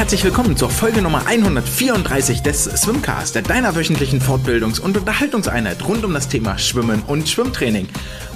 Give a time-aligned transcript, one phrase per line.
[0.00, 6.14] herzlich willkommen zur Folge Nummer 134 des Swimcast, deiner wöchentlichen Fortbildungs- und Unterhaltungseinheit rund um
[6.14, 7.86] das Thema Schwimmen und Schwimmtraining.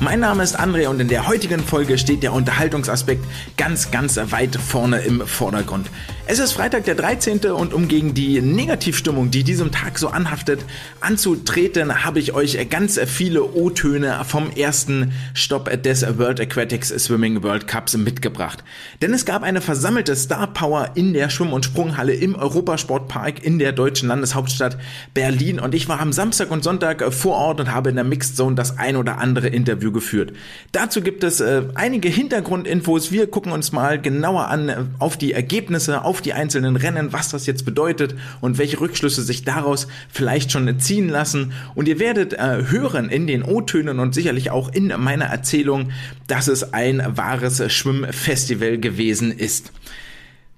[0.01, 3.25] Mein Name ist André und in der heutigen Folge steht der Unterhaltungsaspekt
[3.57, 5.89] ganz, ganz weit vorne im Vordergrund.
[6.27, 7.39] Es ist Freitag der 13.
[7.53, 10.65] und um gegen die Negativstimmung, die diesem Tag so anhaftet,
[11.01, 17.69] anzutreten, habe ich euch ganz viele O-Töne vom ersten Stopp des World Aquatics Swimming World
[17.69, 18.65] Cups mitgebracht.
[19.01, 23.59] Denn es gab eine versammelte Star Power in der Schwimm- und Sprunghalle im Europasportpark in
[23.59, 24.77] der deutschen Landeshauptstadt
[25.13, 28.37] Berlin und ich war am Samstag und Sonntag vor Ort und habe in der Mixed
[28.37, 30.33] Zone das ein oder andere Interview geführt.
[30.73, 33.13] Dazu gibt es äh, einige Hintergrundinfos.
[33.13, 37.13] Wir gucken uns mal genauer an äh, auf die Ergebnisse, auf auf die einzelnen Rennen,
[37.13, 41.53] was das jetzt bedeutet und welche Rückschlüsse sich daraus vielleicht schon ziehen lassen.
[41.75, 45.91] Und ihr werdet äh, hören in den O-Tönen und sicherlich auch in meiner Erzählung,
[46.29, 49.73] dass es ein wahres Schwimmfestival gewesen ist.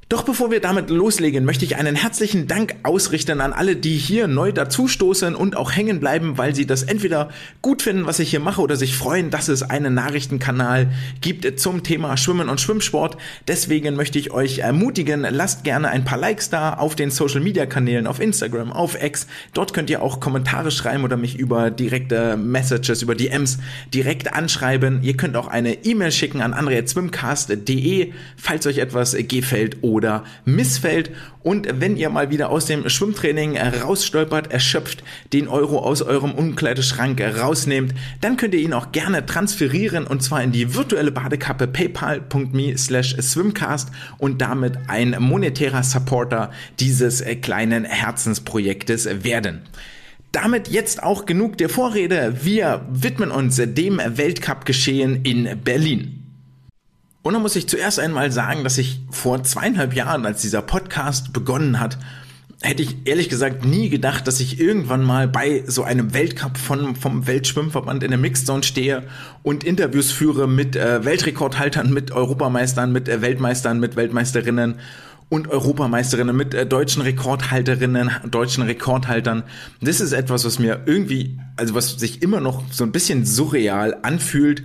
[0.09, 4.29] Doch bevor wir damit loslegen, möchte ich einen herzlichen Dank ausrichten an alle, die hier
[4.29, 8.39] neu dazustoßen und auch hängen bleiben, weil sie das entweder gut finden, was ich hier
[8.39, 13.17] mache, oder sich freuen, dass es einen Nachrichtenkanal gibt zum Thema Schwimmen und Schwimmsport.
[13.49, 17.67] Deswegen möchte ich euch ermutigen, lasst gerne ein paar Likes da auf den Social Media
[17.67, 19.27] Kanälen, auf Instagram, auf X.
[19.55, 23.59] Dort könnt ihr auch Kommentare schreiben oder mich über direkte Messages, über DMs
[23.93, 25.03] direkt anschreiben.
[25.03, 29.96] Ihr könnt auch eine E-Mail schicken an andreatzwimcast.de, falls euch etwas gefällt oder
[30.45, 31.11] missfällt.
[31.43, 37.21] Und wenn ihr mal wieder aus dem Schwimmtraining rausstolpert, erschöpft, den Euro aus eurem Umkleideschrank
[37.21, 42.77] rausnehmt, dann könnt ihr ihn auch gerne transferieren und zwar in die virtuelle Badekappe paypal.me
[42.77, 49.63] slash swimcast und damit ein monetärer Supporter dieses kleinen Herzensprojektes werden.
[50.33, 52.35] Damit jetzt auch genug der Vorrede.
[52.43, 56.26] Wir widmen uns dem Weltcup-Geschehen in Berlin.
[57.27, 61.33] Und da muss ich zuerst einmal sagen, dass ich vor zweieinhalb Jahren, als dieser Podcast
[61.33, 61.99] begonnen hat,
[62.63, 66.95] hätte ich ehrlich gesagt nie gedacht, dass ich irgendwann mal bei so einem Weltcup von,
[66.95, 69.03] vom Weltschwimmverband in der Mixzone stehe
[69.43, 74.77] und Interviews führe mit äh, Weltrekordhaltern, mit Europameistern, mit äh, Weltmeistern, mit Weltmeisterinnen
[75.29, 79.43] und Europameisterinnen, mit äh, deutschen Rekordhalterinnen, deutschen Rekordhaltern.
[79.81, 83.97] Das ist etwas, was mir irgendwie, also was sich immer noch so ein bisschen surreal
[84.03, 84.63] anfühlt.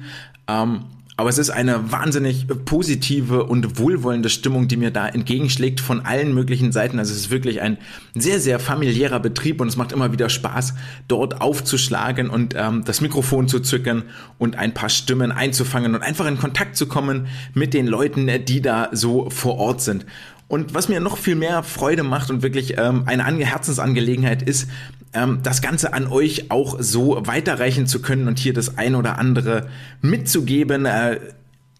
[0.48, 0.84] Ähm,
[1.18, 6.34] aber es ist eine wahnsinnig positive und wohlwollende Stimmung, die mir da entgegenschlägt von allen
[6.34, 7.00] möglichen Seiten.
[7.00, 7.78] Also es ist wirklich ein
[8.16, 10.74] sehr, sehr familiärer Betrieb und es macht immer wieder Spaß,
[11.08, 14.04] dort aufzuschlagen und ähm, das Mikrofon zu zücken
[14.38, 18.62] und ein paar Stimmen einzufangen und einfach in Kontakt zu kommen mit den Leuten, die
[18.62, 20.06] da so vor Ort sind.
[20.52, 24.68] Und was mir noch viel mehr Freude macht und wirklich ähm, eine Herzensangelegenheit ist,
[25.14, 29.18] ähm, das Ganze an euch auch so weiterreichen zu können und hier das ein oder
[29.18, 29.70] andere
[30.02, 30.86] mitzugeben.
[30.86, 31.22] Äh,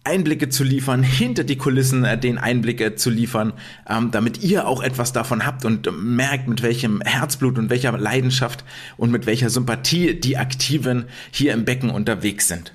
[0.04, 3.52] Einblicke zu liefern, hinter die Kulissen äh, den Einblicke zu liefern,
[3.86, 8.64] ähm, damit ihr auch etwas davon habt und merkt, mit welchem Herzblut und welcher Leidenschaft
[8.96, 12.72] und mit welcher Sympathie die Aktiven hier im Becken unterwegs sind.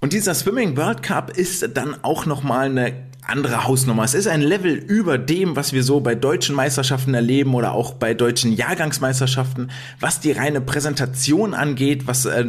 [0.00, 4.04] Und dieser Swimming World Cup ist dann auch nochmal eine andere Hausnummer.
[4.04, 7.94] Es ist ein Level über dem, was wir so bei deutschen Meisterschaften erleben oder auch
[7.94, 12.44] bei deutschen Jahrgangsmeisterschaften, was die reine Präsentation angeht, was äh,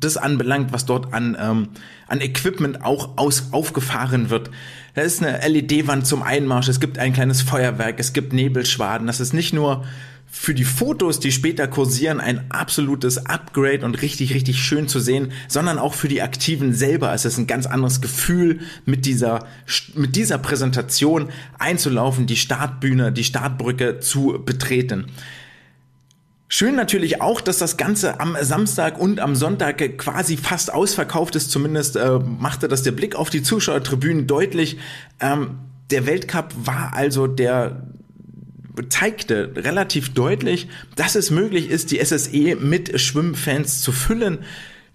[0.00, 1.68] das anbelangt, was dort an, ähm,
[2.06, 4.50] an Equipment auch aus, aufgefahren wird.
[4.94, 9.06] Da ist eine LED-Wand zum Einmarsch, es gibt ein kleines Feuerwerk, es gibt Nebelschwaden.
[9.06, 9.84] Das ist nicht nur
[10.32, 15.32] für die Fotos, die später kursieren, ein absolutes Upgrade und richtig, richtig schön zu sehen,
[15.48, 17.12] sondern auch für die Aktiven selber.
[17.12, 19.46] Es ist ein ganz anderes Gefühl, mit dieser,
[19.94, 25.06] mit dieser Präsentation einzulaufen, die Startbühne, die Startbrücke zu betreten.
[26.48, 31.50] Schön natürlich auch, dass das Ganze am Samstag und am Sonntag quasi fast ausverkauft ist.
[31.50, 34.78] Zumindest äh, machte das der Blick auf die Zuschauertribünen deutlich.
[35.18, 35.58] Ähm,
[35.90, 37.82] der Weltcup war also der
[38.88, 44.40] zeigte relativ deutlich, dass es möglich ist, die SSE mit Schwimmfans zu füllen.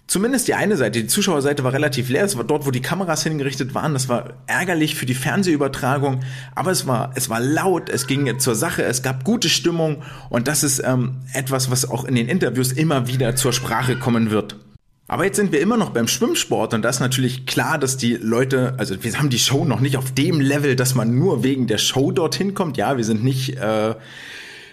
[0.08, 2.24] Zumindest die eine Seite, die Zuschauerseite war relativ leer.
[2.24, 3.94] Es war dort, wo die Kameras hingerichtet waren.
[3.94, 6.20] Das war ärgerlich für die Fernsehübertragung,
[6.54, 7.90] aber es war es war laut.
[7.90, 8.84] Es ging zur Sache.
[8.84, 13.08] Es gab gute Stimmung und das ist ähm, etwas, was auch in den Interviews immer
[13.08, 14.58] wieder zur Sprache kommen wird.
[15.07, 18.16] Aber jetzt sind wir immer noch beim Schwimmsport und da ist natürlich klar, dass die
[18.16, 21.68] Leute, also wir haben die Show noch nicht auf dem Level, dass man nur wegen
[21.68, 22.78] der Show dorthin kommt.
[22.78, 23.94] Ja, wir sind nicht äh,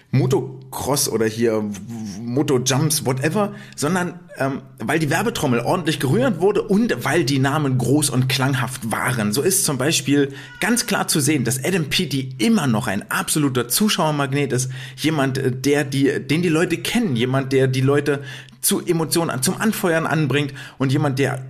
[0.09, 1.63] Motocross oder hier
[2.33, 8.09] Moto-Jumps, whatever, sondern ähm, weil die Werbetrommel ordentlich gerührt wurde und weil die Namen groß
[8.09, 9.31] und klanghaft waren.
[9.33, 13.67] So ist zum Beispiel ganz klar zu sehen, dass Adam Peaty immer noch ein absoluter
[13.67, 14.71] Zuschauermagnet ist.
[14.97, 18.21] Jemand, äh, der die, den die Leute kennen, jemand, der die Leute
[18.61, 21.45] zu Emotionen, zum Anfeuern anbringt und jemand, der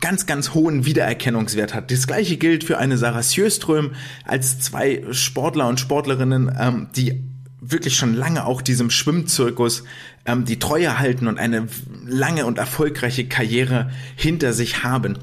[0.00, 1.90] ganz, ganz hohen Wiedererkennungswert hat.
[1.90, 3.92] Das gleiche gilt für eine Sarah Sjöström
[4.24, 7.22] als zwei Sportler und Sportlerinnen, ähm, die
[7.60, 9.84] wirklich schon lange auch diesem Schwimmzirkus
[10.24, 11.68] ähm, die Treue halten und eine
[12.06, 15.18] lange und erfolgreiche Karriere hinter sich haben.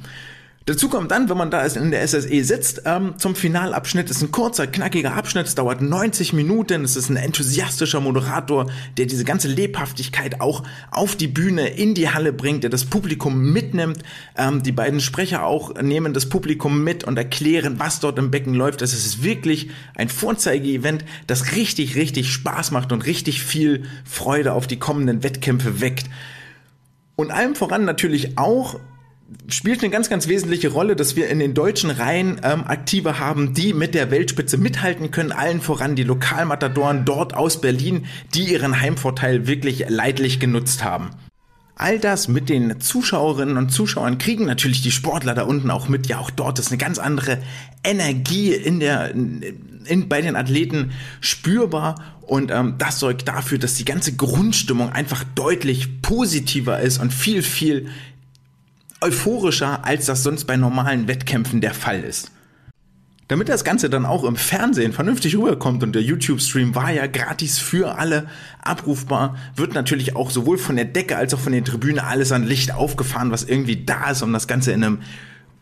[0.66, 4.32] Dazu kommt dann, wenn man da in der SSE sitzt, ähm, zum Finalabschnitt ist ein
[4.32, 8.68] kurzer, knackiger Abschnitt, es dauert 90 Minuten, es ist ein enthusiastischer Moderator,
[8.98, 13.52] der diese ganze Lebhaftigkeit auch auf die Bühne, in die Halle bringt, der das Publikum
[13.52, 14.04] mitnimmt.
[14.38, 18.54] Ähm, die beiden Sprecher auch nehmen das Publikum mit und erklären, was dort im Becken
[18.54, 18.82] läuft.
[18.82, 24.68] Das ist wirklich ein Vorzeige-Event, das richtig, richtig Spaß macht und richtig viel Freude auf
[24.68, 26.10] die kommenden Wettkämpfe weckt.
[27.18, 28.80] Und allem voran natürlich auch
[29.48, 33.54] spielt eine ganz, ganz wesentliche Rolle, dass wir in den deutschen Reihen ähm, Aktive haben,
[33.54, 35.32] die mit der Weltspitze mithalten können.
[35.32, 41.12] Allen voran die Lokalmatadoren dort aus Berlin, die ihren Heimvorteil wirklich leidlich genutzt haben.
[41.76, 46.08] All das mit den Zuschauerinnen und Zuschauern kriegen natürlich die Sportler da unten auch mit.
[46.08, 47.40] Ja, auch dort ist eine ganz andere
[47.84, 51.96] Energie in der, in, bei den Athleten spürbar.
[52.22, 57.42] Und ähm, das sorgt dafür, dass die ganze Grundstimmung einfach deutlich positiver ist und viel,
[57.42, 57.90] viel
[59.04, 62.32] euphorischer, als das sonst bei normalen Wettkämpfen der Fall ist.
[63.28, 67.60] Damit das Ganze dann auch im Fernsehen vernünftig rüberkommt und der YouTube-Stream war ja gratis
[67.60, 68.28] für alle
[68.62, 72.44] abrufbar, wird natürlich auch sowohl von der Decke als auch von der Tribüne alles an
[72.44, 75.00] Licht aufgefahren, was irgendwie da ist, um das Ganze in einem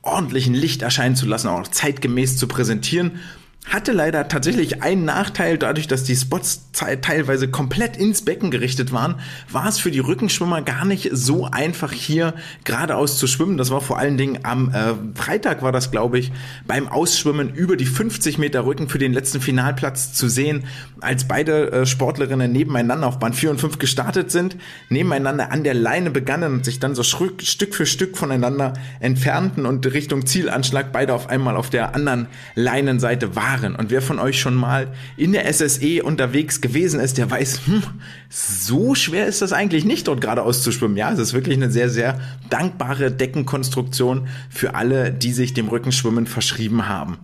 [0.01, 3.19] ordentlichen Licht erscheinen zu lassen, auch zeitgemäß zu präsentieren
[3.65, 9.15] hatte leider tatsächlich einen Nachteil, dadurch, dass die Spots teilweise komplett ins Becken gerichtet waren,
[9.49, 13.57] war es für die Rückenschwimmer gar nicht so einfach hier geradeaus zu schwimmen.
[13.57, 16.31] Das war vor allen Dingen am äh, Freitag war das, glaube ich,
[16.65, 20.65] beim Ausschwimmen über die 50 Meter Rücken für den letzten Finalplatz zu sehen,
[20.99, 24.57] als beide äh, Sportlerinnen nebeneinander auf Bahn 4 und 5 gestartet sind,
[24.89, 29.85] nebeneinander an der Leine begannen und sich dann so Stück für Stück voneinander entfernten und
[29.85, 33.75] Richtung Zielanschlag beide auf einmal auf der anderen Leinenseite waren Jahren.
[33.75, 34.87] Und wer von euch schon mal
[35.17, 37.83] in der SSE unterwegs gewesen ist, der weiß, hm,
[38.29, 40.97] so schwer ist das eigentlich nicht, dort geradeaus zu schwimmen.
[40.97, 42.19] Ja, es ist wirklich eine sehr, sehr
[42.49, 47.17] dankbare Deckenkonstruktion für alle, die sich dem Rückenschwimmen verschrieben haben.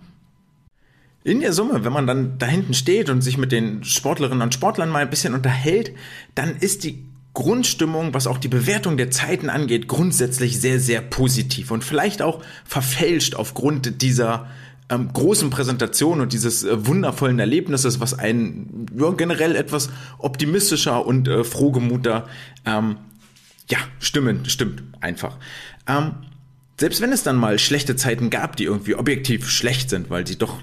[1.24, 4.54] In der Summe, wenn man dann da hinten steht und sich mit den Sportlerinnen und
[4.54, 5.92] Sportlern mal ein bisschen unterhält,
[6.34, 7.04] dann ist die
[7.34, 12.42] Grundstimmung, was auch die Bewertung der Zeiten angeht, grundsätzlich sehr, sehr positiv und vielleicht auch
[12.64, 14.48] verfälscht aufgrund dieser
[14.90, 21.28] ähm, großen Präsentation und dieses äh, wundervollen Erlebnisses, was einen ja, generell etwas optimistischer und
[21.28, 22.26] äh, frohgemuter
[22.64, 22.96] ähm,
[23.68, 25.36] ja, stimmen, stimmt einfach.
[25.86, 26.14] Ähm,
[26.78, 30.38] selbst wenn es dann mal schlechte Zeiten gab, die irgendwie objektiv schlecht sind, weil sie
[30.38, 30.62] doch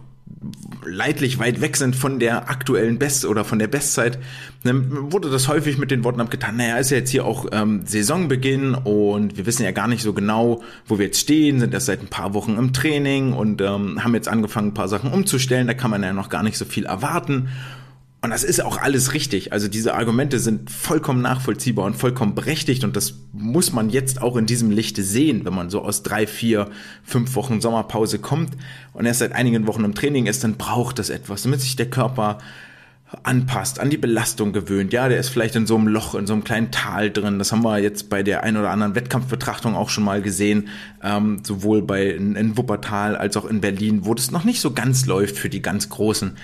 [0.86, 4.20] leidlich weit weg sind von der aktuellen Best- oder von der Bestzeit,
[4.64, 7.82] dann wurde das häufig mit den Worten abgetan, naja, ist ja jetzt hier auch ähm,
[7.86, 11.86] Saisonbeginn und wir wissen ja gar nicht so genau, wo wir jetzt stehen, sind erst
[11.88, 15.68] seit ein paar Wochen im Training und ähm, haben jetzt angefangen, ein paar Sachen umzustellen,
[15.68, 17.50] da kann man ja noch gar nicht so viel erwarten.
[18.26, 19.54] Und das ist auch alles richtig.
[19.54, 24.36] Also diese Argumente sind vollkommen nachvollziehbar und vollkommen berechtigt und das muss man jetzt auch
[24.36, 26.72] in diesem Lichte sehen, wenn man so aus drei, vier,
[27.04, 28.58] fünf Wochen Sommerpause kommt
[28.94, 31.92] und erst seit einigen Wochen im Training ist, dann braucht das etwas, damit sich der
[31.92, 32.40] Körper
[33.22, 34.92] anpasst, an die Belastung gewöhnt.
[34.92, 37.38] Ja, der ist vielleicht in so einem Loch, in so einem kleinen Tal drin.
[37.38, 40.70] Das haben wir jetzt bei der ein oder anderen Wettkampfbetrachtung auch schon mal gesehen,
[41.04, 44.72] ähm, sowohl bei in, in Wuppertal als auch in Berlin, wo das noch nicht so
[44.72, 46.36] ganz läuft für die ganz Großen.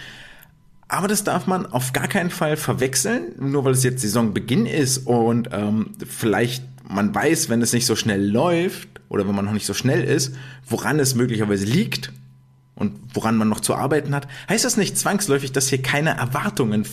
[0.92, 5.08] Aber das darf man auf gar keinen Fall verwechseln, nur weil es jetzt Saisonbeginn ist
[5.08, 9.54] und ähm, vielleicht man weiß, wenn es nicht so schnell läuft oder wenn man noch
[9.54, 10.36] nicht so schnell ist,
[10.68, 12.12] woran es möglicherweise liegt
[12.76, 16.86] und woran man noch zu arbeiten hat, heißt das nicht zwangsläufig, dass hier keine Erwartungen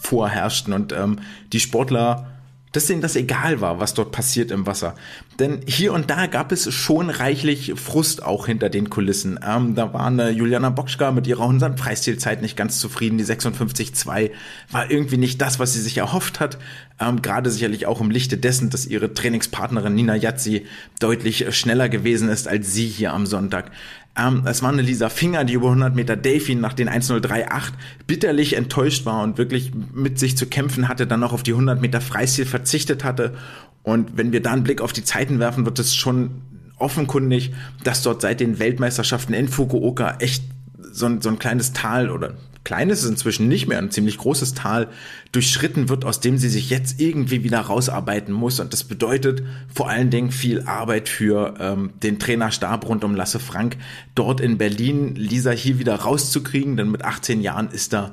[0.00, 1.18] vorherrschten und ähm,
[1.52, 2.31] die Sportler
[2.72, 4.94] dass denen das egal war, was dort passiert im Wasser.
[5.38, 9.38] Denn hier und da gab es schon reichlich Frust auch hinter den Kulissen.
[9.46, 13.18] Ähm, da war eine Juliana Bokschka mit ihrer 100 Preiszielzeit nicht ganz zufrieden.
[13.18, 14.30] Die 56,2
[14.70, 16.58] war irgendwie nicht das, was sie sich erhofft hat.
[16.98, 20.66] Ähm, Gerade sicherlich auch im Lichte dessen, dass ihre Trainingspartnerin Nina Jatzi
[20.98, 23.70] deutlich schneller gewesen ist als sie hier am Sonntag.
[24.16, 27.74] Ähm, es war eine Lisa Finger, die über 100 Meter Delfin nach den 1038
[28.06, 31.80] bitterlich enttäuscht war und wirklich mit sich zu kämpfen hatte, dann noch auf die 100
[31.80, 33.34] Meter Freistil verzichtet hatte.
[33.82, 36.42] Und wenn wir da einen Blick auf die Zeiten werfen, wird es schon
[36.76, 37.52] offenkundig,
[37.84, 40.44] dass dort seit den Weltmeisterschaften in Fukuoka echt
[40.78, 44.54] so ein, so ein kleines Tal oder kleines ist inzwischen nicht mehr, ein ziemlich großes
[44.54, 44.88] Tal
[45.32, 48.60] durchschritten wird, aus dem sie sich jetzt irgendwie wieder rausarbeiten muss.
[48.60, 49.42] Und das bedeutet
[49.72, 53.76] vor allen Dingen viel Arbeit für ähm, den Trainerstab rund um Lasse Frank,
[54.14, 58.12] dort in Berlin Lisa hier wieder rauszukriegen, denn mit 18 Jahren ist da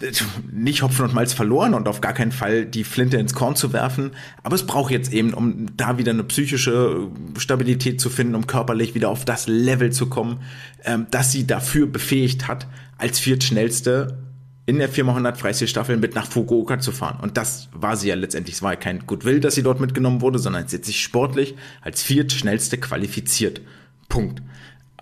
[0.52, 3.72] nicht Hopfen und Malz verloren und auf gar keinen Fall die Flinte ins Korn zu
[3.72, 4.12] werfen.
[4.42, 8.94] Aber es braucht jetzt eben, um da wieder eine psychische Stabilität zu finden, um körperlich
[8.94, 10.40] wieder auf das Level zu kommen,
[10.84, 12.66] ähm, dass sie dafür befähigt hat,
[12.96, 14.18] als viertschnellste
[14.66, 17.20] in der Firma 100 Freistilstaffel mit nach Fukuoka zu fahren.
[17.22, 18.56] Und das war sie ja letztendlich.
[18.56, 21.54] Es war ja kein Goodwill, dass sie dort mitgenommen wurde, sondern sie hat sich sportlich
[21.80, 23.62] als viertschnellste qualifiziert.
[24.10, 24.42] Punkt.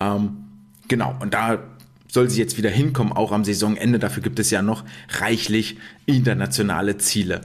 [0.00, 0.36] Ähm,
[0.86, 1.16] genau.
[1.18, 1.58] Und da
[2.16, 3.98] soll sie jetzt wieder hinkommen, auch am Saisonende.
[3.98, 4.84] Dafür gibt es ja noch
[5.20, 7.42] reichlich internationale Ziele.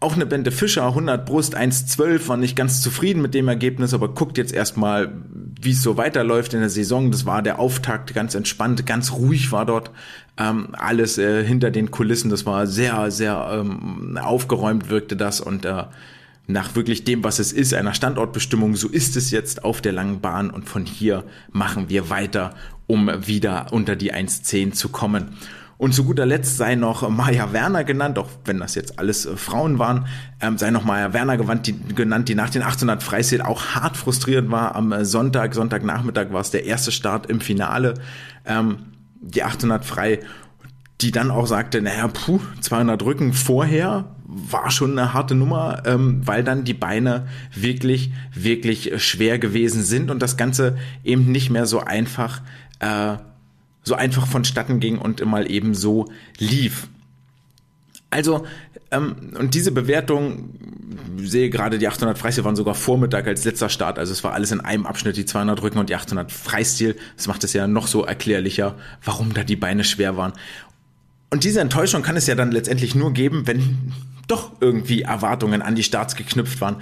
[0.00, 4.08] Auch eine Bente Fischer, 100 Brust, 1,12, war nicht ganz zufrieden mit dem Ergebnis, aber
[4.08, 5.12] guckt jetzt erstmal,
[5.60, 7.10] wie es so weiterläuft in der Saison.
[7.10, 9.90] Das war der Auftakt, ganz entspannt, ganz ruhig war dort
[10.38, 12.30] ähm, alles äh, hinter den Kulissen.
[12.30, 15.84] Das war sehr, sehr ähm, aufgeräumt wirkte das und äh,
[16.46, 20.20] nach wirklich dem, was es ist, einer Standortbestimmung, so ist es jetzt auf der langen
[20.20, 22.54] Bahn und von hier machen wir weiter,
[22.86, 25.36] um wieder unter die 1.10 zu kommen.
[25.76, 29.36] Und zu guter Letzt sei noch Maya Werner genannt, auch wenn das jetzt alles äh,
[29.36, 30.06] Frauen waren,
[30.40, 33.96] ähm, sei noch Maya Werner gewandt, die, genannt, die nach den 800 Freistil auch hart
[33.96, 34.76] frustriert war.
[34.76, 37.94] Am äh, Sonntag, Sonntagnachmittag war es der erste Start im Finale,
[38.44, 38.78] ähm,
[39.20, 40.20] die 800 frei,
[41.00, 46.22] die dann auch sagte, naja, puh, 200 Rücken vorher war schon eine harte Nummer, ähm,
[46.24, 51.66] weil dann die Beine wirklich, wirklich schwer gewesen sind und das Ganze eben nicht mehr
[51.66, 52.40] so einfach
[52.80, 53.16] äh,
[53.82, 56.88] so einfach vonstatten ging und mal eben so lief.
[58.10, 58.46] Also,
[58.90, 60.50] ähm, und diese Bewertung,
[61.16, 64.52] sehe gerade die 800 Freistil waren sogar Vormittag als letzter Start, also es war alles
[64.52, 66.96] in einem Abschnitt, die 200 Rücken und die 800 Freistil.
[67.16, 70.32] Das macht es ja noch so erklärlicher, warum da die Beine schwer waren.
[71.30, 73.92] Und diese Enttäuschung kann es ja dann letztendlich nur geben, wenn
[74.28, 76.76] doch irgendwie Erwartungen an die Starts geknüpft waren.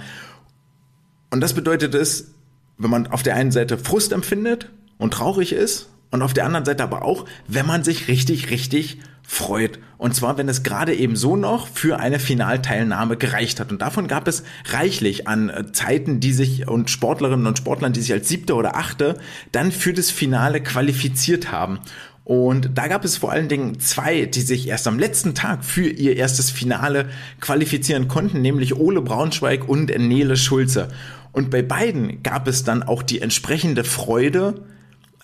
[1.31, 2.31] Und das bedeutet es,
[2.77, 6.65] wenn man auf der einen Seite Frust empfindet und traurig ist und auf der anderen
[6.65, 9.79] Seite aber auch, wenn man sich richtig, richtig freut.
[9.97, 13.71] Und zwar, wenn es gerade eben so noch für eine Finalteilnahme gereicht hat.
[13.71, 18.01] Und davon gab es reichlich an äh, Zeiten, die sich und Sportlerinnen und Sportlern, die
[18.01, 19.17] sich als siebte oder achte
[19.51, 21.79] dann für das Finale qualifiziert haben.
[22.25, 25.87] Und da gab es vor allen Dingen zwei, die sich erst am letzten Tag für
[25.87, 27.09] ihr erstes Finale
[27.41, 30.89] qualifizieren konnten, nämlich Ole Braunschweig und Nele Schulze.
[31.33, 34.61] Und bei beiden gab es dann auch die entsprechende Freude,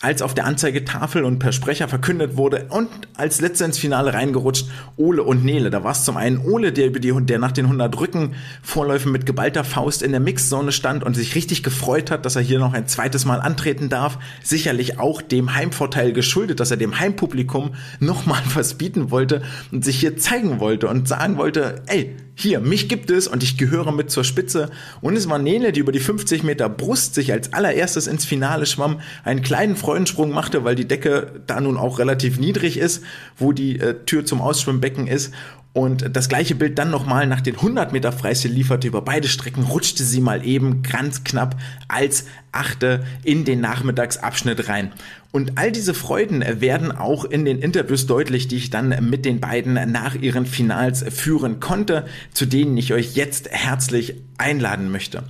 [0.02, 4.68] als auf der Anzeigetafel und per Sprecher verkündet wurde und als letzter ins Finale reingerutscht
[4.96, 5.70] Ole und Nele.
[5.70, 9.12] Da war es zum einen Ole, der über die, der nach den 100 Rücken Vorläufen
[9.12, 12.60] mit geballter Faust in der Mixzone stand und sich richtig gefreut hat, dass er hier
[12.60, 14.18] noch ein zweites Mal antreten darf.
[14.42, 19.42] Sicherlich auch dem Heimvorteil geschuldet, dass er dem Heimpublikum nochmal was bieten wollte
[19.72, 23.58] und sich hier zeigen wollte und sagen wollte, ey, hier, mich gibt es und ich
[23.58, 24.70] gehöre mit zur Spitze.
[25.02, 28.66] Und es war Nele, die über die 50 Meter Brust sich als allererstes ins Finale
[28.66, 33.04] schwamm, einen kleinen Freudensprung machte, weil die Decke da nun auch relativ niedrig ist,
[33.38, 35.34] wo die äh, Tür zum Ausschwimmbecken ist
[35.80, 39.64] und das gleiche Bild dann nochmal nach den 100 Meter Freistil lieferte über beide Strecken,
[39.64, 41.56] rutschte sie mal eben ganz knapp
[41.88, 44.92] als Achte in den Nachmittagsabschnitt rein.
[45.32, 49.40] Und all diese Freuden werden auch in den Interviews deutlich, die ich dann mit den
[49.40, 55.24] beiden nach ihren Finals führen konnte, zu denen ich euch jetzt herzlich einladen möchte.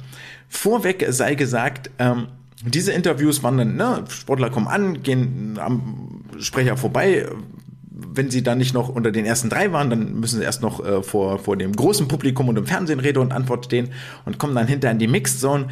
[0.48, 2.26] Vorweg sei gesagt, ähm,
[2.66, 7.28] diese Interviews waren dann, ne, Sportler kommen an, gehen am Sprecher vorbei,
[8.14, 10.84] wenn sie dann nicht noch unter den ersten drei waren, dann müssen sie erst noch
[10.86, 13.90] äh, vor, vor dem großen Publikum und im Fernsehen Rede und Antwort stehen
[14.26, 15.68] und kommen dann hinter in die Mixed Zone.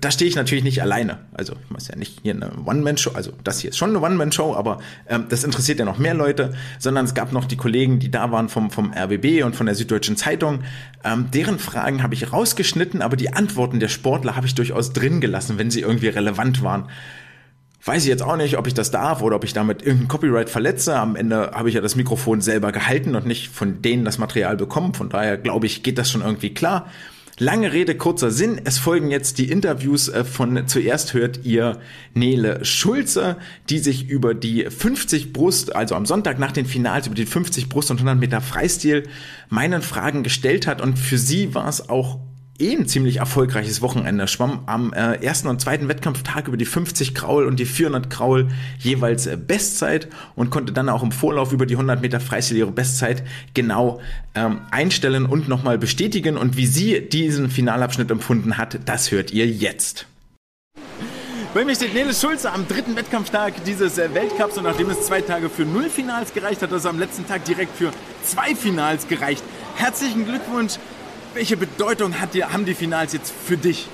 [0.00, 1.18] Da stehe ich natürlich nicht alleine.
[1.34, 4.54] Also ich muss ja nicht hier eine One-Man-Show, also das hier ist schon eine One-Man-Show,
[4.54, 4.78] aber
[5.08, 8.32] ähm, das interessiert ja noch mehr Leute, sondern es gab noch die Kollegen, die da
[8.32, 10.60] waren vom, vom RBB und von der Süddeutschen Zeitung.
[11.04, 15.20] Ähm, deren Fragen habe ich rausgeschnitten, aber die Antworten der Sportler habe ich durchaus drin
[15.20, 16.88] gelassen, wenn sie irgendwie relevant waren.
[17.86, 20.48] Weiß ich jetzt auch nicht, ob ich das darf oder ob ich damit irgendein Copyright
[20.48, 20.96] verletze.
[20.96, 24.56] Am Ende habe ich ja das Mikrofon selber gehalten und nicht von denen das Material
[24.56, 24.94] bekommen.
[24.94, 26.90] Von daher glaube ich, geht das schon irgendwie klar.
[27.38, 28.58] Lange Rede, kurzer Sinn.
[28.64, 31.78] Es folgen jetzt die Interviews äh, von zuerst hört ihr
[32.14, 33.36] Nele Schulze,
[33.68, 37.68] die sich über die 50 Brust, also am Sonntag nach den Finals, über die 50
[37.68, 39.08] Brust und 100 Meter Freistil
[39.50, 40.80] meinen Fragen gestellt hat.
[40.80, 42.20] Und für sie war es auch
[42.58, 44.28] eh ein ziemlich erfolgreiches Wochenende.
[44.28, 48.48] Schwamm am äh, ersten und zweiten Wettkampftag über die 50 Kraul und die 400 Kraul
[48.78, 52.72] jeweils äh, Bestzeit und konnte dann auch im Vorlauf über die 100 Meter Freistil ihre
[52.72, 54.00] Bestzeit genau
[54.34, 56.36] ähm, einstellen und nochmal bestätigen.
[56.36, 60.06] Und wie sie diesen Finalabschnitt empfunden hat, das hört ihr jetzt.
[61.54, 65.20] Bei mir steht Nele Schulze am dritten Wettkampftag dieses äh, Weltcups und nachdem es zwei
[65.20, 67.92] Tage für null Finals gereicht hat, also am letzten Tag direkt für
[68.24, 69.44] zwei Finals gereicht.
[69.76, 70.78] Herzlichen Glückwunsch
[71.34, 73.88] welche Bedeutung hat die, haben die Finals jetzt für dich?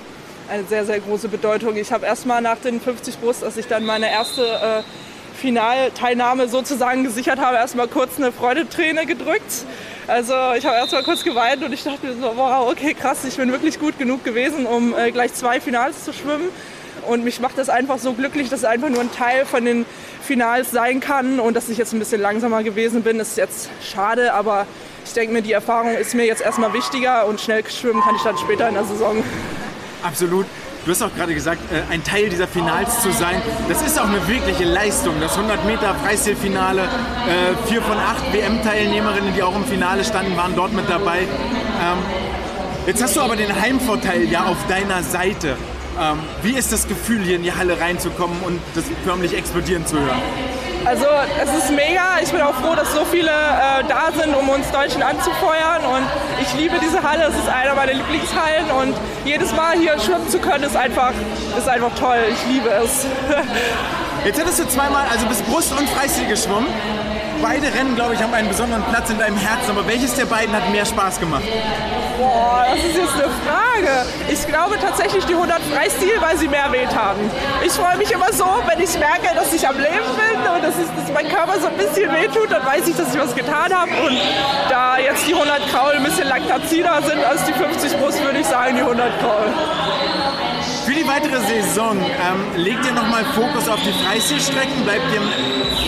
[0.49, 1.75] Eine sehr, sehr große Bedeutung.
[1.75, 4.83] Ich habe erst mal nach den 50 Brust, als ich dann meine erste äh,
[5.39, 9.65] Finalteilnahme sozusagen gesichert habe, erstmal kurz eine Freudeträne gedrückt.
[10.07, 13.37] Also ich habe erstmal kurz geweint und ich dachte mir so, wow, okay, krass, ich
[13.37, 16.49] bin wirklich gut genug gewesen, um äh, gleich zwei Finals zu schwimmen.
[17.07, 19.85] Und mich macht das einfach so glücklich, dass es einfach nur ein Teil von den
[20.21, 21.39] Finals sein kann.
[21.39, 24.67] Und dass ich jetzt ein bisschen langsamer gewesen bin, ist jetzt schade, aber
[25.05, 28.21] ich denke mir, die Erfahrung ist mir jetzt erstmal wichtiger und schnell schwimmen kann ich
[28.21, 29.23] dann später in der Saison.
[30.03, 30.45] Absolut.
[30.83, 33.39] Du hast auch gerade gesagt, äh, ein Teil dieser Finals zu sein,
[33.69, 35.13] das ist auch eine wirkliche Leistung.
[35.19, 40.55] Das 100 Meter Freistilfinale, äh, vier von acht WM-Teilnehmerinnen, die auch im Finale standen, waren
[40.55, 41.19] dort mit dabei.
[41.19, 41.99] Ähm,
[42.87, 45.55] jetzt hast du aber den Heimvorteil ja auf deiner Seite.
[45.99, 49.99] Ähm, wie ist das Gefühl, hier in die Halle reinzukommen und das förmlich explodieren zu
[49.99, 50.21] hören?
[50.85, 51.05] Also
[51.41, 52.19] es ist mega.
[52.21, 55.85] Ich bin auch froh, dass so viele äh, da sind, um uns Deutschen anzufeuern.
[55.85, 56.05] Und
[56.41, 57.25] ich liebe diese Halle.
[57.25, 58.71] Es ist einer meiner Lieblingshallen.
[58.71, 61.13] Und jedes Mal hier schwimmen zu können, ist einfach,
[61.57, 62.19] ist einfach toll.
[62.31, 63.05] Ich liebe es.
[64.25, 66.67] Jetzt hättest du zweimal, also bis Brust und Freistil geschwommen.
[67.41, 69.71] Beide Rennen, glaube ich, haben einen besonderen Platz in deinem Herzen.
[69.71, 71.43] Aber welches der beiden hat mehr Spaß gemacht?
[72.19, 74.05] Boah, das ist jetzt eine Frage.
[74.29, 77.19] Ich glaube tatsächlich die 100 Freistil, weil sie mehr Weh haben.
[77.65, 80.75] Ich freue mich immer so, wenn ich merke, dass ich am Leben bin und dass,
[80.75, 83.73] dass mein Körper so ein bisschen weh tut, dann weiß ich, dass ich was getan
[83.73, 83.89] habe.
[83.89, 84.17] Und
[84.69, 88.45] da jetzt die 100 Kraul ein bisschen laktaziner sind als die 50 Brust, würde ich
[88.45, 89.47] sagen, die 100 Kraul.
[91.11, 95.19] Weitere Saison ähm, legt ihr nochmal Fokus auf die Freistilstrecken, bleibt ihr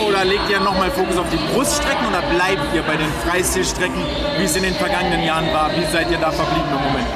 [0.06, 4.04] oder legt ihr nochmal Fokus auf die Bruststrecken oder bleibt ihr bei den Freistilstrecken,
[4.38, 5.72] wie es in den vergangenen Jahren war?
[5.78, 7.08] Wie seid ihr da verblieben im Moment?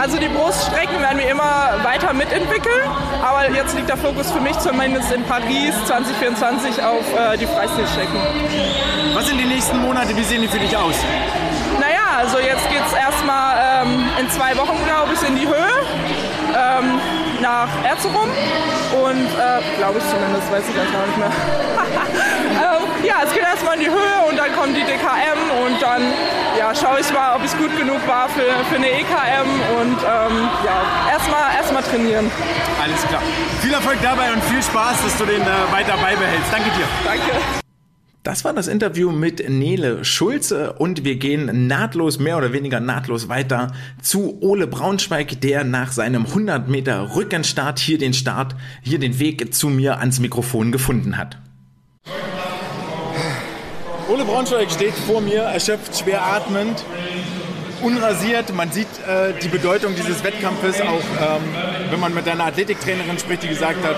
[0.00, 2.88] Also die Bruststrecken werden wir immer weiter mitentwickeln,
[3.20, 8.16] aber jetzt liegt der Fokus für mich zumindest in Paris 2024 auf äh, die Freistilstrecken.
[9.12, 10.94] Was sind die nächsten Monate, wie sehen die für dich aus?
[11.78, 15.68] Naja, also jetzt geht es erstmal ähm, in zwei Wochen, glaube ich, in die Höhe
[16.56, 17.00] ähm,
[17.42, 18.30] nach Erzurum
[19.04, 21.32] und äh, glaube ich zumindest, weiß ich gar nicht mehr.
[22.62, 26.02] ähm, ja, es geht erstmal in die Höhe und dann kommt die DKM und dann
[26.56, 30.48] ja, schaue ich mal, ob ich gut genug war für, für eine EKM und ähm,
[30.64, 32.30] ja, erstmal erstmal trainieren.
[32.82, 33.22] Alles klar.
[33.60, 36.52] Viel Erfolg dabei und viel Spaß, dass du den äh, weiter beibehältst.
[36.52, 36.86] Danke dir.
[37.04, 37.61] Danke.
[38.24, 43.28] Das war das Interview mit Nele Schulze und wir gehen nahtlos, mehr oder weniger nahtlos
[43.28, 49.18] weiter zu Ole Braunschweig, der nach seinem 100 Meter Rückenstart hier den Start, hier den
[49.18, 51.36] Weg zu mir ans Mikrofon gefunden hat.
[54.08, 56.84] Ole Braunschweig steht vor mir, erschöpft, schwer atmend,
[57.82, 58.54] unrasiert.
[58.54, 61.42] Man sieht äh, die Bedeutung dieses Wettkampfes auch, ähm,
[61.90, 63.96] wenn man mit einer Athletiktrainerin spricht, die gesagt hat,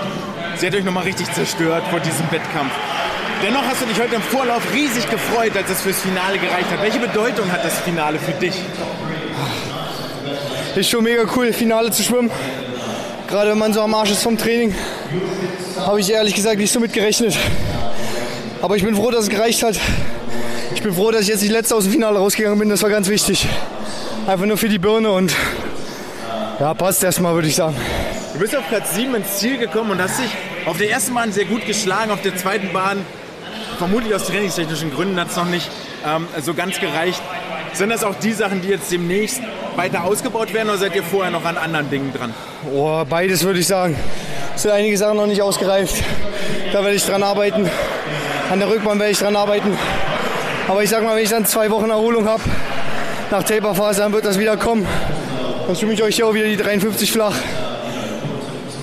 [0.57, 2.71] sie hat euch nochmal richtig zerstört vor diesem Wettkampf.
[3.45, 6.81] Dennoch hast du dich heute im Vorlauf riesig gefreut, als es fürs Finale gereicht hat.
[6.81, 8.55] Welche Bedeutung hat das Finale für dich?
[10.75, 12.31] Ist schon mega cool, Finale zu schwimmen.
[13.27, 14.73] Gerade wenn man so am Arsch ist vom Training,
[15.77, 17.37] habe ich ehrlich gesagt nicht so mit gerechnet.
[18.63, 19.79] Aber ich bin froh, dass es gereicht hat.
[20.73, 22.69] Ich bin froh, dass ich jetzt nicht letzte aus dem Finale rausgegangen bin.
[22.69, 23.47] Das war ganz wichtig.
[24.25, 25.35] Einfach nur für die Birne und
[26.59, 27.75] ja, passt erstmal, würde ich sagen.
[28.33, 30.31] Du bist auf Platz 7 ins Ziel gekommen und hast dich
[30.65, 33.05] auf der ersten Bahn sehr gut geschlagen, auf der zweiten Bahn
[33.75, 35.69] vermutlich aus trainingstechnischen Gründen hat es noch nicht
[36.05, 37.21] ähm, so ganz gereicht.
[37.73, 39.41] Sind das auch die Sachen, die jetzt demnächst
[39.75, 42.33] weiter ausgebaut werden oder seid ihr vorher noch an anderen Dingen dran?
[42.73, 43.97] Oh, beides würde ich sagen.
[44.55, 46.03] Es sind einige Sachen noch nicht ausgereift.
[46.71, 47.69] Da werde ich dran arbeiten.
[48.49, 49.77] An der Rückbahn werde ich dran arbeiten.
[50.67, 52.43] Aber ich sag mal, wenn ich dann zwei Wochen Erholung habe,
[53.31, 54.87] nach Taperphase, dann wird das wieder kommen.
[55.67, 57.35] Dann schwimme ich euch hier auch wieder die 53 flach.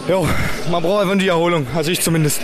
[0.08, 0.28] Jo,
[0.70, 2.42] man braucht einfach die Erholung, also ich zumindest.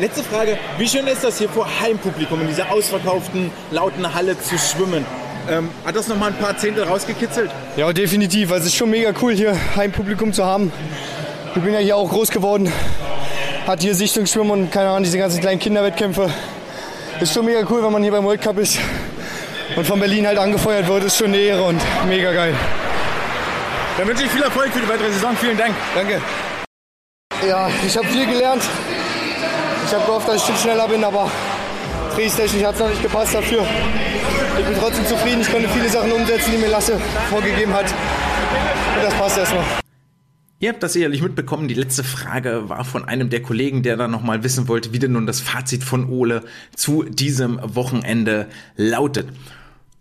[0.00, 4.58] Letzte Frage, wie schön ist das hier vor Heimpublikum in dieser ausverkauften, lauten Halle zu
[4.58, 5.06] schwimmen?
[5.48, 7.48] Ähm, hat das noch mal ein paar Zehntel rausgekitzelt?
[7.76, 8.50] Ja, definitiv.
[8.50, 10.72] Also es ist schon mega cool, hier Heimpublikum zu haben.
[11.54, 12.72] Ich bin ja hier auch groß geworden.
[13.68, 16.28] Hat hier Sichtungsschwimmen und keine Ahnung, diese ganzen kleinen Kinderwettkämpfe.
[17.20, 18.78] Ist schon mega cool, wenn man hier beim World Cup ist
[19.76, 21.04] und von Berlin halt angefeuert wird.
[21.04, 22.54] Ist schon eine Ehre und mega geil.
[23.96, 25.36] Dann wünsche ich viel Erfolg für die weitere Saison.
[25.40, 25.72] Vielen Dank.
[25.94, 26.20] Danke.
[27.46, 28.62] Ja, ich habe viel gelernt.
[29.94, 31.30] Ich habe gehofft, dass ich ein schneller bin, aber
[32.14, 33.64] trainingstechnisch hat es noch nicht gepasst dafür.
[34.58, 35.40] Ich bin trotzdem zufrieden.
[35.40, 36.98] Ich konnte viele Sachen umsetzen, die mir Lasse
[37.30, 37.84] vorgegeben hat.
[37.84, 39.62] Und das passt erstmal.
[40.58, 41.68] Ihr habt das sicherlich mitbekommen.
[41.68, 45.12] Die letzte Frage war von einem der Kollegen, der dann nochmal wissen wollte, wie denn
[45.12, 46.42] nun das Fazit von Ole
[46.74, 49.28] zu diesem Wochenende lautet.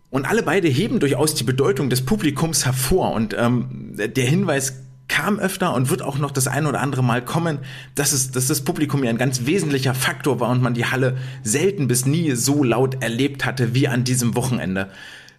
[0.10, 3.12] Und alle beide heben durchaus die Bedeutung des Publikums hervor.
[3.12, 7.24] Und ähm, der Hinweis kam öfter und wird auch noch das ein oder andere Mal
[7.24, 7.60] kommen,
[7.96, 11.18] dass, es, dass das Publikum ja ein ganz wesentlicher Faktor war und man die Halle
[11.44, 14.90] selten bis nie so laut erlebt hatte wie an diesem Wochenende.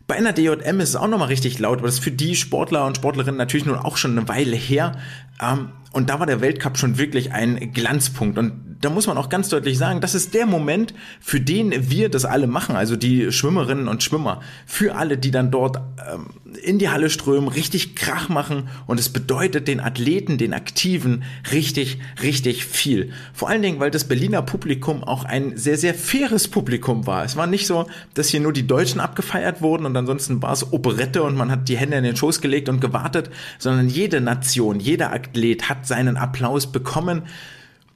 [0.06, 2.84] Bei einer DJM ist es auch nochmal richtig laut, aber das ist für die Sportler
[2.84, 4.98] und Sportlerinnen natürlich nun auch schon eine Weile her.
[5.40, 8.36] Ähm, und da war der Weltcup schon wirklich ein Glanzpunkt.
[8.36, 12.08] Und da muss man auch ganz deutlich sagen, das ist der Moment, für den wir
[12.08, 16.30] das alle machen, also die Schwimmerinnen und Schwimmer, für alle, die dann dort ähm,
[16.62, 21.98] in die Halle strömen, richtig Krach machen und es bedeutet den Athleten, den Aktiven richtig,
[22.22, 23.12] richtig viel.
[23.32, 27.24] Vor allen Dingen, weil das Berliner Publikum auch ein sehr, sehr faires Publikum war.
[27.24, 30.72] Es war nicht so, dass hier nur die Deutschen abgefeiert wurden und ansonsten war es
[30.72, 34.80] Operette und man hat die Hände in den Schoß gelegt und gewartet, sondern jede Nation,
[34.80, 37.22] jeder Athlet hat seinen Applaus bekommen.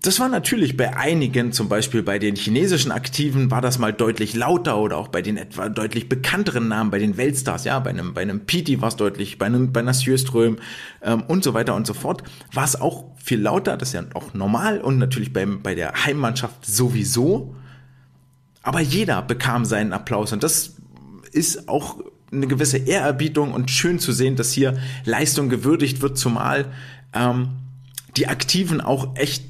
[0.03, 4.35] Das war natürlich bei einigen, zum Beispiel bei den chinesischen Aktiven, war das mal deutlich
[4.35, 8.14] lauter oder auch bei den etwa deutlich bekannteren Namen, bei den Weltstars, ja, bei einem,
[8.14, 10.59] bei einem Piti war es deutlich, bei einem, bei einer Sjöström
[11.03, 12.22] ähm, und so weiter und so fort,
[12.53, 16.07] war es auch viel lauter, das ist ja auch normal und natürlich beim, bei der
[16.07, 17.57] Heimmannschaft sowieso.
[18.62, 20.77] Aber jeder bekam seinen Applaus und das
[21.33, 21.98] ist auch
[22.31, 26.66] eine gewisse Ehrerbietung und schön zu sehen, dass hier Leistung gewürdigt wird, zumal
[27.12, 27.48] ähm,
[28.18, 29.44] die Aktiven auch echt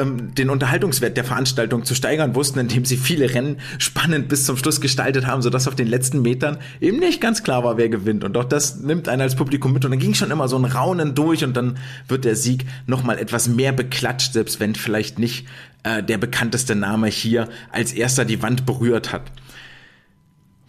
[0.00, 4.56] ähm, den Unterhaltungswert der Veranstaltung zu steigern wussten, indem sie viele Rennen spannend bis zum
[4.56, 8.24] Schluss gestaltet haben, sodass auf den letzten Metern eben nicht ganz klar war, wer gewinnt.
[8.24, 9.84] Und auch das nimmt einen als Publikum mit.
[9.84, 13.18] Und dann ging schon immer so ein Raunen durch und dann wird der Sieg nochmal
[13.18, 15.46] etwas mehr beklatscht, selbst wenn vielleicht nicht
[15.82, 19.22] äh, der bekannteste Name hier als erster die Wand berührt hat.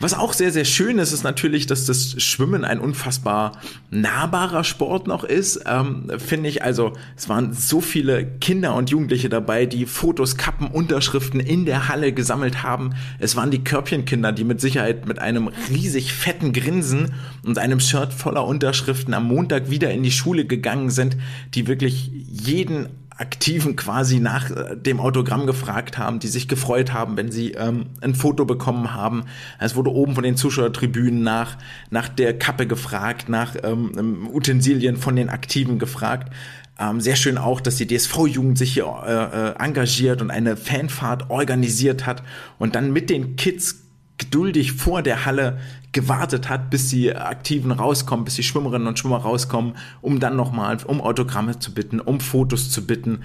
[0.01, 3.51] Was auch sehr, sehr schön ist, ist natürlich, dass das Schwimmen ein unfassbar
[3.91, 6.63] nahbarer Sport noch ist, ähm, finde ich.
[6.63, 11.89] Also es waren so viele Kinder und Jugendliche dabei, die Fotos, Kappen, Unterschriften in der
[11.89, 12.91] Halle gesammelt haben.
[13.19, 17.11] Es waren die Körbchenkinder, die mit Sicherheit mit einem riesig fetten Grinsen
[17.45, 21.17] und einem Shirt voller Unterschriften am Montag wieder in die Schule gegangen sind,
[21.55, 22.87] die wirklich jeden
[23.19, 27.87] Aktiven quasi nach äh, dem Autogramm gefragt haben, die sich gefreut haben, wenn sie ähm,
[28.01, 29.25] ein Foto bekommen haben.
[29.59, 31.57] Es wurde oben von den Zuschauertribünen nach,
[31.89, 36.31] nach der Kappe gefragt, nach ähm, ähm Utensilien von den Aktiven gefragt.
[36.79, 41.29] Ähm, sehr schön auch, dass die DSV-Jugend sich hier äh, äh, engagiert und eine Fanfahrt
[41.29, 42.23] organisiert hat
[42.57, 43.88] und dann mit den Kids
[44.19, 45.57] geduldig vor der Halle
[45.91, 50.77] gewartet hat, bis die Aktiven rauskommen, bis die Schwimmerinnen und Schwimmer rauskommen, um dann nochmal
[50.85, 53.21] um Autogramme zu bitten, um Fotos zu bitten,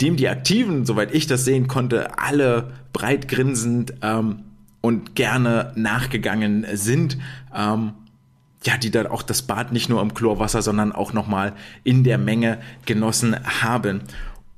[0.00, 4.44] dem die Aktiven, soweit ich das sehen konnte, alle breit grinsend ähm,
[4.80, 7.18] und gerne nachgegangen sind.
[7.54, 7.92] Ähm,
[8.64, 11.52] ja, die dann auch das Bad nicht nur im Chlorwasser, sondern auch nochmal
[11.84, 14.00] in der Menge genossen haben.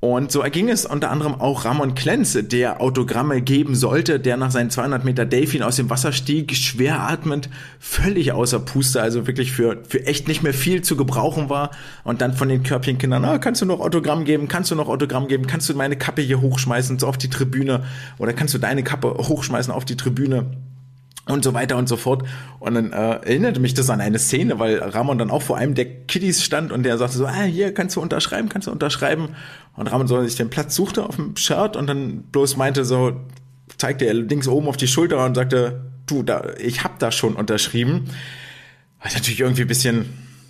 [0.01, 4.49] Und so erging es unter anderem auch Ramon Klenz, der Autogramme geben sollte, der nach
[4.49, 9.51] seinen 200 Meter Delfin aus dem Wasser stieg, schwer atmend, völlig außer Puste, also wirklich
[9.51, 11.69] für, für echt nicht mehr viel zu gebrauchen war.
[12.03, 15.27] Und dann von den Körbchenkindern, ah, kannst du noch Autogramm geben, kannst du noch Autogramm
[15.27, 17.83] geben, kannst du meine Kappe hier hochschmeißen, so auf die Tribüne,
[18.17, 20.47] oder kannst du deine Kappe hochschmeißen auf die Tribüne
[21.31, 22.23] und so weiter und so fort.
[22.59, 25.75] Und dann äh, erinnerte mich das an eine Szene, weil Ramon dann auch vor einem
[25.75, 29.29] der Kiddies stand und der sagte so, ah, hier kannst du unterschreiben, kannst du unterschreiben.
[29.75, 33.13] Und Ramon so sich den Platz suchte auf dem Shirt und dann bloß meinte so,
[33.77, 37.35] zeigte er links oben auf die Schulter und sagte, du, da, ich hab da schon
[37.35, 38.09] unterschrieben.
[39.01, 40.05] Was natürlich irgendwie ein bisschen,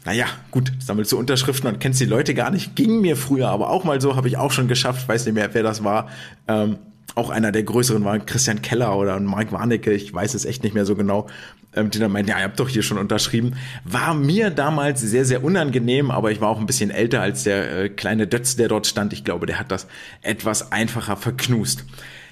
[0.05, 2.75] naja, gut, sammelst du Unterschriften und kennst die Leute gar nicht.
[2.75, 5.53] Ging mir früher aber auch mal so, habe ich auch schon geschafft, weiß nicht mehr,
[5.53, 6.09] wer das war.
[6.47, 6.77] Ähm,
[7.15, 10.74] auch einer der größeren war Christian Keller oder Mark Warnecke, ich weiß es echt nicht
[10.74, 11.28] mehr so genau,
[11.76, 13.56] ähm, die dann meinten, ja, ihr habt doch hier schon unterschrieben.
[13.84, 17.84] War mir damals sehr, sehr unangenehm, aber ich war auch ein bisschen älter als der
[17.84, 19.13] äh, kleine Dötz, der dort stand.
[19.13, 19.88] Ich glaube, der hat das
[20.21, 21.86] etwas einfacher verknust.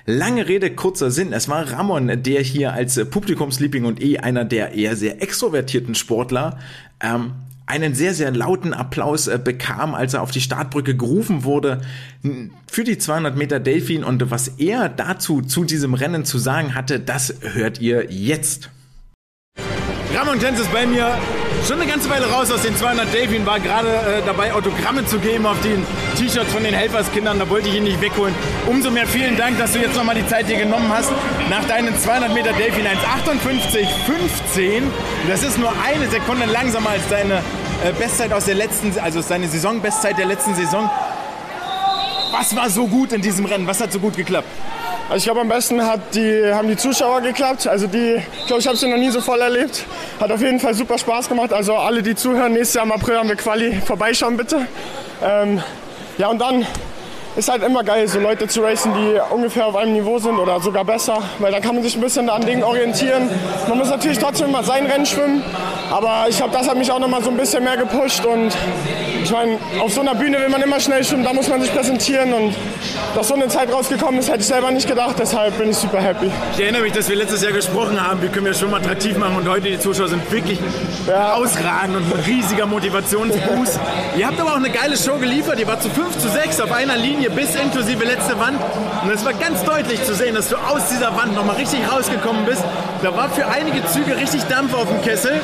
[0.05, 1.33] Lange Rede, kurzer Sinn.
[1.33, 6.57] Es war Ramon, der hier als Publikumsliebling und eh einer der eher sehr extrovertierten Sportler
[6.99, 7.33] ähm,
[7.69, 11.81] einen sehr, sehr lauten Applaus äh, bekam, als er auf die Startbrücke gerufen wurde
[12.67, 14.03] für die 200 Meter Delfin.
[14.03, 18.71] Und was er dazu zu diesem Rennen zu sagen hatte, das hört ihr jetzt.
[20.15, 21.15] Ramon Jens ist bei mir
[21.67, 25.19] schon eine ganze Weile raus aus den 200 Delfin, war gerade äh, dabei, Autogramme zu
[25.19, 25.85] geben auf den
[26.17, 27.39] T-Shirts von den Helferskindern.
[27.39, 28.33] Da wollte ich ihn nicht wegholen.
[28.67, 31.11] Umso mehr vielen Dank, dass du jetzt nochmal die Zeit dir genommen hast.
[31.49, 34.83] Nach deinen 200 Meter Delfin 1,58,15.
[35.27, 39.47] Das ist nur eine Sekunde langsamer als deine äh, Bestzeit aus der letzten, also deine
[39.47, 40.89] Saisonbestzeit der letzten Saison.
[42.31, 43.67] Was war so gut in diesem Rennen?
[43.67, 44.47] Was hat so gut geklappt?
[45.09, 47.65] Also ich glaube, am besten hat die, haben die Zuschauer geklappt.
[47.65, 49.85] Also die, ich glaube, ich habe sie noch nie so voll erlebt.
[50.19, 51.51] Hat auf jeden Fall super Spaß gemacht.
[51.51, 53.81] Also alle, die zuhören, nächstes Jahr im April haben wir Quali.
[53.83, 54.67] Vorbeischauen bitte.
[55.23, 55.63] Ähm,
[56.19, 56.63] ja, und dann
[57.35, 60.59] ist halt immer geil, so Leute zu racen, die ungefähr auf einem Niveau sind oder
[60.59, 63.29] sogar besser, weil dann kann man sich ein bisschen an Dingen orientieren.
[63.67, 65.43] Man muss natürlich trotzdem immer sein Rennen schwimmen,
[65.91, 68.25] Aber ich glaube, das hat mich auch nochmal so ein bisschen mehr gepusht.
[68.25, 68.55] Und
[69.23, 71.73] ich meine, auf so einer Bühne will man immer schnell schwimmen, da muss man sich
[71.73, 72.33] präsentieren.
[72.33, 72.55] Und
[73.15, 75.15] dass so eine Zeit rausgekommen ist, hätte ich selber nicht gedacht.
[75.19, 76.29] Deshalb bin ich super happy.
[76.53, 79.37] Ich erinnere mich, dass wir letztes Jahr gesprochen haben, wie können wir Schwimmen attraktiv machen.
[79.37, 80.59] Und heute die Zuschauer sind wirklich
[81.07, 81.33] ja.
[81.33, 83.79] ausragend und ein riesiger Motivationsboost.
[84.17, 85.59] Ihr habt aber auch eine geile Show geliefert.
[85.59, 88.59] Ihr wart zu 5 zu 6 auf einer Linie bis inklusive letzte Wand.
[89.03, 92.45] Und es war ganz deutlich zu sehen, dass du aus dieser Wand nochmal richtig rausgekommen
[92.45, 92.63] bist.
[93.03, 95.41] Da war für einige Züge richtig Dampf auf dem Kessel.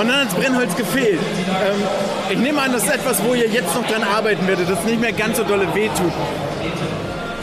[0.00, 1.18] Und dann hat das Brennholz gefehlt.
[1.20, 1.82] Ähm,
[2.30, 4.84] ich nehme an, das ist etwas, wo ihr jetzt noch dran arbeiten werdet, dass es
[4.84, 6.12] nicht mehr ganz so dolle wehtut.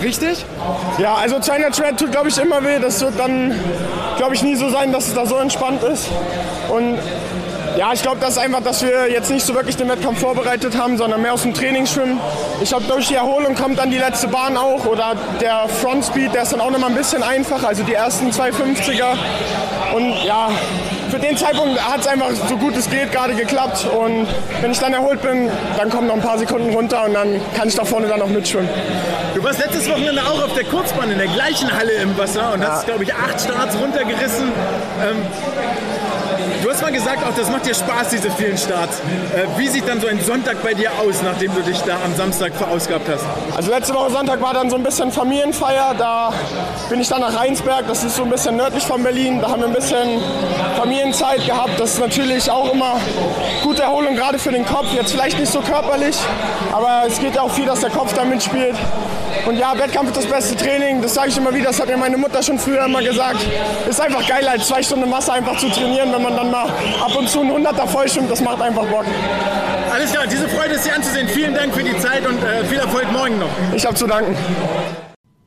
[0.02, 0.46] Richtig?
[0.98, 2.80] Ja, also China Tread tut, glaube ich, immer weh.
[2.80, 3.54] Das wird dann,
[4.18, 6.08] glaube ich, nie so sein, dass es da so entspannt ist.
[6.70, 6.98] Und
[7.78, 10.78] ja, ich glaube, das ist einfach, dass wir jetzt nicht so wirklich den Wettkampf vorbereitet
[10.78, 12.20] haben, sondern mehr aus dem Training schwimmen.
[12.62, 16.34] Ich glaube, durch die Erholung kommt dann die letzte Bahn auch oder der Front Speed,
[16.34, 19.16] der ist dann auch noch mal ein bisschen einfacher, also die ersten 250er.
[19.96, 20.50] Und ja,
[21.10, 23.86] für den Zeitpunkt hat es einfach so gut es geht gerade geklappt.
[23.86, 24.28] Und
[24.62, 27.68] wenn ich dann erholt bin, dann kommen noch ein paar Sekunden runter und dann kann
[27.68, 28.70] ich da vorne dann auch mitschwimmen.
[29.34, 32.62] Du warst letztes Wochenende auch auf der Kurzbahn in der gleichen Halle im Wasser und
[32.62, 32.70] ja.
[32.70, 34.52] hast, glaube ich, acht Starts runtergerissen.
[35.04, 35.18] Ähm,
[36.64, 39.00] Du hast mal gesagt, auch das macht dir Spaß, diese vielen Starts.
[39.36, 42.16] Äh, wie sieht dann so ein Sonntag bei dir aus, nachdem du dich da am
[42.16, 43.24] Samstag verausgabt hast?
[43.56, 45.94] Also letzte Woche Sonntag war dann so ein bisschen Familienfeier.
[45.98, 46.34] Da
[46.90, 49.42] bin ich dann nach Rheinsberg, das ist so ein bisschen nördlich von Berlin.
[49.42, 50.22] Da haben wir ein bisschen
[50.78, 51.80] Familienzeit gehabt.
[51.80, 53.00] Das ist natürlich auch immer
[53.64, 54.88] gute Erholung, gerade für den Kopf.
[54.94, 56.18] Jetzt vielleicht nicht so körperlich,
[56.72, 58.76] aber es geht ja auch viel, dass der Kopf da mitspielt.
[59.46, 61.02] Und ja, Wettkampf ist das beste Training.
[61.02, 61.66] Das sage ich immer wieder.
[61.66, 63.46] Das hat mir meine Mutter schon früher immer gesagt.
[63.88, 67.16] Ist einfach geil, als zwei Stunden Masse einfach zu trainieren, wenn man dann mal ab
[67.16, 68.32] und zu ein 100er vollschwimmt.
[68.32, 69.06] Das macht einfach Bock.
[69.92, 71.28] Alles klar, diese Freude ist hier anzusehen.
[71.28, 73.50] Vielen Dank für die Zeit und äh, viel Erfolg morgen noch.
[73.76, 74.36] Ich habe zu danken.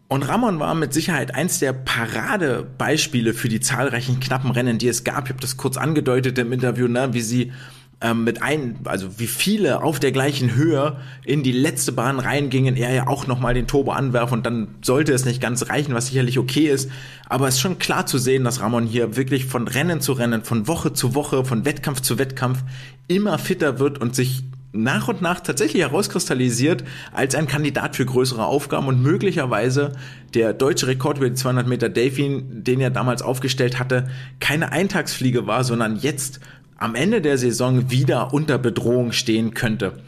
[0.06, 5.04] Und Ramon war mit Sicherheit eins der Paradebeispiele für die zahlreichen knappen Rennen, die es
[5.04, 5.24] gab.
[5.24, 7.52] Ich habe das kurz angedeutet im Interview, ne, wie sie
[8.00, 12.76] ähm, mit ein, also wie viele auf der gleichen Höhe in die letzte Bahn reingingen,
[12.76, 16.06] er ja auch nochmal den Turbo anwerfen und dann sollte es nicht ganz reichen, was
[16.06, 16.90] sicherlich okay ist.
[17.26, 20.44] Aber es ist schon klar zu sehen, dass Ramon hier wirklich von Rennen zu Rennen,
[20.44, 22.62] von Woche zu Woche, von Wettkampf zu Wettkampf
[23.08, 28.44] immer fitter wird und sich nach und nach tatsächlich herauskristallisiert als ein Kandidat für größere
[28.44, 29.92] Aufgaben und möglicherweise
[30.34, 34.08] der deutsche Rekord über die 200 Meter Delfin, den er damals aufgestellt hatte,
[34.40, 36.40] keine Eintagsfliege war, sondern jetzt
[36.78, 40.00] am Ende der Saison wieder unter Bedrohung stehen könnte.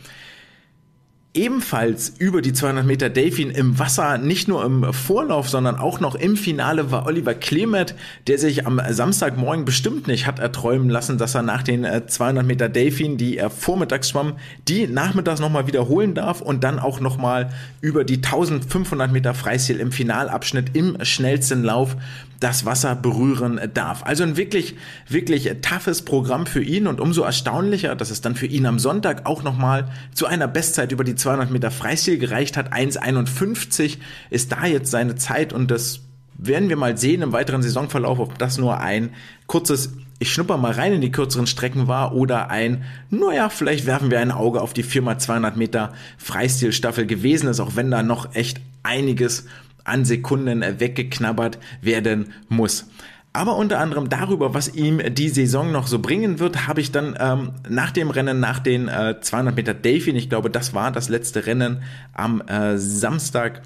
[1.32, 6.16] Ebenfalls über die 200 Meter Delfin im Wasser, nicht nur im Vorlauf, sondern auch noch
[6.16, 7.94] im Finale war Oliver Klemet,
[8.26, 12.46] der sich am Samstagmorgen bestimmt nicht hat erträumen lassen, dass er nach den 200 äh,
[12.46, 17.50] Meter Delfin, die er vormittags schwamm, die nachmittags nochmal wiederholen darf und dann auch nochmal
[17.80, 21.96] über die 1500 Meter Freistil im Finalabschnitt im schnellsten Lauf
[22.40, 24.02] das Wasser berühren darf.
[24.04, 24.74] Also ein wirklich,
[25.08, 29.26] wirklich toughes Programm für ihn und umso erstaunlicher, dass es dann für ihn am Sonntag
[29.26, 32.72] auch nochmal zu einer Bestzeit über die 200 Meter Freistil gereicht hat.
[32.72, 33.98] 1,51
[34.30, 36.00] ist da jetzt seine Zeit und das
[36.38, 39.10] werden wir mal sehen im weiteren Saisonverlauf, ob das nur ein
[39.46, 44.10] kurzes ich schnupper mal rein in die kürzeren Strecken war oder ein, naja, vielleicht werfen
[44.10, 48.60] wir ein Auge auf die 4x200 Meter Freistilstaffel gewesen ist, auch wenn da noch echt
[48.82, 49.46] einiges
[49.84, 52.86] an Sekunden weggeknabbert werden muss.
[53.32, 57.16] Aber unter anderem darüber, was ihm die Saison noch so bringen wird, habe ich dann
[57.18, 61.08] ähm, nach dem Rennen, nach den äh, 200 Meter Delfin, ich glaube, das war das
[61.08, 63.62] letzte Rennen am äh, Samstag,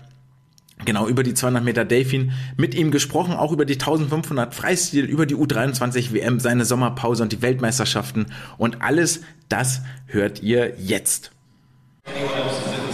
[0.85, 5.24] genau über die 200 Meter Delfin mit ihm gesprochen, auch über die 1500 Freistil, über
[5.24, 8.27] die U23 WM, seine Sommerpause und die Weltmeisterschaften
[8.59, 11.31] und alles das hört ihr jetzt.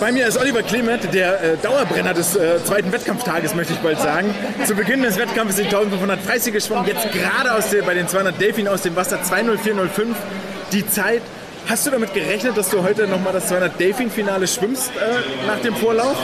[0.00, 4.00] Bei mir ist Oliver Clement, der äh, Dauerbrenner des äh, zweiten Wettkampftages, möchte ich bald
[4.00, 4.34] sagen.
[4.64, 8.40] Zu Beginn des Wettkampfes sind 1500 Freistil geschwommen, jetzt gerade aus der, bei den 200
[8.40, 10.16] Delfin aus dem Wasser 20405.
[10.72, 11.20] Die Zeit,
[11.68, 15.76] hast du damit gerechnet, dass du heute nochmal das 200 Delfin-Finale schwimmst äh, nach dem
[15.76, 16.16] Vorlauf?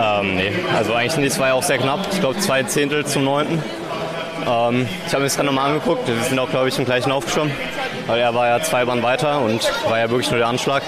[0.00, 2.06] Ähm, nee, also eigentlich es war ja auch sehr knapp.
[2.12, 3.60] Ich glaube zwei Zehntel zum neunten.
[4.48, 6.06] Ähm, ich habe mir das gerade nochmal angeguckt.
[6.06, 7.52] Wir sind auch, glaube ich, im gleichen aufgeschwommen.
[8.06, 10.84] Weil er war ja zwei Bahnen weiter und war ja wirklich nur der Anschlag.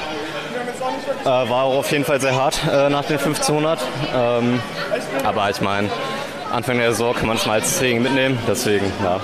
[1.23, 3.79] Äh, war auch auf jeden Fall sehr hart äh, nach den 1500.
[4.15, 4.61] Ähm,
[5.25, 5.89] aber ich meine,
[6.53, 8.39] Anfang der Saison kann man es mal als Training mitnehmen.
[8.47, 9.21] Deswegen, ja.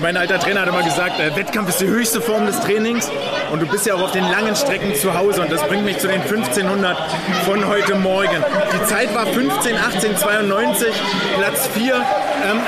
[0.00, 3.10] Mein alter Trainer hat immer gesagt, äh, Wettkampf ist die höchste Form des Trainings
[3.52, 5.98] und du bist ja auch auf den langen Strecken zu Hause und das bringt mich
[5.98, 6.96] zu den 1500
[7.44, 8.42] von heute Morgen.
[8.72, 10.88] Die Zeit war 15, 18, 92,
[11.36, 11.94] Platz 4.
[11.94, 12.02] Ähm,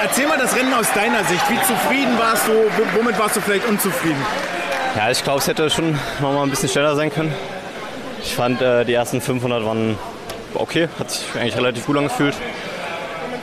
[0.03, 1.43] erzähl mal das Rennen aus deiner Sicht.
[1.49, 2.53] Wie zufrieden warst du?
[2.95, 4.21] Womit warst du vielleicht unzufrieden?
[4.95, 7.35] Ja, ich glaube, es hätte schon noch mal ein bisschen schneller sein können.
[8.25, 9.99] Ich fand, äh, die ersten 500 waren
[10.55, 12.35] okay, hat sich eigentlich relativ gut angefühlt.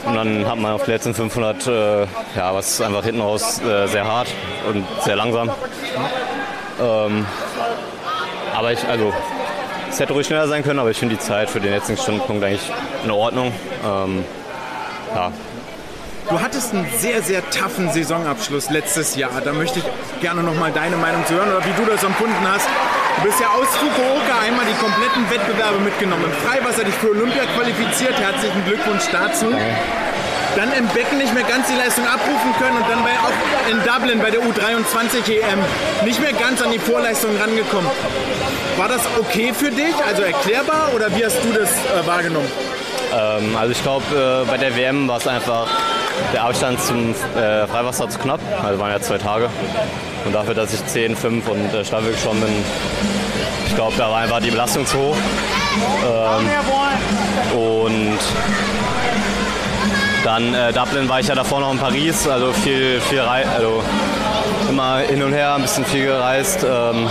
[0.04, 2.00] Und dann hat man auf den letzten 500, äh,
[2.36, 4.28] ja, was einfach hinten raus äh, sehr hart
[4.68, 5.50] und sehr langsam.
[6.80, 7.24] Ähm,
[8.54, 9.14] aber ich, also,
[9.88, 12.42] es hätte ruhig schneller sein können, aber ich finde die Zeit für den letzten Stundenpunkt
[12.44, 12.70] eigentlich
[13.04, 13.52] in Ordnung.
[13.84, 14.24] Ähm,
[15.14, 15.30] ja,
[16.28, 19.42] Du hattest einen sehr, sehr taffen Saisonabschluss letztes Jahr.
[19.44, 19.84] Da möchte ich
[20.20, 22.68] gerne noch mal deine Meinung zu hören oder wie du das empfunden hast.
[23.16, 26.24] Du bist ja aus Fukuoka einmal die kompletten Wettbewerbe mitgenommen.
[26.24, 28.18] Im Freiwasser dich für Olympia qualifiziert.
[28.18, 29.46] Herzlichen Glückwunsch dazu.
[30.56, 33.78] Dann im Becken nicht mehr ganz die Leistung abrufen können und dann bei, auch in
[33.84, 35.60] Dublin bei der U23 EM
[36.04, 37.90] nicht mehr ganz an die Vorleistung rangekommen.
[38.76, 42.50] War das okay für dich, also erklärbar oder wie hast du das äh, wahrgenommen?
[43.14, 44.04] Ähm, also ich glaube,
[44.44, 45.68] äh, bei der WM war es einfach
[46.32, 48.40] der Abstand zum äh, Freiwasser zu knapp.
[48.62, 49.48] Also waren ja zwei Tage.
[50.24, 52.52] Und dafür, dass ich 10, 5 und äh, Staffel geschwommen bin,
[53.66, 55.16] ich glaube, da war einfach die Belastung zu hoch.
[56.04, 58.18] Ähm, und
[60.24, 63.82] dann äh, Dublin war ich ja davor noch in Paris, also viel, viel Rei also
[64.68, 66.64] immer hin und her, ein bisschen viel gereist.
[66.64, 67.08] Ähm,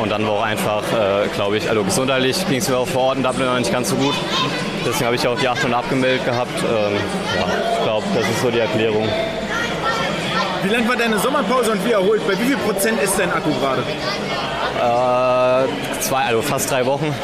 [0.00, 3.02] und dann war auch einfach, äh, glaube ich, also gesundheitlich ging es mir auch vor
[3.02, 4.14] Ort in Dublin noch nicht ganz so gut.
[4.86, 6.62] Deswegen habe ich auch die 800 abgemeldet gehabt.
[6.62, 6.96] Ähm,
[7.40, 7.75] ja,
[8.14, 9.08] das ist so die Erklärung.
[10.62, 12.26] Wie lang war deine Sommerpause und wie erholt?
[12.26, 13.82] Bei wie viel Prozent ist dein Akku gerade?
[14.76, 17.14] Äh, zwei, also fast drei Wochen.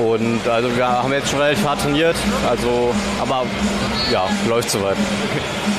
[0.00, 2.16] Und also wir haben jetzt schon relativ hart trainiert,
[2.48, 3.44] also aber
[4.10, 4.96] ja, läuft soweit.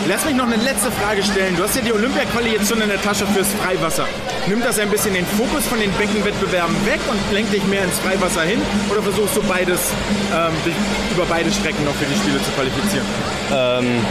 [0.07, 1.55] Lass mich noch eine letzte Frage stellen.
[1.55, 4.05] Du hast ja die Olympia-Quali jetzt schon in der Tasche fürs Freiwasser.
[4.47, 7.97] Nimmt das ein bisschen den Fokus von den Beckenwettbewerben weg und lenkt dich mehr ins
[7.99, 8.61] Freiwasser hin?
[8.91, 9.91] Oder versuchst du beides,
[10.33, 10.75] ähm, dich
[11.15, 13.05] über beide Strecken noch für die Spiele zu qualifizieren?
[13.51, 14.05] Ähm,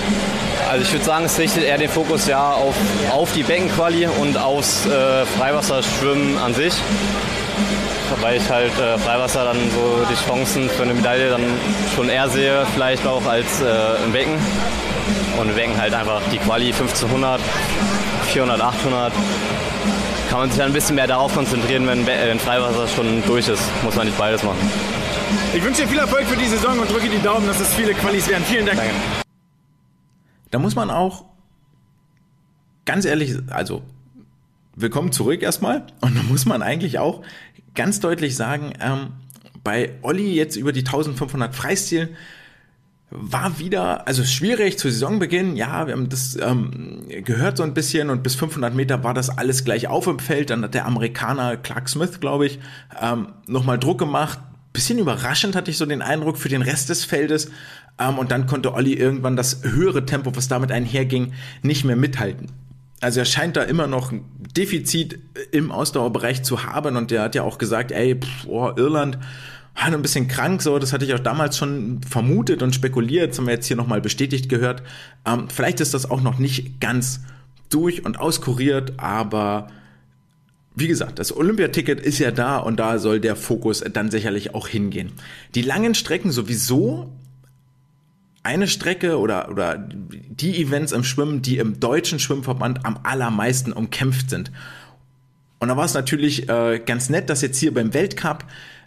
[0.70, 2.74] also ich würde sagen, es richtet eher den Fokus ja auf,
[3.10, 6.74] auf die Beckenquali und aufs äh, Freiwasserschwimmen an sich
[8.20, 11.42] weil ich halt äh, Freiwasser dann so die Chancen für eine Medaille dann
[11.94, 14.38] schon eher sehe, vielleicht auch als äh, im Becken.
[15.40, 17.40] Und im Becken halt einfach die Quali 1500,
[18.32, 19.12] 400, 800.
[20.28, 23.62] Kann man sich dann ein bisschen mehr darauf konzentrieren, wenn, wenn Freiwasser schon durch ist.
[23.82, 24.70] Muss man nicht beides machen.
[25.54, 27.94] Ich wünsche dir viel Erfolg für die Saison und drücke die Daumen, dass es viele
[27.94, 28.44] Qualis werden.
[28.44, 28.78] Vielen Dank.
[28.78, 28.94] Danke.
[30.50, 31.24] Da muss man auch
[32.84, 33.82] ganz ehrlich, also
[34.74, 35.86] willkommen zurück erstmal.
[36.00, 37.22] Und da muss man eigentlich auch
[37.74, 39.08] ganz deutlich sagen, ähm,
[39.62, 42.10] bei Olli jetzt über die 1500 Freistil
[43.10, 48.08] war wieder, also schwierig zu Saisonbeginn, ja, wir haben das ähm, gehört so ein bisschen
[48.08, 51.56] und bis 500 Meter war das alles gleich auf im Feld, dann hat der Amerikaner
[51.56, 52.60] Clark Smith, glaube ich,
[53.00, 54.38] ähm, nochmal Druck gemacht,
[54.72, 57.50] bisschen überraschend hatte ich so den Eindruck für den Rest des Feldes.
[57.98, 62.46] Ähm, und dann konnte Olli irgendwann das höhere Tempo, was damit einherging, nicht mehr mithalten.
[63.00, 64.24] Also er scheint da immer noch ein
[64.56, 65.18] Defizit
[65.52, 69.18] im Ausdauerbereich zu haben und der hat ja auch gesagt, ey, pff, oh, Irland
[69.74, 73.38] war ein bisschen krank, so, das hatte ich auch damals schon vermutet und spekuliert, das
[73.38, 74.82] haben wir jetzt hier nochmal bestätigt gehört.
[75.26, 77.20] Ähm, vielleicht ist das auch noch nicht ganz
[77.70, 79.68] durch und auskuriert, aber
[80.74, 84.68] wie gesagt, das Olympiaticket ist ja da und da soll der Fokus dann sicherlich auch
[84.68, 85.12] hingehen.
[85.54, 87.12] Die langen Strecken sowieso
[88.42, 94.30] eine Strecke oder, oder die Events im Schwimmen, die im deutschen Schwimmverband am allermeisten umkämpft
[94.30, 94.50] sind.
[95.58, 98.46] Und da war es natürlich äh, ganz nett, dass jetzt hier beim Weltcup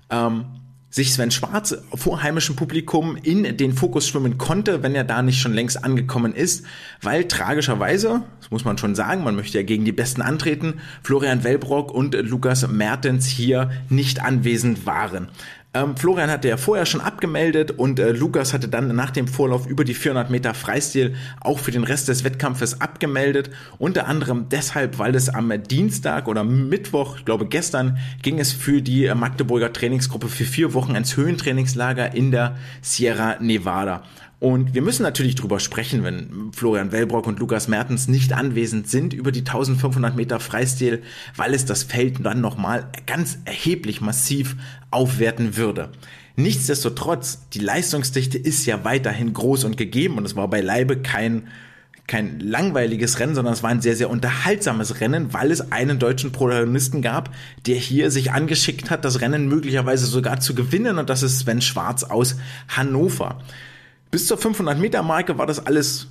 [0.10, 0.46] ähm,
[0.94, 5.40] sich Sven Schwarz vor heimischem Publikum in den Fokus schwimmen konnte, wenn er da nicht
[5.40, 6.66] schon längst angekommen ist,
[7.02, 11.44] weil tragischerweise, das muss man schon sagen, man möchte ja gegen die Besten antreten, Florian
[11.44, 15.30] Wellbrock und Lukas Mertens hier nicht anwesend waren.
[15.76, 19.66] Ähm, Florian hatte ja vorher schon abgemeldet und äh, Lukas hatte dann nach dem Vorlauf
[19.66, 23.50] über die 400 Meter Freistil auch für den Rest des Wettkampfes abgemeldet.
[23.80, 28.84] Unter anderem deshalb, weil es am Dienstag oder Mittwoch, ich glaube gestern, ging es für
[28.84, 34.04] die Magdeburger Trainingsgruppe für vier Wochen ins Höhentrainingslager in der Sierra Nevada.
[34.44, 39.14] Und wir müssen natürlich drüber sprechen, wenn Florian Wellbrock und Lukas Mertens nicht anwesend sind
[39.14, 41.02] über die 1500 Meter Freistil,
[41.38, 44.58] weil es das Feld dann nochmal ganz erheblich massiv
[44.92, 45.94] aufwerten würde.
[46.36, 51.48] Nichtsdestotrotz, die Leistungsdichte ist ja weiterhin groß und gegeben und es war beileibe kein
[52.06, 56.34] kein langweiliges Rennen, sondern es war ein sehr, sehr unterhaltsames Rennen, weil es einen deutschen
[56.34, 57.34] Protagonisten gab,
[57.66, 61.62] der hier sich angeschickt hat, das Rennen möglicherweise sogar zu gewinnen und das ist Sven
[61.62, 62.36] Schwarz aus
[62.68, 63.40] Hannover.
[64.14, 66.06] Bis zur 500 Meter Marke war das alles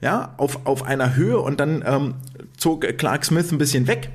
[0.00, 2.14] ja auf, auf einer Höhe und dann ähm,
[2.56, 4.10] zog Clark Smith ein bisschen weg.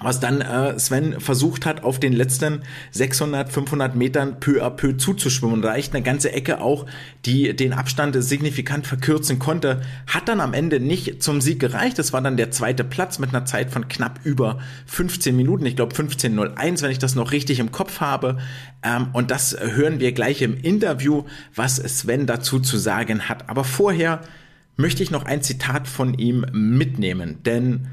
[0.00, 4.96] Was dann äh, Sven versucht hat, auf den letzten 600, 500 Metern peu à peu
[4.96, 5.62] zuzuschwimmen.
[5.62, 6.86] Da echt eine ganze Ecke auch,
[7.24, 11.98] die den Abstand signifikant verkürzen konnte, hat dann am Ende nicht zum Sieg gereicht.
[11.98, 15.66] Das war dann der zweite Platz mit einer Zeit von knapp über 15 Minuten.
[15.66, 18.38] Ich glaube 15.01, wenn ich das noch richtig im Kopf habe.
[18.82, 21.24] Ähm, und das hören wir gleich im Interview,
[21.54, 23.48] was Sven dazu zu sagen hat.
[23.48, 24.20] Aber vorher
[24.76, 27.88] möchte ich noch ein Zitat von ihm mitnehmen, denn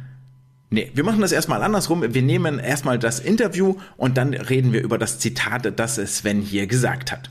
[0.70, 2.04] Nee, wir machen das erstmal andersrum.
[2.14, 6.68] Wir nehmen erstmal das Interview und dann reden wir über das Zitat, das Sven hier
[6.68, 7.30] gesagt hat.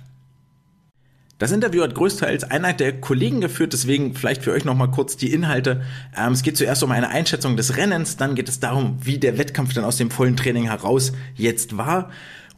[1.39, 5.32] Das Interview hat größtenteils einer der Kollegen geführt, deswegen vielleicht für euch nochmal kurz die
[5.32, 5.82] Inhalte.
[6.16, 9.37] Ähm, es geht zuerst um eine Einschätzung des Rennens, dann geht es darum, wie der
[9.37, 12.11] Wettkampf dann aus dem vollen Training heraus jetzt war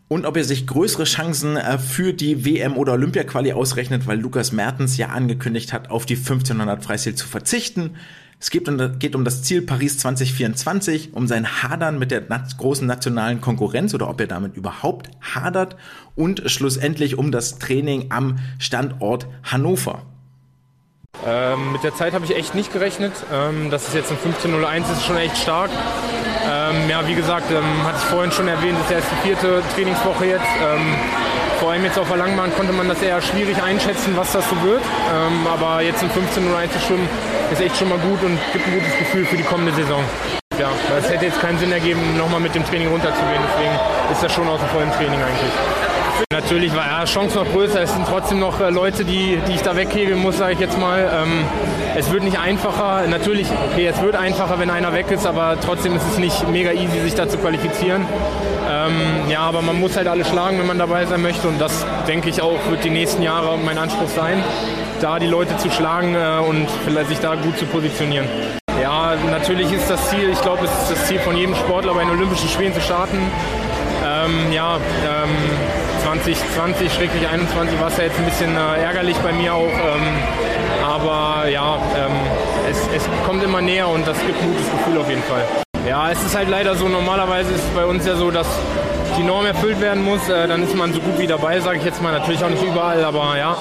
[0.08, 4.52] und ob er sich größere Chancen äh, für die WM oder Olympia-Quali ausrechnet, weil Lukas
[4.52, 7.96] Mertens ja angekündigt hat, auf die 1500 Freistil zu verzichten.
[8.38, 12.86] Es geht um, geht um das Ziel Paris 2024, um sein Hadern mit der großen
[12.86, 15.76] nationalen Konkurrenz oder ob er damit überhaupt hadert
[16.14, 20.02] und schlussendlich um das Training am Standort Hannover.
[21.24, 23.12] Ähm, mit der Zeit habe ich echt nicht gerechnet.
[23.32, 25.70] Ähm, dass es jetzt ein 15.01 ist, schon echt stark.
[26.48, 29.62] Ähm, ja, wie gesagt, ähm, hatte ich vorhin schon erwähnt, das ist erst die vierte
[29.74, 30.46] Trainingswoche jetzt.
[31.60, 34.62] Vor allem jetzt auf der Langbahn konnte man das eher schwierig einschätzen, was das so
[34.62, 34.82] wird.
[34.82, 37.08] Ähm, aber jetzt im 15.01 zu schwimmen,
[37.50, 40.02] ist echt schon mal gut und gibt ein gutes Gefühl für die kommende Saison.
[40.58, 43.42] Ja, es hätte jetzt keinen Sinn ergeben, nochmal mit dem Training runterzugehen.
[43.52, 43.74] Deswegen
[44.12, 45.85] ist das schon aus dem vollen Training eigentlich.
[46.32, 47.82] Natürlich war ja Chance noch größer.
[47.82, 50.78] Es sind trotzdem noch äh, Leute, die, die ich da weghebeln muss, sage ich jetzt
[50.78, 51.10] mal.
[51.12, 51.44] Ähm,
[51.96, 53.06] es wird nicht einfacher.
[53.06, 56.72] Natürlich, okay, es wird einfacher, wenn einer weg ist, aber trotzdem ist es nicht mega
[56.72, 58.06] easy, sich da zu qualifizieren.
[58.68, 61.48] Ähm, ja, aber man muss halt alle schlagen, wenn man dabei sein möchte.
[61.48, 64.42] Und das, denke ich, auch wird die nächsten Jahre mein Anspruch sein
[65.00, 68.26] da die Leute zu schlagen äh, und vielleicht sich da gut zu positionieren.
[68.80, 72.00] Ja, natürlich ist das Ziel, ich glaube, es ist das Ziel von jedem Sportler, bei
[72.00, 73.18] den Olympischen Spielen zu starten.
[74.04, 75.30] Ähm, ja, ähm,
[76.06, 79.66] 2020, schrecklich 21 war es ja jetzt ein bisschen äh, ärgerlich bei mir auch.
[79.66, 80.06] Ähm,
[80.84, 82.12] aber ja, ähm,
[82.70, 85.42] es, es kommt immer näher und das gibt ein gutes Gefühl auf jeden Fall.
[85.84, 88.46] Ja, es ist halt leider so, normalerweise ist es bei uns ja so, dass
[89.18, 91.84] die Norm erfüllt werden muss, äh, dann ist man so gut wie dabei, sage ich
[91.84, 92.12] jetzt mal.
[92.12, 93.56] Natürlich auch nicht überall, aber ja.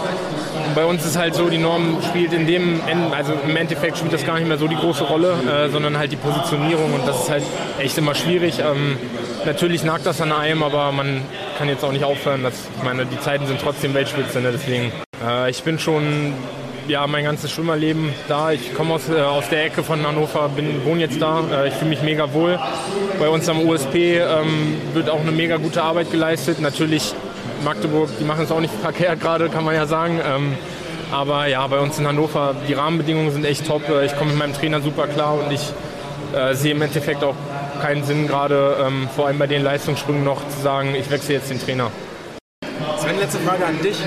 [0.75, 2.79] Bei uns ist halt so, die Norm spielt in dem,
[3.11, 6.11] also im Endeffekt spielt das gar nicht mehr so die große Rolle, äh, sondern halt
[6.11, 7.43] die Positionierung und das ist halt
[7.79, 8.59] echt immer schwierig.
[8.59, 8.97] Ähm,
[9.45, 11.21] natürlich nagt das an einem, aber man
[11.57, 12.43] kann jetzt auch nicht aufhören.
[12.43, 14.51] Dass, ich meine, die Zeiten sind trotzdem Weltspitze, ne?
[14.51, 14.91] deswegen.
[15.25, 16.33] Äh, ich bin schon
[16.87, 18.51] ja, mein ganzes Schwimmerleben da.
[18.51, 21.43] Ich komme aus, äh, aus der Ecke von Hannover, bin, wohne jetzt da.
[21.51, 22.59] Äh, ich fühle mich mega wohl.
[23.19, 26.59] Bei uns am USP ähm, wird auch eine mega gute Arbeit geleistet.
[26.59, 27.13] Natürlich
[27.63, 30.19] Magdeburg, die machen es auch nicht verkehrt gerade, kann man ja sagen.
[30.23, 30.57] Ähm,
[31.11, 33.87] aber ja, bei uns in Hannover, die Rahmenbedingungen sind echt top.
[33.89, 35.61] Äh, ich komme mit meinem Trainer super klar und ich
[36.35, 37.35] äh, sehe im Endeffekt auch
[37.81, 41.49] keinen Sinn gerade, ähm, vor allem bei den Leistungssprüngen noch zu sagen, ich wechsle jetzt
[41.49, 41.91] den Trainer.
[43.05, 43.97] Sven, letzte Frage an dich.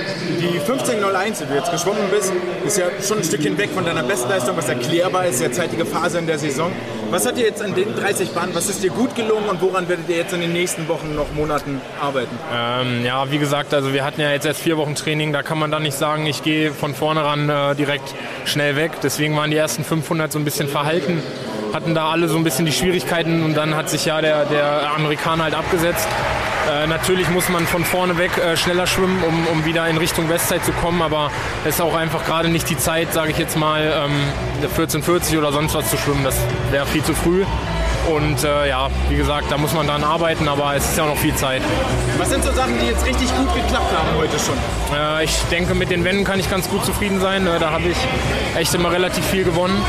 [0.40, 2.32] Die 15.01, die du jetzt geschwommen bist,
[2.66, 6.26] ist ja schon ein Stückchen weg von deiner Bestleistung, was erklärbar ist, derzeitige Phase in
[6.26, 6.72] der Saison.
[7.10, 9.88] Was hat dir jetzt an den 30 Bahnen, was ist dir gut gelungen und woran
[9.88, 12.36] werdet ihr jetzt in den nächsten Wochen noch Monaten arbeiten?
[12.52, 15.58] Ähm, ja, wie gesagt, also wir hatten ja jetzt erst vier Wochen Training, da kann
[15.58, 18.14] man dann nicht sagen, ich gehe von vorne ran äh, direkt
[18.46, 18.92] schnell weg.
[19.02, 21.22] Deswegen waren die ersten 500 so ein bisschen verhalten,
[21.72, 24.92] hatten da alle so ein bisschen die Schwierigkeiten und dann hat sich ja der, der
[24.94, 26.06] Amerikaner halt abgesetzt.
[26.70, 30.28] Äh, natürlich muss man von vorne weg äh, schneller schwimmen, um, um wieder in Richtung
[30.28, 31.30] Westzeit zu kommen, aber
[31.64, 34.12] es ist auch einfach gerade nicht die Zeit, sage ich jetzt mal, ähm,
[34.62, 36.24] 1440 oder sonst was zu schwimmen.
[36.24, 36.36] Das
[36.70, 37.44] wäre viel zu früh.
[38.08, 41.16] Und äh, ja, wie gesagt, da muss man dann arbeiten, aber es ist ja noch
[41.16, 41.62] viel Zeit.
[42.16, 44.56] Was sind so Sachen, die jetzt richtig gut geklappt haben heute schon?
[44.96, 47.46] Äh, ich denke, mit den Wänden kann ich ganz gut zufrieden sein.
[47.46, 47.96] Äh, da habe ich
[48.56, 49.80] echt immer relativ viel gewonnen.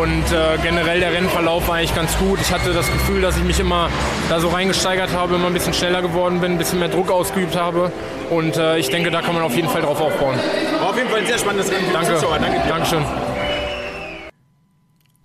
[0.00, 2.40] Und äh, generell der Rennverlauf war eigentlich ganz gut.
[2.40, 3.88] Ich hatte das Gefühl, dass ich mich immer
[4.28, 7.56] da so reingesteigert habe, immer ein bisschen schneller geworden bin, ein bisschen mehr Druck ausgeübt
[7.56, 7.92] habe.
[8.30, 10.36] Und äh, ich denke, da kann man auf jeden Fall drauf aufbauen.
[10.80, 11.86] War auf jeden Fall ein sehr spannendes Rennen.
[11.92, 12.18] Danke.
[12.20, 12.68] Danke.
[12.68, 13.04] Dankeschön.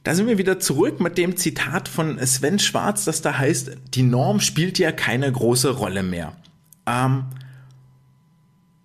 [0.10, 4.02] Da sind wir wieder zurück mit dem Zitat von Sven Schwarz, das da heißt, die
[4.02, 6.34] Norm spielt ja keine große Rolle mehr.
[6.88, 7.26] Ähm,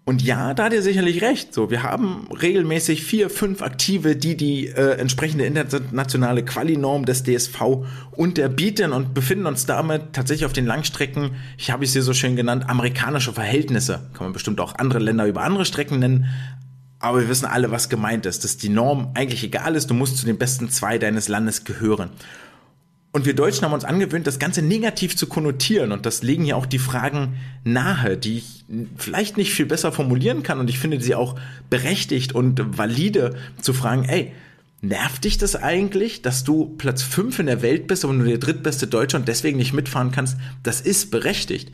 [0.05, 1.55] und ja, da hat er sicherlich recht.
[1.55, 7.87] So, wir haben regelmäßig vier, fünf Aktive, die die äh, entsprechende internationale Quali-Norm des DSV
[8.11, 12.37] unterbieten und befinden uns damit tatsächlich auf den Langstrecken, ich habe es hier so schön
[12.37, 14.11] genannt, amerikanische Verhältnisse.
[14.13, 16.27] Kann man bestimmt auch andere Länder über andere Strecken nennen.
[16.99, 20.17] Aber wir wissen alle, was gemeint ist, dass die Norm eigentlich egal ist, du musst
[20.17, 22.11] zu den besten zwei deines Landes gehören.
[23.13, 25.93] Und wir Deutschen haben uns angewöhnt, das Ganze negativ zu konnotieren.
[25.93, 28.65] Und das legen ja auch die Fragen nahe, die ich
[28.97, 30.59] vielleicht nicht viel besser formulieren kann.
[30.59, 31.37] Und ich finde sie auch
[31.71, 34.33] berechtigt und valide zu fragen, ey,
[34.85, 38.37] Nervt dich das eigentlich, dass du Platz 5 in der Welt bist, aber nur der
[38.37, 40.37] drittbeste Deutsche und deswegen nicht mitfahren kannst?
[40.63, 41.73] Das ist berechtigt.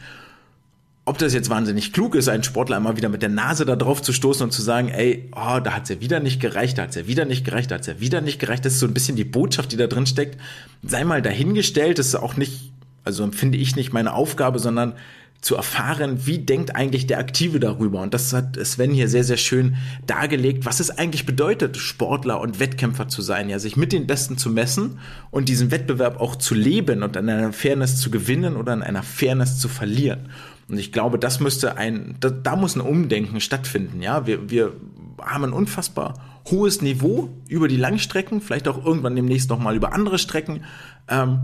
[1.06, 4.02] Ob das jetzt wahnsinnig klug ist, einen Sportler immer wieder mit der Nase da drauf
[4.02, 6.94] zu stoßen und zu sagen, ey, oh, da hat's ja wieder nicht gereicht, da hat's
[6.94, 8.64] ja wieder nicht gereicht, da hat's ja wieder nicht gereicht.
[8.64, 10.38] Das ist so ein bisschen die Botschaft, die da drin steckt.
[10.82, 12.72] Sei mal dahingestellt, das ist auch nicht,
[13.02, 14.94] also empfinde ich nicht meine Aufgabe, sondern
[15.40, 18.02] zu erfahren, wie denkt eigentlich der Aktive darüber.
[18.02, 19.76] Und das hat Sven hier sehr, sehr schön
[20.06, 24.36] dargelegt, was es eigentlich bedeutet, Sportler und Wettkämpfer zu sein, ja, sich mit den Besten
[24.36, 24.98] zu messen
[25.30, 29.02] und diesen Wettbewerb auch zu leben und an einer Fairness zu gewinnen oder an einer
[29.02, 30.28] Fairness zu verlieren.
[30.70, 34.26] Und ich glaube, das müsste ein, da, da muss ein Umdenken stattfinden, ja.
[34.26, 34.72] Wir, wir
[35.20, 36.14] haben ein unfassbar
[36.50, 40.62] hohes Niveau über die Langstrecken, vielleicht auch irgendwann demnächst nochmal über andere Strecken.
[41.08, 41.40] Ähm,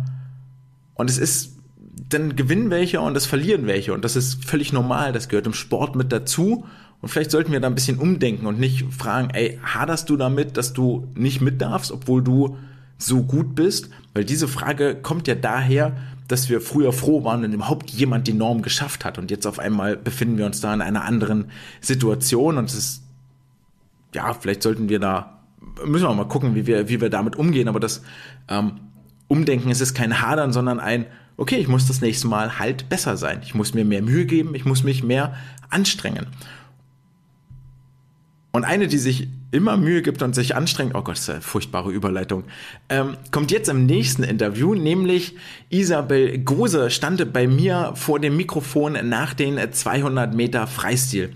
[0.94, 1.56] und es ist
[2.08, 3.92] dann gewinnen welche und das verlieren welche.
[3.92, 6.64] Und das ist völlig normal, das gehört im Sport mit dazu.
[7.00, 10.56] Und vielleicht sollten wir da ein bisschen umdenken und nicht fragen, ey, haderst du damit,
[10.56, 12.56] dass du nicht mit darfst, obwohl du
[12.96, 13.90] so gut bist?
[14.14, 15.96] Weil diese Frage kommt ja daher,
[16.28, 19.18] dass wir früher froh waren, wenn überhaupt jemand die Norm geschafft hat.
[19.18, 21.50] Und jetzt auf einmal befinden wir uns da in einer anderen
[21.80, 23.02] Situation und es ist,
[24.14, 25.40] ja, vielleicht sollten wir da,
[25.84, 27.68] müssen wir mal gucken, wie wir, wie wir damit umgehen.
[27.68, 28.02] Aber das
[28.48, 28.80] ähm,
[29.28, 31.06] Umdenken es ist kein Hadern, sondern ein,
[31.36, 33.40] okay, ich muss das nächste Mal halt besser sein.
[33.42, 35.34] Ich muss mir mehr Mühe geben, ich muss mich mehr
[35.68, 36.26] anstrengen.
[38.56, 41.40] Und eine, die sich immer Mühe gibt und sich anstrengt, oh Gott, das ist eine
[41.42, 42.44] furchtbare Überleitung,
[42.88, 45.36] ähm, kommt jetzt im nächsten Interview, nämlich
[45.68, 51.34] Isabel Gose stand bei mir vor dem Mikrofon nach den 200 Meter Freistil.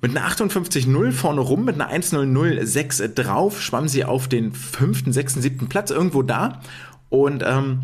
[0.00, 5.42] Mit einer 58.0 vorne rum, mit einer 1.006 drauf, schwamm sie auf den fünften, sechsten,
[5.42, 6.62] siebten Platz irgendwo da
[7.10, 7.82] und ähm,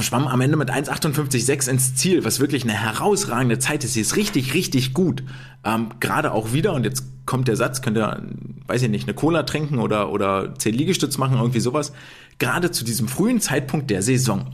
[0.00, 3.92] schwamm am Ende mit 1,58,6 ins Ziel, was wirklich eine herausragende Zeit ist.
[3.92, 5.22] Sie ist richtig, richtig gut.
[5.62, 8.22] Ähm, Gerade auch wieder, und jetzt kommt der Satz, könnt ihr,
[8.66, 11.94] weiß ich nicht, eine Cola trinken oder, oder 10 Liegestütz machen, irgendwie sowas.
[12.38, 14.48] Gerade zu diesem frühen Zeitpunkt der Saison.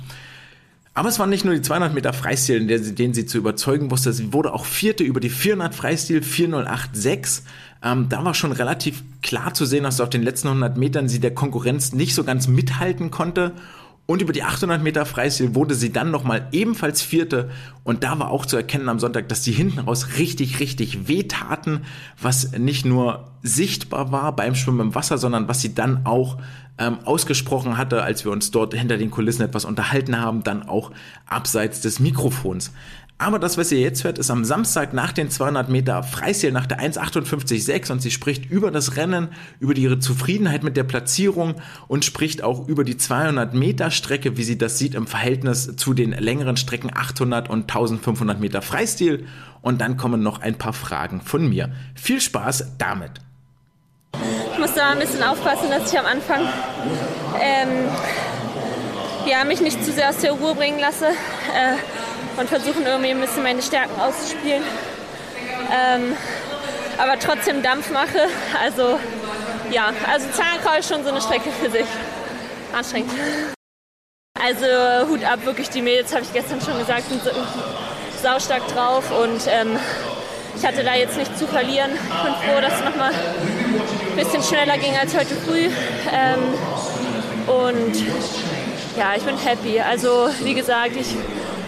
[0.95, 4.13] Aber es waren nicht nur die 200 Meter Freistil, der, denen sie zu überzeugen wusste.
[4.13, 7.43] Sie wurde auch Vierte über die 400 Freistil, 4086.
[7.83, 11.19] Ähm, da war schon relativ klar zu sehen, dass auf den letzten 100 Metern sie
[11.19, 13.55] der Konkurrenz nicht so ganz mithalten konnte.
[14.11, 17.51] Und über die 800 Meter Freistil wurde sie dann nochmal ebenfalls Vierte.
[17.85, 21.83] Und da war auch zu erkennen am Sonntag, dass die hinten raus richtig, richtig wehtaten,
[22.19, 26.39] was nicht nur sichtbar war beim Schwimmen im Wasser, sondern was sie dann auch
[26.79, 30.91] ähm, ausgesprochen hatte, als wir uns dort hinter den Kulissen etwas unterhalten haben, dann auch
[31.27, 32.73] abseits des Mikrofons.
[33.21, 36.67] Aber das, was ihr jetzt hört, ist am Samstag nach den 200 Meter Freistil nach
[36.67, 41.57] der 1,58,6 und sie spricht über das Rennen, über ihre Zufriedenheit mit der Platzierung
[41.89, 45.95] und spricht auch über die 200 Meter Strecke, wie sie das sieht im Verhältnis zu
[45.95, 49.27] den längeren Strecken 800 und 1500 Meter Freistil.
[49.63, 51.73] Und dann kommen noch ein paar Fragen von mir.
[51.97, 53.11] Viel Spaß damit!
[54.53, 56.43] Ich muss da ein bisschen aufpassen, dass ich am Anfang
[57.41, 57.89] ähm,
[59.29, 61.07] ja, mich nicht zu sehr aus der Ruhe bringen lasse.
[61.07, 61.77] Äh,
[62.37, 64.63] und versuchen irgendwie ein bisschen meine Stärken auszuspielen.
[65.73, 66.17] Ähm,
[66.99, 68.29] aber trotzdem Dampf mache.
[68.63, 68.99] Also
[69.71, 71.87] ja, also Zahlenkraul ist schon so eine Strecke für sich.
[72.73, 73.11] Anstrengend.
[74.41, 77.31] Also Hut ab, wirklich die Mädels, habe ich gestern schon gesagt, sind so
[78.23, 79.79] saustark drauf und ähm,
[80.57, 81.91] ich hatte da jetzt nicht zu verlieren.
[81.93, 85.69] Ich bin froh, dass es nochmal ein bisschen schneller ging als heute früh.
[86.13, 86.55] Ähm,
[87.47, 87.97] und
[88.97, 89.81] ja, ich bin happy.
[89.81, 91.17] Also wie gesagt, ich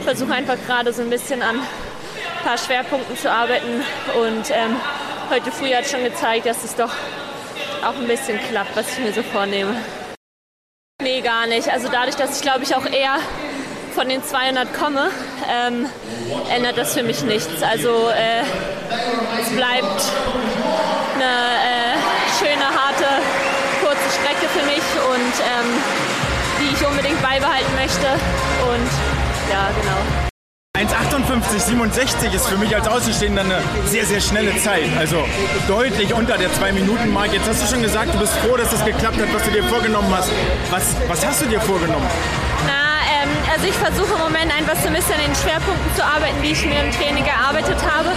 [0.00, 3.82] versuche einfach gerade so ein bisschen an ein paar Schwerpunkten zu arbeiten.
[4.18, 4.76] Und ähm,
[5.30, 6.92] heute früh hat schon gezeigt, dass es doch
[7.84, 9.74] auch ein bisschen klappt, was ich mir so vornehme.
[11.02, 11.68] Nee, gar nicht.
[11.68, 13.18] Also dadurch, dass ich glaube ich auch eher
[13.94, 15.10] von den 200 komme,
[15.50, 15.86] ähm,
[16.54, 17.62] ändert das für mich nichts.
[17.62, 18.42] Also äh,
[19.40, 20.02] es bleibt
[21.14, 21.96] eine äh,
[22.38, 23.06] schöne, harte,
[23.82, 25.82] kurze Strecke für mich und ähm,
[26.60, 28.06] die ich unbedingt beibehalten möchte.
[28.70, 29.19] Und
[29.50, 30.30] ja, genau.
[30.78, 34.88] 1,58,67 ist für mich als Außenstehender eine sehr, sehr schnelle Zeit.
[34.98, 35.26] Also
[35.68, 37.32] deutlich unter der 2-Minuten-Mark.
[37.32, 39.64] Jetzt hast du schon gesagt, du bist froh, dass es geklappt hat, was du dir
[39.64, 40.30] vorgenommen hast.
[40.70, 42.06] Was, was hast du dir vorgenommen?
[42.66, 46.02] Na, ähm, also ich versuche im Moment einfach so ein bisschen an den Schwerpunkten zu
[46.02, 48.08] arbeiten, die ich mir im Training gearbeitet habe.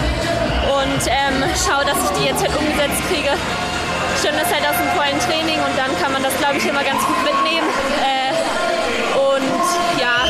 [0.72, 3.34] Und ähm, schaue, dass ich die jetzt halt umgesetzt kriege.
[4.22, 6.86] Stimmt das halt aus dem vollen Training und dann kann man das, glaube ich, immer
[6.86, 7.68] ganz gut mitnehmen.
[8.00, 8.32] Äh,
[9.20, 10.23] und ja,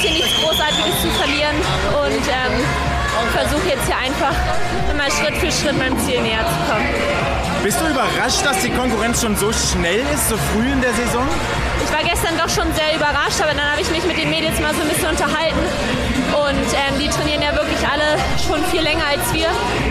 [0.00, 1.56] hier nichts Großartiges zu verlieren
[2.04, 2.54] und ähm,
[3.36, 4.34] versuche jetzt hier einfach
[4.90, 6.88] immer Schritt für Schritt meinem Ziel näher zu kommen.
[7.62, 11.26] Bist du überrascht, dass die Konkurrenz schon so schnell ist, so früh in der Saison?
[11.84, 14.58] Ich war gestern doch schon sehr überrascht, aber dann habe ich mich mit den Mädels
[14.60, 15.60] mal so ein bisschen unterhalten.
[16.32, 19.48] Und ähm, die trainieren ja wirklich alle schon viel länger als wir,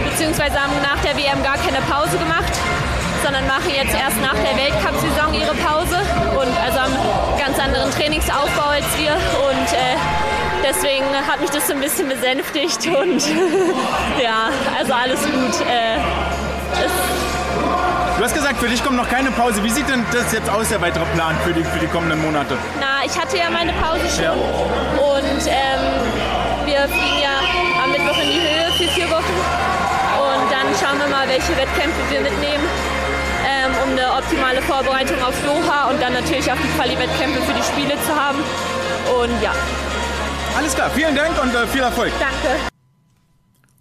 [0.09, 2.53] beziehungsweise haben nach der WM gar keine Pause gemacht
[3.25, 5.97] sondern machen jetzt erst nach der Weltcup-Saison ihre Pause
[6.37, 9.13] und also haben einen ganz anderen Trainingsaufbau als wir
[9.49, 9.97] und äh,
[10.61, 13.17] deswegen hat mich das so ein bisschen besänftigt und
[14.21, 15.55] ja, also alles gut.
[15.65, 15.97] Äh,
[18.17, 19.61] Du hast gesagt, für dich kommt noch keine Pause.
[19.61, 22.57] Wie sieht denn das jetzt aus, der weitere Plan für die, für die kommenden Monate?
[22.79, 24.23] Na, ich hatte ja meine Pause schon.
[24.23, 24.31] Ja.
[24.31, 25.83] Und ähm,
[26.63, 29.35] wir fliegen ja am Mittwoch in die Höhe für vier Wochen.
[30.15, 32.63] Und dann schauen wir mal, welche Wettkämpfe wir mitnehmen,
[33.71, 37.95] um eine optimale Vorbereitung auf Doha und dann natürlich auch die Quali-Wettkämpfe für die Spiele
[38.03, 38.39] zu haben.
[39.21, 39.53] Und ja.
[40.57, 42.11] Alles klar, vielen Dank und äh, viel Erfolg.
[42.19, 42.55] Danke.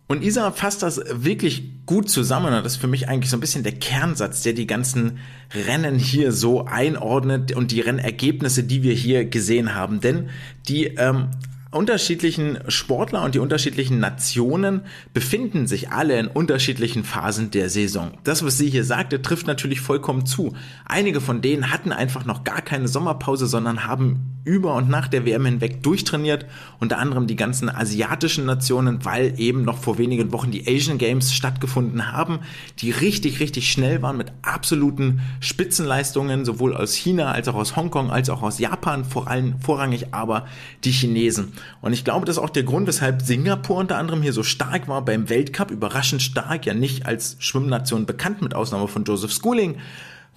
[0.06, 2.52] Und Isa fasst das wirklich gut zusammen.
[2.52, 5.18] Und das ist für mich eigentlich so ein bisschen der Kernsatz, der die ganzen
[5.54, 10.00] Rennen hier so einordnet und die Rennergebnisse, die wir hier gesehen haben.
[10.00, 10.28] Denn
[10.68, 11.28] die ähm,
[11.74, 18.12] unterschiedlichen Sportler und die unterschiedlichen Nationen befinden sich alle in unterschiedlichen Phasen der Saison.
[18.24, 20.54] Das, was sie hier sagte, trifft natürlich vollkommen zu.
[20.84, 25.24] Einige von denen hatten einfach noch gar keine Sommerpause, sondern haben über und nach der
[25.24, 26.46] WM hinweg durchtrainiert,
[26.78, 31.32] unter anderem die ganzen asiatischen Nationen, weil eben noch vor wenigen Wochen die Asian Games
[31.32, 32.40] stattgefunden haben,
[32.80, 38.10] die richtig, richtig schnell waren mit absoluten Spitzenleistungen, sowohl aus China als auch aus Hongkong,
[38.10, 40.46] als auch aus Japan, vor allem vorrangig aber
[40.84, 41.52] die Chinesen.
[41.80, 44.88] Und ich glaube, das ist auch der Grund, weshalb Singapur unter anderem hier so stark
[44.88, 49.78] war beim Weltcup, überraschend stark, ja nicht als Schwimmnation bekannt, mit Ausnahme von Joseph Schooling,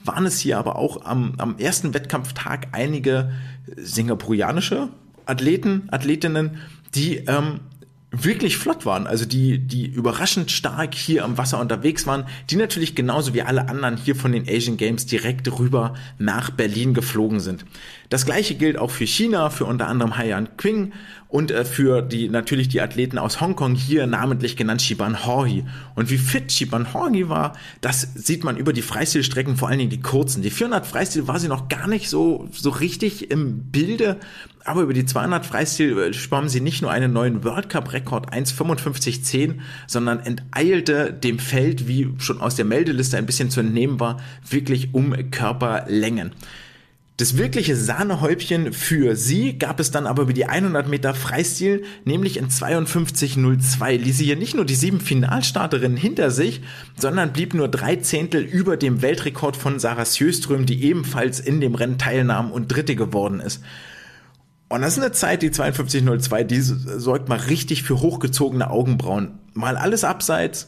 [0.03, 3.31] waren es hier aber auch am, am ersten Wettkampftag einige
[3.75, 4.89] singapurianische
[5.25, 6.57] Athleten, Athletinnen,
[6.95, 7.59] die ähm,
[8.11, 12.95] wirklich flott waren, also die, die überraschend stark hier am Wasser unterwegs waren, die natürlich
[12.95, 17.65] genauso wie alle anderen hier von den Asian Games direkt rüber nach Berlin geflogen sind.
[18.09, 20.93] Das gleiche gilt auch für China, für unter anderem Haiyan Qing
[21.27, 25.65] und äh, für die natürlich die Athleten aus Hongkong hier namentlich genannt Shiban Hori.
[25.95, 29.89] Und wie fit Shiban Hori war, das sieht man über die Freistilstrecken, vor allen Dingen
[29.89, 30.41] die kurzen.
[30.41, 34.17] Die 400 Freistil war sie noch gar nicht so so richtig im Bilde,
[34.63, 38.33] aber über die 200 Freistil äh, schwamm sie nicht nur einen neuen World Cup Rekord
[38.33, 39.55] 1:55:10,
[39.85, 44.93] sondern enteilte dem Feld, wie schon aus der Meldeliste ein bisschen zu entnehmen war, wirklich
[44.93, 46.31] um Körperlängen.
[47.17, 52.37] Das wirkliche Sahnehäubchen für sie gab es dann aber über die 100 Meter Freistil, nämlich
[52.37, 56.61] in 52.02 ließ sie hier nicht nur die sieben Finalstarterinnen hinter sich,
[56.95, 61.73] sondern blieb nur drei Zehntel über dem Weltrekord von Sarah Sjöström, die ebenfalls in dem
[61.73, 63.63] Rennen teilnahm und Dritte geworden ist.
[64.69, 69.39] Und das ist eine Zeit, die 52.02, die sorgt mal richtig für hochgezogene Augenbrauen.
[69.55, 70.67] Mal alles abseits,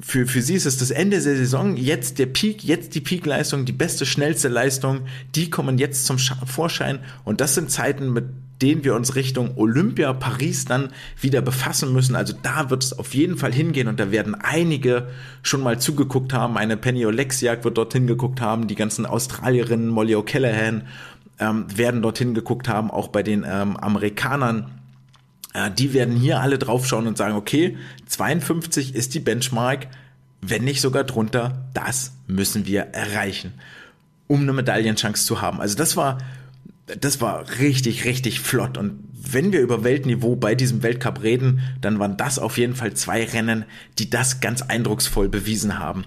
[0.00, 3.64] für, für sie ist es das Ende der Saison, jetzt der Peak, jetzt die Peakleistung,
[3.64, 5.02] die beste, schnellste Leistung,
[5.34, 8.24] die kommen jetzt zum Vorschein und das sind Zeiten, mit
[8.62, 12.16] denen wir uns Richtung Olympia Paris dann wieder befassen müssen.
[12.16, 15.08] Also da wird es auf jeden Fall hingehen und da werden einige
[15.42, 16.56] schon mal zugeguckt haben.
[16.56, 20.82] Eine Penny Oleksiak wird dorthin geguckt haben, die ganzen Australierinnen, Molly O'Callaghan
[21.40, 24.70] ähm, werden dorthin geguckt haben, auch bei den ähm, Amerikanern
[25.76, 27.76] die werden hier alle draufschauen und sagen, okay,
[28.06, 29.86] 52 ist die Benchmark,
[30.40, 33.54] wenn nicht sogar drunter, das müssen wir erreichen,
[34.26, 35.60] um eine Medaillenchance zu haben.
[35.60, 36.18] Also das war,
[36.86, 38.76] das war richtig, richtig flott.
[38.76, 42.94] Und wenn wir über Weltniveau bei diesem Weltcup reden, dann waren das auf jeden Fall
[42.94, 43.64] zwei Rennen,
[43.98, 46.04] die das ganz eindrucksvoll bewiesen haben.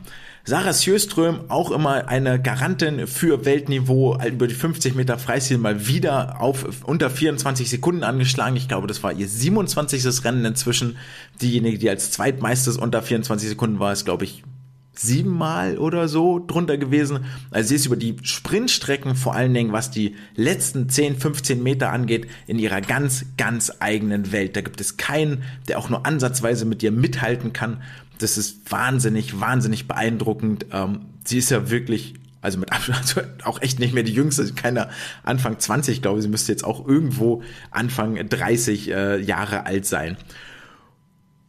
[0.48, 6.40] Sarah Sjöström, auch immer eine Garantin für Weltniveau, über die 50 Meter Freistil mal wieder
[6.40, 8.56] auf unter 24 Sekunden angeschlagen.
[8.56, 10.24] Ich glaube, das war ihr 27.
[10.24, 10.96] Rennen inzwischen.
[11.42, 14.46] Diejenige, die als zweitmeistes unter 24 Sekunden war, ist, glaube ich,
[14.94, 17.26] siebenmal oder so drunter gewesen.
[17.52, 21.92] Also sie ist über die Sprintstrecken, vor allen Dingen was die letzten 10, 15 Meter
[21.92, 24.56] angeht, in ihrer ganz, ganz eigenen Welt.
[24.56, 27.82] Da gibt es keinen, der auch nur ansatzweise mit ihr mithalten kann
[28.18, 30.68] das ist wahnsinnig, wahnsinnig beeindruckend.
[30.72, 34.52] Ähm, sie ist ja wirklich, also mit Abstand, also auch echt nicht mehr die jüngste,
[34.54, 34.90] keiner
[35.24, 40.18] Anfang 20, glaube ich, sie müsste jetzt auch irgendwo Anfang 30 äh, Jahre alt sein.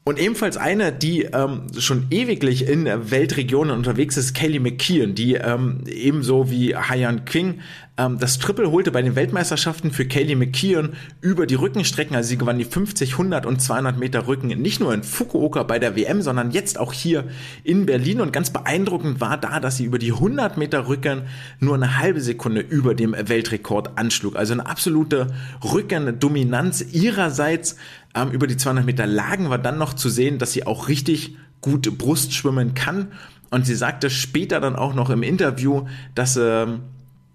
[0.09, 5.83] Und ebenfalls eine, die ähm, schon ewiglich in Weltregionen unterwegs ist, Kaylee McKeon, die ähm,
[5.87, 7.61] ebenso wie Haiyan King
[7.99, 12.17] ähm, das Triple holte bei den Weltmeisterschaften für Kaylee McKeon über die Rückenstrecken.
[12.17, 15.79] Also sie gewann die 50, 100 und 200 Meter Rücken nicht nur in Fukuoka bei
[15.79, 17.25] der WM, sondern jetzt auch hier
[17.65, 18.21] in Berlin.
[18.21, 21.23] Und ganz beeindruckend war da, dass sie über die 100 Meter Rücken
[21.61, 24.37] nur eine halbe Sekunde über dem Weltrekord anschlug.
[24.37, 25.27] Also eine absolute
[25.63, 27.77] Rückendominanz ihrerseits.
[28.15, 31.37] Ähm, über die 200 Meter Lagen war dann noch zu sehen, dass sie auch richtig
[31.61, 33.09] gut Brust schwimmen kann.
[33.51, 36.81] Und sie sagte später dann auch noch im Interview, dass ähm,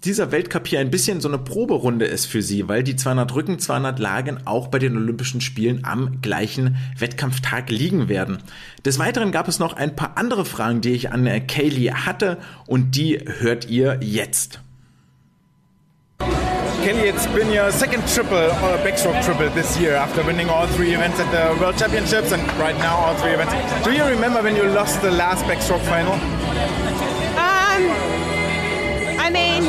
[0.03, 3.59] dieser Weltcup hier ein bisschen so eine Proberunde ist für sie, weil die 200 Rücken,
[3.59, 8.39] 200 Lagen auch bei den Olympischen Spielen am gleichen Wettkampftag liegen werden.
[8.85, 12.95] Des Weiteren gab es noch ein paar andere Fragen, die ich an Kaylee hatte und
[12.95, 14.59] die hört ihr jetzt.
[16.83, 20.93] Kelly, it's been your second triple, or backstroke triple this year after winning all three
[20.93, 23.53] events at the World Championships and right now all three events.
[23.85, 26.11] Do you remember when you lost the last backstroke final?
[27.39, 27.87] Um,
[29.15, 29.63] I mean,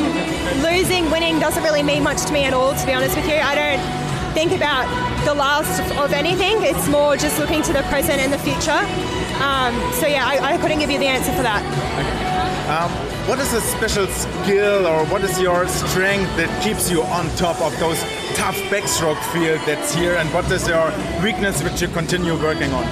[0.61, 3.39] losing, winning doesn't really mean much to me at all, to be honest with you.
[3.39, 4.83] I don't think about
[5.23, 6.63] the last of anything.
[6.63, 8.83] It's more just looking to the present and the future.
[9.39, 11.63] Um, so yeah, I, I, couldn't give you the answer for that.
[12.67, 17.27] Um, what is a special skill or what is your strength that keeps you on
[17.37, 17.99] top of those
[18.35, 20.91] tough backstroke field that's here and what is your
[21.23, 22.85] weakness which you continue working on?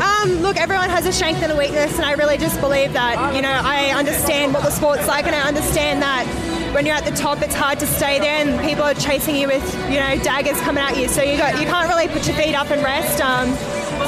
[0.00, 3.34] Um, look, everyone has a strength and a weakness, and I really just believe that.
[3.34, 6.26] You know, I understand what the sport's like, and I understand that
[6.74, 9.46] when you're at the top, it's hard to stay there, and people are chasing you
[9.46, 11.08] with, you know, daggers coming at you.
[11.08, 13.20] So you got you can't really put your feet up and rest.
[13.22, 13.56] Um,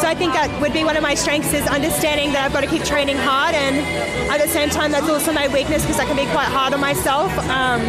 [0.01, 2.61] so I think that would be one of my strengths is understanding that I've got
[2.61, 3.77] to keep training hard, and
[4.31, 6.81] at the same time, that's also my weakness because I can be quite hard on
[6.81, 7.33] myself.
[7.49, 7.81] Um,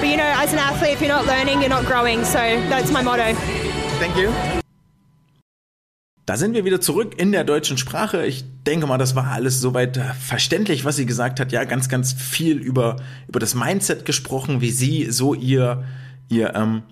[0.00, 2.24] but you know, as an athlete, if you're not learning, you're not growing.
[2.24, 2.38] So
[2.68, 3.34] that's my motto.
[4.00, 4.32] Thank you.
[6.26, 8.24] Da sind wir wieder zurück in der deutschen Sprache.
[8.24, 11.52] Ich denke mal, das war alles soweit äh, verständlich, was sie gesagt hat.
[11.52, 12.96] Ja, ganz, ganz viel über,
[13.28, 15.84] über das Mindset gesprochen, wie sie so ihr,
[16.30, 16.82] ihr, ähm,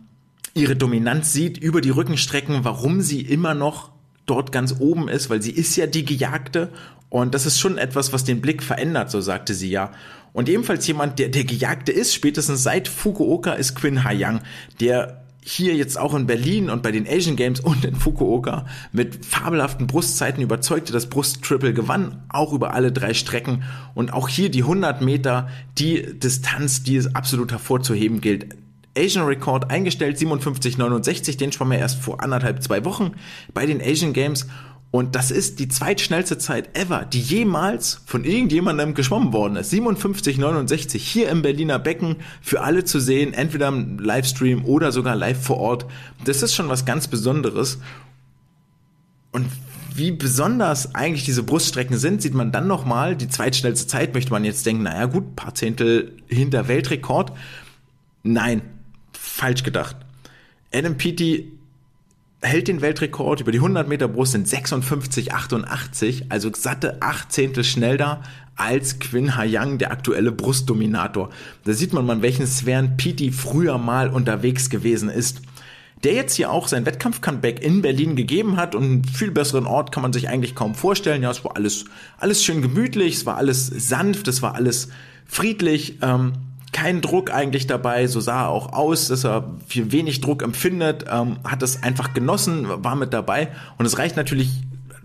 [0.53, 3.91] ihre Dominanz sieht über die Rückenstrecken, warum sie immer noch
[4.27, 6.70] dort ganz oben ist, weil sie ist ja die Gejagte
[7.09, 9.93] und das ist schon etwas, was den Blick verändert, so sagte sie ja.
[10.33, 14.41] Und ebenfalls jemand, der der Gejagte ist, spätestens seit Fukuoka, ist Quinn Hayang,
[14.81, 19.27] der hier jetzt auch in Berlin und bei den Asian Games und in Fukuoka mit
[19.27, 23.64] fabelhaften Brustzeiten überzeugte, das Brusttriple gewann, auch über alle drei Strecken
[23.95, 25.49] und auch hier die 100 Meter,
[25.79, 28.57] die Distanz, die es absolut hervorzuheben gilt.
[28.97, 31.38] Asian Record eingestellt, 57,69.
[31.38, 33.12] Den schwamm er erst vor anderthalb, zwei Wochen
[33.55, 34.47] bei den Asian Games.
[34.90, 39.72] Und das ist die zweitschnellste Zeit ever, die jemals von irgendjemandem geschwommen worden ist.
[39.72, 45.43] 57,69 hier im Berliner Becken für alle zu sehen, entweder im Livestream oder sogar live
[45.43, 45.86] vor Ort.
[46.26, 47.78] Das ist schon was ganz Besonderes.
[49.30, 49.47] Und
[49.95, 53.16] wie besonders eigentlich diese Bruststrecken sind, sieht man dann nochmal.
[53.16, 57.32] Die zweitschnellste Zeit möchte man jetzt denken, naja gut, paar Zehntel hinter Weltrekord.
[58.22, 58.61] Nein,
[59.33, 59.97] falsch gedacht.
[60.72, 61.51] Adam Peaty
[62.43, 68.22] hält den Weltrekord über die 100 Meter Brust in 56,88, also satte 8 Zehntel schneller
[68.57, 71.30] als Quinn Hayang, der aktuelle Brustdominator.
[71.64, 75.41] Da sieht man mal, welchen Sven Peaty früher mal unterwegs gewesen ist.
[76.05, 79.93] Der jetzt hier auch sein Wettkampf-Comeback in Berlin gegeben hat und einen viel besseren Ort
[79.93, 81.22] kann man sich eigentlich kaum vorstellen.
[81.22, 81.85] Ja, es war alles,
[82.18, 84.89] alles schön gemütlich, es war alles sanft, es war alles
[85.26, 85.99] friedlich.
[86.03, 86.33] Ähm,
[86.73, 91.05] kein Druck eigentlich dabei, so sah er auch aus, dass er viel wenig Druck empfindet,
[91.11, 93.49] ähm, hat es einfach genossen, war mit dabei.
[93.77, 94.51] Und es reicht natürlich,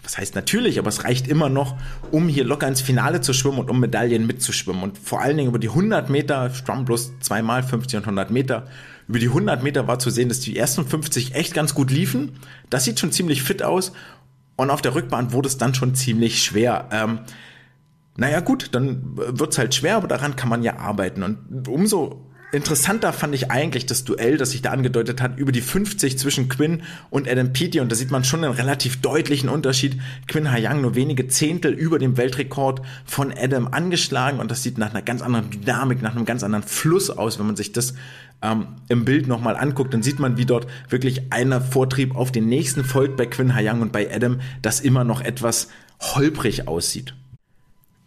[0.01, 1.75] was heißt natürlich, aber es reicht immer noch,
[2.09, 4.81] um hier locker ins Finale zu schwimmen und um Medaillen mitzuschwimmen.
[4.81, 8.65] Und vor allen Dingen über die 100 Meter, schwamm bloß zweimal 50 und 100 Meter,
[9.09, 12.39] über die 100 Meter war zu sehen, dass die ersten 50 echt ganz gut liefen,
[12.69, 13.91] das sieht schon ziemlich fit aus.
[14.55, 16.87] Und auf der Rückbahn wurde es dann schon ziemlich schwer.
[16.91, 17.19] Ähm,
[18.17, 21.23] naja gut, dann wird's halt schwer, aber daran kann man ja arbeiten.
[21.23, 25.61] Und umso interessanter fand ich eigentlich das Duell, das sich da angedeutet hat, über die
[25.61, 27.79] 50 zwischen Quinn und Adam Peaty.
[27.79, 29.99] Und da sieht man schon einen relativ deutlichen Unterschied.
[30.27, 34.39] Quinn Hayang nur wenige Zehntel über dem Weltrekord von Adam angeschlagen.
[34.39, 37.45] Und das sieht nach einer ganz anderen Dynamik, nach einem ganz anderen Fluss aus, wenn
[37.45, 37.93] man sich das
[38.41, 39.93] ähm, im Bild nochmal anguckt.
[39.93, 43.81] Dann sieht man, wie dort wirklich einer Vortrieb auf den nächsten folgt bei Quinn Hayang
[43.81, 45.67] und bei Adam, das immer noch etwas
[45.99, 47.13] holprig aussieht.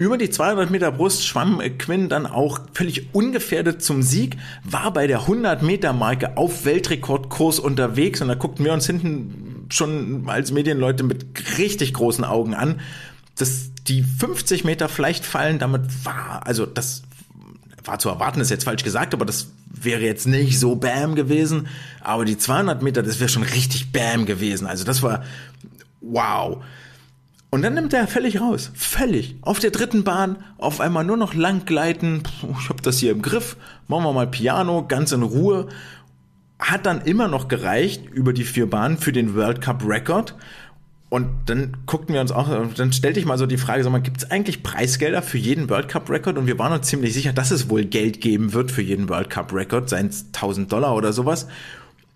[0.01, 5.07] Über die 200 Meter Brust schwamm Quinn dann auch völlig ungefährdet zum Sieg, war bei
[5.07, 10.53] der 100 Meter Marke auf Weltrekordkurs unterwegs und da guckten wir uns hinten schon als
[10.53, 12.81] Medienleute mit richtig großen Augen an,
[13.37, 17.03] dass die 50 Meter vielleicht fallen, damit war, also das
[17.85, 21.69] war zu erwarten, ist jetzt falsch gesagt, aber das wäre jetzt nicht so Bam gewesen,
[22.01, 25.25] aber die 200 Meter, das wäre schon richtig Bam gewesen, also das war
[26.01, 26.65] wow.
[27.51, 28.71] Und dann nimmt er völlig raus.
[28.75, 29.37] Völlig.
[29.43, 32.23] Auf der dritten Bahn auf einmal nur noch lang gleiten.
[32.61, 33.57] Ich hab das hier im Griff.
[33.89, 35.69] Machen wir mal Piano, ganz in Ruhe.
[36.61, 40.37] Hat dann immer noch gereicht über die vier Bahnen für den World Cup Record.
[41.09, 44.01] Und dann guckten wir uns auch, dann stellte ich mal so die Frage, sag mal,
[44.01, 46.39] gibt es eigentlich Preisgelder für jeden World Cup Record?
[46.39, 49.29] Und wir waren uns ziemlich sicher, dass es wohl Geld geben wird für jeden World
[49.29, 51.49] Cup Record, seien es 1000 Dollar oder sowas.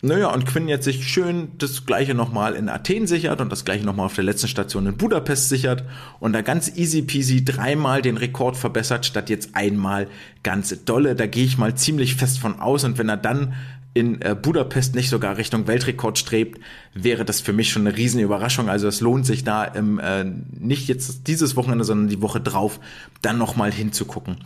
[0.04, 3.86] Naja, und Quinn jetzt sich schön das gleiche nochmal in Athen sichert und das gleiche
[3.86, 5.82] nochmal auf der letzten Station in Budapest sichert
[6.20, 10.08] und da ganz easy peasy dreimal den Rekord verbessert, statt jetzt einmal
[10.42, 11.14] ganz dolle.
[11.14, 13.54] Da gehe ich mal ziemlich fest von aus und wenn er dann
[13.94, 16.60] in äh, Budapest nicht sogar Richtung Weltrekord strebt,
[16.94, 18.68] wäre das für mich schon eine riesen Überraschung.
[18.68, 22.80] Also es lohnt sich da im, äh, nicht jetzt dieses Wochenende, sondern die Woche drauf
[23.22, 24.38] dann nochmal hinzugucken.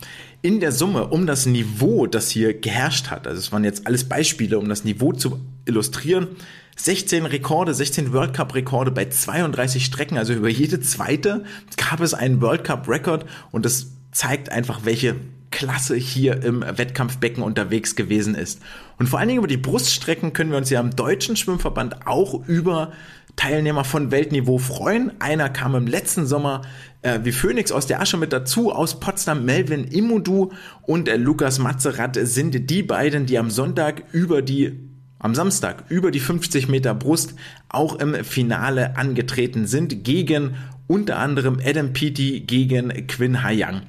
[0.43, 4.07] In der Summe, um das Niveau, das hier geherrscht hat, also es waren jetzt alles
[4.07, 6.27] Beispiele, um das Niveau zu illustrieren,
[6.75, 11.43] 16 Rekorde, 16 World Cup Rekorde bei 32 Strecken, also über jede zweite
[11.75, 15.15] gab es einen World Cup Rekord und das zeigt einfach, welche
[15.51, 18.61] Klasse hier im Wettkampfbecken unterwegs gewesen ist.
[18.99, 22.45] Und vor allen Dingen über die Bruststrecken können wir uns ja im deutschen Schwimmverband auch
[22.47, 22.91] über
[23.37, 25.13] Teilnehmer von Weltniveau freuen.
[25.21, 26.63] Einer kam im letzten Sommer
[27.01, 31.59] äh, wie Phoenix aus der Asche mit dazu, aus Potsdam Melvin Imudu und äh, Lukas
[31.59, 34.77] Mazerat sind die beiden, die am Sonntag über die
[35.21, 37.35] am Samstag über die 50 Meter Brust
[37.67, 40.55] auch im Finale angetreten sind gegen
[40.87, 43.81] unter anderem Adam Peaty gegen Quinn Hayang.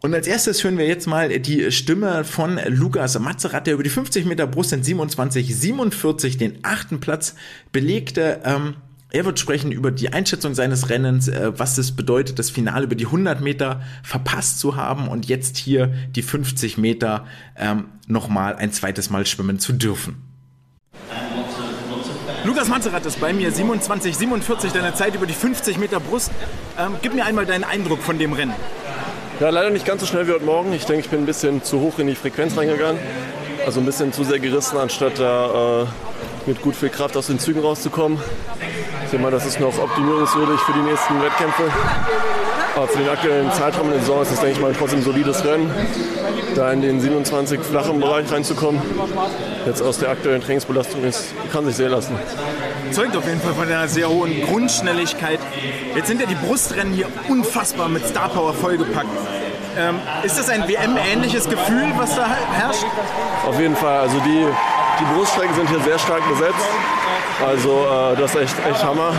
[0.00, 3.90] Und als erstes hören wir jetzt mal die Stimme von Lukas Mazerat, der über die
[3.90, 7.34] 50 Meter Brust in 27, 47 den achten Platz
[7.72, 8.40] belegte.
[8.44, 8.74] Ähm,
[9.10, 12.94] er wird sprechen über die Einschätzung seines Rennens, äh, was es bedeutet, das Finale über
[12.94, 17.26] die 100 Meter verpasst zu haben und jetzt hier die 50 Meter
[17.56, 20.22] ähm, nochmal ein zweites Mal schwimmen zu dürfen.
[22.44, 26.30] Lukas Mazerat ist bei mir, 27, 47, deine Zeit über die 50 Meter Brust.
[26.78, 28.54] Ähm, gib mir einmal deinen Eindruck von dem Rennen.
[29.38, 30.72] Ja, leider nicht ganz so schnell wie heute Morgen.
[30.72, 32.98] Ich denke, ich bin ein bisschen zu hoch in die Frequenz reingegangen.
[33.66, 35.86] Also ein bisschen zu sehr gerissen, anstatt da äh,
[36.46, 38.18] mit gut viel Kraft aus den Zügen rauszukommen.
[39.04, 41.64] Ich denke mal, das ist noch optimierungswürdig für die nächsten Wettkämpfe.
[42.76, 45.04] Aber für den aktuellen Zeitraum in der Saison ist das, denke ich mal, trotzdem ein
[45.04, 45.70] solides Rennen.
[46.56, 48.80] Da in den 27 flachen Bereich reinzukommen,
[49.66, 52.16] jetzt aus der aktuellen Trainingsbelastung ist, kann sich sehen lassen.
[52.92, 55.38] Zeugt auf jeden Fall von einer sehr hohen Grundschnelligkeit.
[55.94, 59.10] Jetzt sind ja die Brustrennen hier unfassbar mit Star Power vollgepackt.
[59.78, 62.86] Ähm, ist das ein WM-ähnliches Gefühl, was da herrscht?
[63.46, 64.00] Auf jeden Fall.
[64.00, 64.46] Also die,
[64.98, 66.66] die Bruststrecken sind hier sehr stark besetzt.
[67.44, 69.12] Also äh, das ist echt, echt Hammer.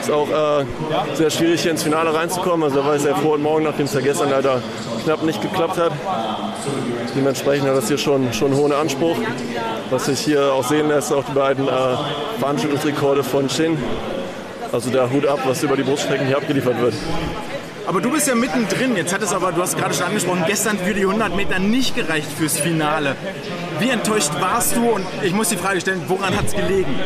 [0.00, 0.64] Ist auch äh,
[1.14, 2.64] sehr schwierig hier ins Finale reinzukommen.
[2.64, 4.62] Also da war ich sehr froh und morgen, nachdem es ja gestern leider
[5.04, 5.92] knapp nicht geklappt hat.
[7.14, 9.16] Dementsprechend hat das hier schon, schon einen hohen Anspruch.
[9.90, 11.70] Was sich hier auch sehen lässt, auch die beiden äh,
[12.38, 13.78] Veranstaltungsrekorde von Shin.
[14.72, 16.94] Also der Hut ab, was über die Bruststrecken hier abgeliefert wird.
[17.86, 18.96] Aber du bist ja mittendrin.
[18.96, 21.94] Jetzt hat es aber, du hast gerade schon angesprochen, gestern für die 100 Meter nicht
[21.94, 23.14] gereicht fürs Finale.
[23.78, 24.88] Wie enttäuscht warst du?
[24.90, 26.98] Und ich muss die Frage stellen, woran hat es gelegen?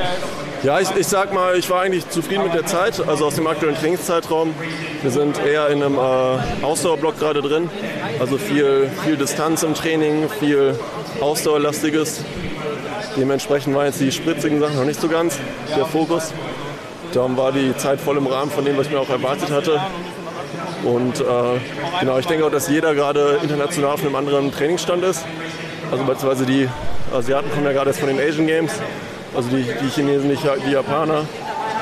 [0.63, 3.47] Ja, ich, ich sag mal, ich war eigentlich zufrieden mit der Zeit, also aus dem
[3.47, 4.55] aktuellen Trainingszeitraum.
[5.03, 7.69] Wir sind eher in einem äh, Ausdauerblock gerade drin.
[8.19, 10.79] Also viel, viel Distanz im Training, viel
[11.21, 12.25] Ausdauerlastiges.
[13.17, 15.39] Dementsprechend waren jetzt die spritzigen Sachen noch nicht so ganz
[15.77, 16.33] der Fokus.
[17.13, 19.81] Darum war die Zeit voll im Rahmen von dem, was ich mir auch erwartet hatte.
[20.85, 21.25] Und äh,
[22.01, 25.25] genau, ich denke auch, dass jeder gerade international auf einem anderen Trainingsstand ist.
[25.91, 26.69] Also beispielsweise die
[27.15, 28.73] Asiaten kommen ja gerade jetzt von den Asian Games,
[29.35, 31.25] also die, die Chinesen, nicht die Japaner.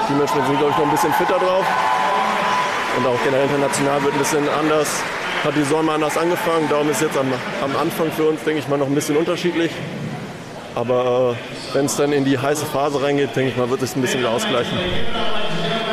[0.09, 1.65] Die Menschen sind, glaube ich, noch ein bisschen fitter drauf.
[2.97, 4.89] Und auch generell international wird ein bisschen anders,
[5.45, 6.67] hat die mal anders angefangen.
[6.69, 7.33] Darum ist jetzt am,
[7.63, 9.71] am Anfang für uns, denke ich mal, noch ein bisschen unterschiedlich.
[10.75, 13.95] Aber äh, wenn es dann in die heiße Phase reingeht, denke ich mal, wird es
[13.95, 14.79] ein bisschen wieder ausgleichen.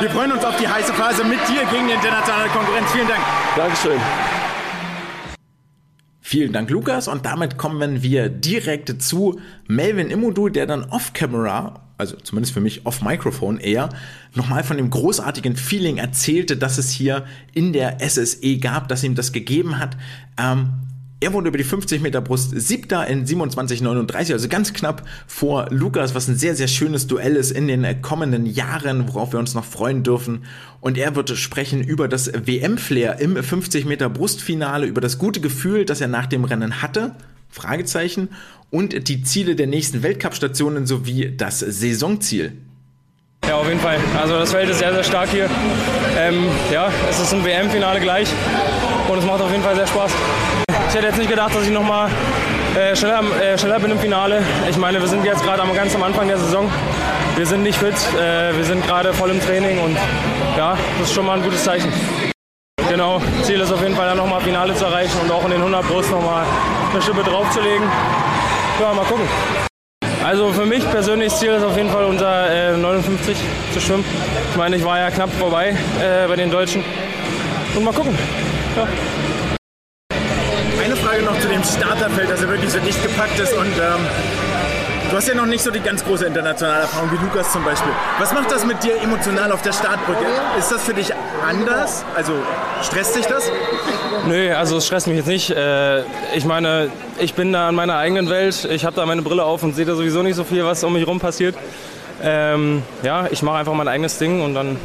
[0.02, 2.92] Wir freuen uns auf die heiße Phase mit dir gegen die internationale Konkurrenz.
[2.92, 3.22] Vielen Dank.
[3.56, 4.00] Dankeschön.
[6.20, 7.08] Vielen Dank, Lukas.
[7.08, 12.86] Und damit kommen wir direkt zu Melvin Immodu, der dann off-camera, also zumindest für mich
[12.86, 13.90] off-Microphone eher,
[14.34, 19.16] nochmal von dem großartigen Feeling erzählte, dass es hier in der SSE gab, dass ihm
[19.16, 19.96] das gegeben hat.
[20.38, 20.74] Ähm,
[21.22, 26.14] er wurde über die 50 Meter Brust siebter in 27,39, also ganz knapp vor Lukas,
[26.14, 29.64] was ein sehr, sehr schönes Duell ist in den kommenden Jahren, worauf wir uns noch
[29.64, 30.44] freuen dürfen.
[30.82, 35.86] Und er wird sprechen über das WM-Flair im 50 Meter Brustfinale, über das gute Gefühl,
[35.86, 37.16] das er nach dem Rennen hatte.
[37.50, 38.30] Fragezeichen.
[38.70, 42.58] Und die Ziele der nächsten Weltcup-Stationen sowie das Saisonziel.
[43.48, 44.00] Ja, auf jeden Fall.
[44.20, 45.50] Also das Feld ist sehr, sehr stark hier.
[46.18, 46.44] Ähm,
[46.74, 48.28] ja, es ist ein WM-Finale gleich
[49.10, 50.12] und es macht auf jeden Fall sehr Spaß.
[50.96, 52.10] Hätte jetzt nicht gedacht, dass ich nochmal
[52.74, 54.42] äh, schneller, äh, schneller bin im Finale.
[54.70, 56.72] Ich meine, wir sind jetzt gerade ganz am Anfang der Saison.
[57.36, 59.98] Wir sind nicht fit, äh, wir sind gerade voll im Training und
[60.56, 61.92] ja, das ist schon mal ein gutes Zeichen.
[62.88, 65.60] Genau, Ziel ist auf jeden Fall dann nochmal Finale zu erreichen und auch in den
[65.60, 66.46] 100 Brust nochmal
[66.94, 67.86] eine Schippe draufzulegen.
[68.80, 69.28] Ja, mal gucken.
[70.24, 73.36] Also für mich persönlich Ziel ist auf jeden Fall unter äh, 59
[73.74, 74.06] zu schwimmen.
[74.52, 76.86] Ich meine, ich war ja knapp vorbei äh, bei den Deutschen.
[77.76, 78.18] Und mal gucken.
[78.78, 78.88] Ja.
[81.66, 84.08] Starterfeld, das ja wirklich so dicht gepackt ist und ähm,
[85.10, 87.92] Du hast ja noch nicht so die ganz große internationale Erfahrung wie Lukas zum Beispiel.
[88.20, 90.26] Was macht das mit dir emotional auf der Startbrücke?
[90.58, 91.12] Ist das für dich
[91.48, 92.04] anders?
[92.16, 92.34] Also
[92.82, 93.52] stresst dich das?
[94.28, 95.52] Nö, also es stresst mich jetzt nicht.
[95.52, 96.02] Äh,
[96.36, 96.90] ich meine,
[97.20, 98.68] ich bin da in meiner eigenen Welt.
[98.72, 100.94] Ich habe da meine Brille auf und sehe da sowieso nicht so viel, was um
[100.94, 101.56] mich herum passiert.
[102.24, 104.78] Ähm, ja, ich mache einfach mein eigenes Ding und dann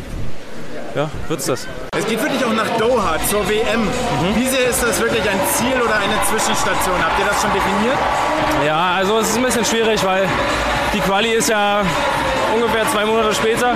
[0.95, 1.67] ja, wird's das.
[1.97, 3.83] Es geht wirklich auch nach Doha zur WM.
[3.83, 4.37] Mhm.
[4.37, 6.97] Wie sehr ist das wirklich ein Ziel oder eine Zwischenstation?
[7.03, 7.99] Habt ihr das schon definiert?
[8.67, 10.29] Ja, also es ist ein bisschen schwierig, weil
[10.93, 11.83] die Quali ist ja
[12.55, 13.75] ungefähr zwei Monate später.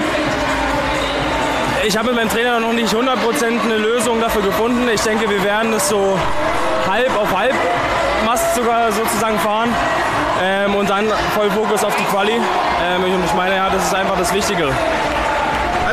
[1.87, 4.89] Ich habe mit meinem Trainer noch nicht 100% eine Lösung dafür gefunden.
[4.89, 6.19] Ich denke, wir werden es so
[6.89, 7.55] halb auf halb
[8.25, 9.69] Mast sogar sozusagen fahren
[10.43, 12.33] ähm, und dann voll Fokus auf die Quali.
[12.33, 14.73] Ähm, und ich meine, ja, das ist einfach das Wichtigere.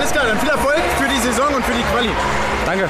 [0.01, 2.09] Alles klar, dann viel Erfolg für die Saison und für die Quali.
[2.65, 2.89] Danke.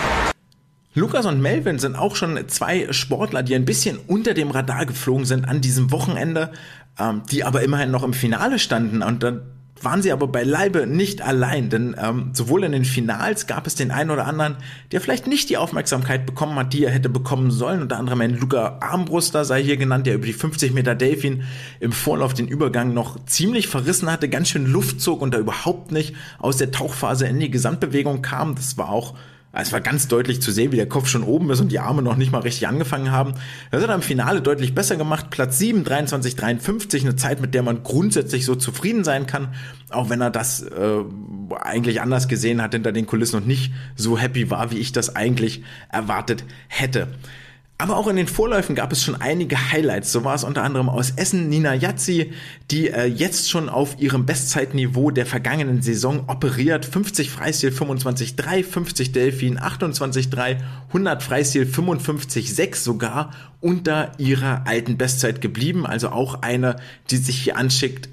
[0.93, 5.25] Lukas und Melvin sind auch schon zwei Sportler, die ein bisschen unter dem Radar geflogen
[5.25, 6.53] sind an diesem Wochenende,
[6.97, 9.03] ähm, die aber immerhin noch im Finale standen.
[9.03, 9.41] Und dann
[9.83, 13.91] waren sie aber beileibe nicht allein, denn ähm, sowohl in den Finals gab es den
[13.91, 14.57] einen oder anderen,
[14.91, 17.81] der vielleicht nicht die Aufmerksamkeit bekommen hat, die er hätte bekommen sollen.
[17.81, 21.43] Unter anderem ein Luca Armbruster sei hier genannt, der über die 50 Meter Delfin
[21.79, 25.91] im Vorlauf den Übergang noch ziemlich verrissen hatte, ganz schön Luft zog und da überhaupt
[25.91, 28.55] nicht aus der Tauchphase in die Gesamtbewegung kam.
[28.55, 29.15] Das war auch
[29.53, 32.01] es war ganz deutlich zu sehen, wie der Kopf schon oben ist und die Arme
[32.01, 33.33] noch nicht mal richtig angefangen haben.
[33.69, 35.29] Das hat er im Finale deutlich besser gemacht.
[35.29, 39.49] Platz 7, 23, 53, eine Zeit, mit der man grundsätzlich so zufrieden sein kann,
[39.89, 41.03] auch wenn er das äh,
[41.59, 45.15] eigentlich anders gesehen hat hinter den Kulissen und nicht so happy war, wie ich das
[45.15, 47.09] eigentlich erwartet hätte.
[47.81, 50.11] Aber auch in den Vorläufen gab es schon einige Highlights.
[50.11, 52.31] So war es unter anderem aus Essen Nina Yazzi,
[52.69, 56.85] die äh, jetzt schon auf ihrem Bestzeitniveau der vergangenen Saison operiert.
[56.85, 60.57] 50 Freistil 25,3, 50 Delfin 28,3,
[60.89, 65.87] 100 Freistil 55,6 sogar unter ihrer alten Bestzeit geblieben.
[65.87, 66.75] Also auch eine,
[67.09, 68.09] die sich hier anschickt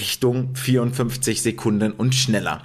[0.00, 2.62] Richtung 54 Sekunden und schneller.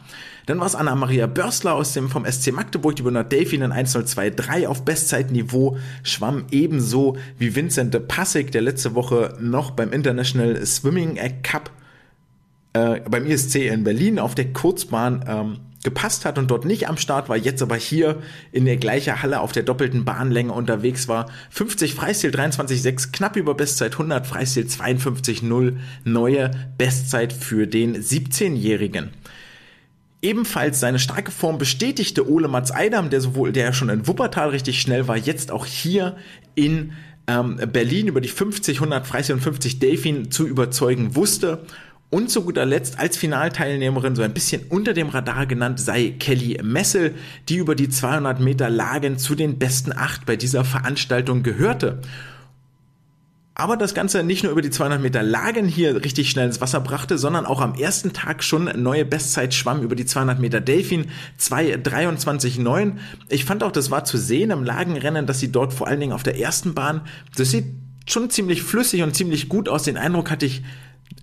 [0.52, 4.68] Dann war es Anna-Maria Börsler aus dem, vom SC Magdeburg, die über Delfin in 1023
[4.68, 11.72] auf Bestzeitniveau schwamm, ebenso wie Vincent Passig, der letzte Woche noch beim International Swimming Cup
[12.74, 16.97] äh, beim ISC in Berlin auf der Kurzbahn ähm, gepasst hat und dort nicht am
[16.97, 18.22] Start war, jetzt aber hier
[18.52, 21.30] in der gleichen Halle auf der doppelten Bahnlänge unterwegs war.
[21.52, 29.12] 50 Freistil 23,6, knapp über Bestzeit 100 Freistil 52,0, neue Bestzeit für den 17-Jährigen.
[30.22, 34.80] Ebenfalls seine starke Form bestätigte Ole Mats Eidam, der sowohl, der schon in Wuppertal richtig
[34.80, 36.15] schnell war, jetzt auch hier
[36.53, 36.93] in
[37.28, 41.65] ähm, Berlin über die 50, 100 Freistil und 50 Delfin zu überzeugen wusste.
[42.11, 46.59] Und zu guter Letzt als Finalteilnehmerin so ein bisschen unter dem Radar genannt sei Kelly
[46.61, 47.15] Messel,
[47.47, 52.01] die über die 200 Meter Lagen zu den besten acht bei dieser Veranstaltung gehörte
[53.54, 56.80] aber das Ganze nicht nur über die 200 Meter Lagen hier richtig schnell ins Wasser
[56.80, 61.08] brachte, sondern auch am ersten Tag schon neue Bestzeit schwamm über die 200 Meter Delfin
[61.39, 62.93] 2.23.9.
[63.30, 66.14] Ich fand auch, das war zu sehen im Lagenrennen, dass sie dort vor allen Dingen
[66.14, 67.02] auf der ersten Bahn,
[67.36, 67.66] das sieht
[68.08, 69.84] schon ziemlich flüssig und ziemlich gut aus.
[69.84, 70.64] Den Eindruck hatte ich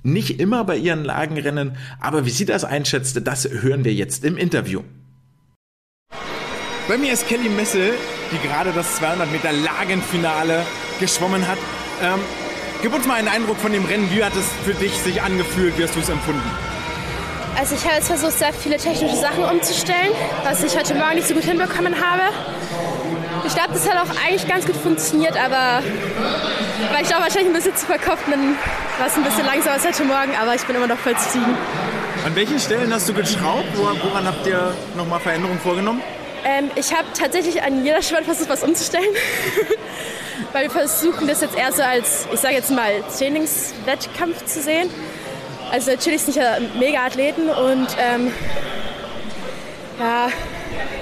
[0.03, 4.37] nicht immer bei ihren Lagenrennen, aber wie sie das einschätzte, das hören wir jetzt im
[4.37, 4.83] Interview.
[6.89, 7.93] Bei mir ist Kelly Messel,
[8.33, 10.65] die gerade das 200 Meter Lagenfinale
[11.01, 11.59] geschwommen hat.
[12.03, 12.21] Ähm,
[12.83, 14.09] gib uns mal einen Eindruck von dem Rennen.
[14.11, 15.77] Wie hat es für dich sich angefühlt?
[15.79, 16.49] Wie hast du es empfunden?
[17.59, 20.13] Also ich habe jetzt versucht, sehr viele technische Sachen umzustellen,
[20.45, 22.23] was ich heute Morgen nicht so gut hinbekommen habe.
[23.47, 25.83] Ich glaube, das hat auch eigentlich ganz gut funktioniert, aber
[26.93, 28.57] weil ich auch wahrscheinlich ein bisschen zu verkopft bin,
[28.99, 31.57] war es ein bisschen langsamer als heute Morgen, aber ich bin immer noch voll zufrieden.
[32.25, 33.67] An welchen Stellen hast du geschraubt?
[33.77, 36.03] Woran habt ihr nochmal Veränderungen vorgenommen?
[36.45, 39.15] Ähm, ich habe tatsächlich an jeder Schwert versucht, was umzustellen.
[40.53, 44.89] Weil wir versuchen das jetzt eher so als, ich sage jetzt mal, Trainingswettkampf zu sehen.
[45.71, 48.33] Also natürlich sind ja mega Athleten und ähm,
[49.99, 50.29] ja,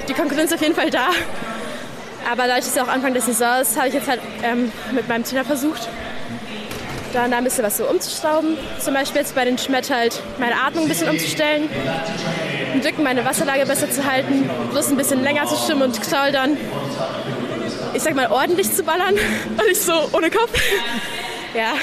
[0.09, 1.11] die Konkurrenz ist auf jeden Fall da.
[2.31, 5.09] Aber dadurch, dass es auch Anfang der Saison ist, habe ich jetzt halt ähm, mit
[5.09, 5.89] meinem Trainer versucht,
[7.13, 8.59] dann da ein bisschen was so umzuschrauben.
[8.81, 11.69] Zum Beispiel jetzt bei den Schmett halt meine Atmung ein bisschen umzustellen,
[12.87, 16.31] im Rücken meine Wasserlage besser zu halten, bloß ein bisschen länger zu schwimmen und Kraul
[16.31, 16.57] dann,
[17.95, 19.15] ich sag mal, ordentlich zu ballern
[19.49, 20.53] und nicht so ohne Kopf.
[21.55, 21.75] ja.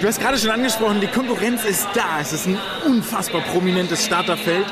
[0.00, 2.20] Du hast gerade schon angesprochen, die Konkurrenz ist da.
[2.20, 4.66] Es ist ein unfassbar prominentes Starterfeld.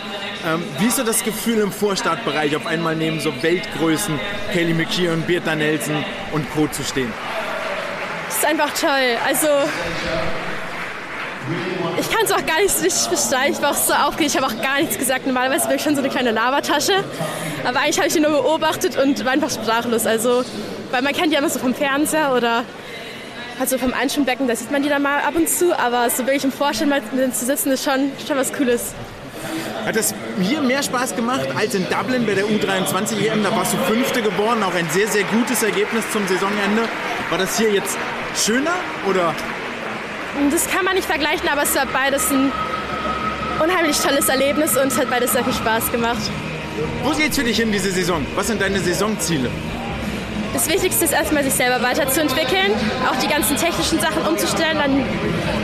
[0.46, 4.18] Ähm, wie ist so das Gefühl im Vorstartbereich, auf einmal neben so Weltgrößen
[4.52, 6.66] Kaylee McKeown, Birta Nelson und Co.
[6.68, 7.12] zu stehen?
[8.26, 9.16] Das ist einfach toll.
[9.26, 9.48] Also
[12.04, 13.52] ich kann es auch gar nicht richtig beschreiben.
[13.52, 15.26] Ich war auch so aufgeregt, ich habe auch gar nichts gesagt.
[15.26, 16.92] Normalerweise bin ich schon so eine kleine Labertasche.
[17.64, 20.06] Aber eigentlich habe ich ihn nur beobachtet und war einfach sprachlos.
[20.06, 20.44] Also,
[20.90, 22.64] weil man kennt ja immer so vom Fernseher oder
[23.58, 26.44] Also vom Einschwimmbecken, da sieht man die dann mal ab und zu, aber so wirklich
[26.44, 27.00] im Vorstand mal
[27.32, 28.94] zu sitzen, ist schon, schon was Cooles.
[29.86, 33.44] Hat es hier mehr Spaß gemacht als in Dublin bei der U23 EM?
[33.44, 36.82] Da warst du Fünfte geworden, auch ein sehr, sehr gutes Ergebnis zum Saisonende.
[37.30, 37.96] War das hier jetzt
[38.34, 38.74] schöner
[39.08, 39.34] oder?
[40.50, 42.50] Das kann man nicht vergleichen, aber es war beides ein
[43.62, 46.22] unheimlich tolles Erlebnis und es hat beides sehr viel Spaß gemacht.
[47.04, 48.26] Wo geht's für dich hin diese Saison?
[48.34, 49.48] Was sind deine Saisonziele?
[50.52, 52.72] Das Wichtigste ist erstmal, sich selber weiterzuentwickeln,
[53.10, 55.04] auch die ganzen technischen Sachen umzustellen, dann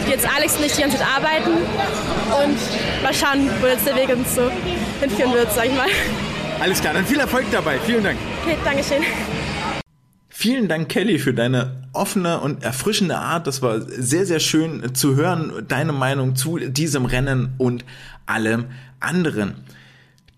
[0.09, 4.09] jetzt Alex und ich die ganze Zeit arbeiten und mal schauen, wo jetzt der Weg
[4.09, 4.51] uns so
[5.01, 5.89] hinführen wird, sag ich mal.
[6.61, 7.79] Alles klar, dann viel Erfolg dabei.
[7.87, 8.19] Vielen Dank.
[8.45, 9.03] Okay, Dankeschön.
[10.43, 13.47] Vielen Dank, Kelly, für deine offene und erfrischende Art.
[13.47, 17.85] Das war sehr, sehr schön zu hören, deine Meinung zu diesem Rennen und
[18.25, 18.65] allem
[19.01, 19.57] anderen.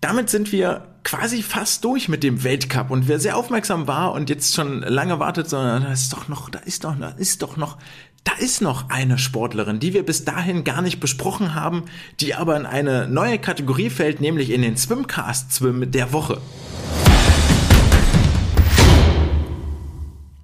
[0.01, 4.29] Damit sind wir quasi fast durch mit dem Weltcup und wer sehr aufmerksam war und
[4.29, 7.55] jetzt schon lange wartet, sondern da ist doch noch, da ist doch, da ist doch
[7.55, 7.77] noch,
[8.25, 11.85] da ist noch eine Sportlerin, die wir bis dahin gar nicht besprochen haben,
[12.19, 16.41] die aber in eine neue Kategorie fällt, nämlich in den Swimcast Swim der Woche.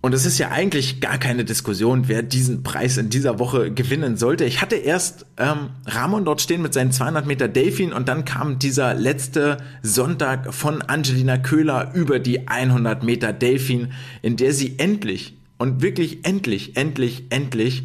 [0.02, 4.16] Und es ist ja eigentlich gar keine Diskussion, wer diesen Preis in dieser Woche gewinnen
[4.16, 4.46] sollte.
[4.46, 8.60] Ich hatte erst ähm, Ramon dort stehen mit seinen 200 Meter Delfin und dann kam
[8.60, 13.92] dieser letzte Sonntag von Angelina Köhler über die 100 Meter Delfin,
[14.22, 17.84] in der sie endlich und wirklich endlich, endlich, endlich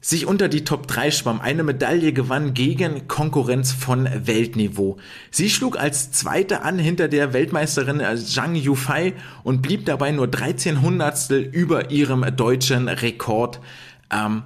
[0.00, 4.96] sich unter die Top 3 schwamm, eine Medaille gewann gegen Konkurrenz von Weltniveau.
[5.30, 9.12] Sie schlug als Zweite an hinter der Weltmeisterin Zhang Yufei
[9.44, 13.60] und blieb dabei nur 13 Hundertstel über ihrem deutschen Rekord.
[14.10, 14.42] Ähm,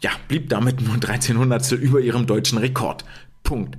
[0.00, 3.04] ja, blieb damit nur 13 Hundertstel über ihrem deutschen Rekord.
[3.42, 3.78] Punkt.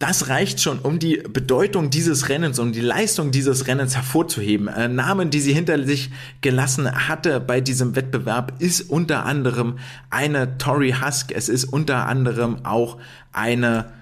[0.00, 4.66] Das reicht schon, um die Bedeutung dieses Rennens, um die Leistung dieses Rennens hervorzuheben.
[4.66, 9.78] Äh, Namen, die sie hinter sich gelassen hatte bei diesem Wettbewerb, ist unter anderem
[10.08, 11.32] eine Tori Husk.
[11.32, 12.96] Es ist unter anderem auch
[13.34, 13.92] eine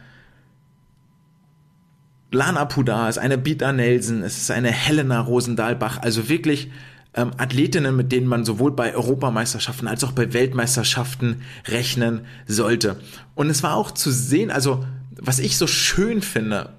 [2.30, 5.98] Lana Pudar, es ist eine Bita Nelson, es ist eine Helena Rosendahlbach.
[6.00, 6.70] Also wirklich
[7.14, 13.00] ähm, Athletinnen, mit denen man sowohl bei Europameisterschaften als auch bei Weltmeisterschaften rechnen sollte.
[13.34, 14.84] Und es war auch zu sehen, also
[15.20, 16.70] was ich so schön finde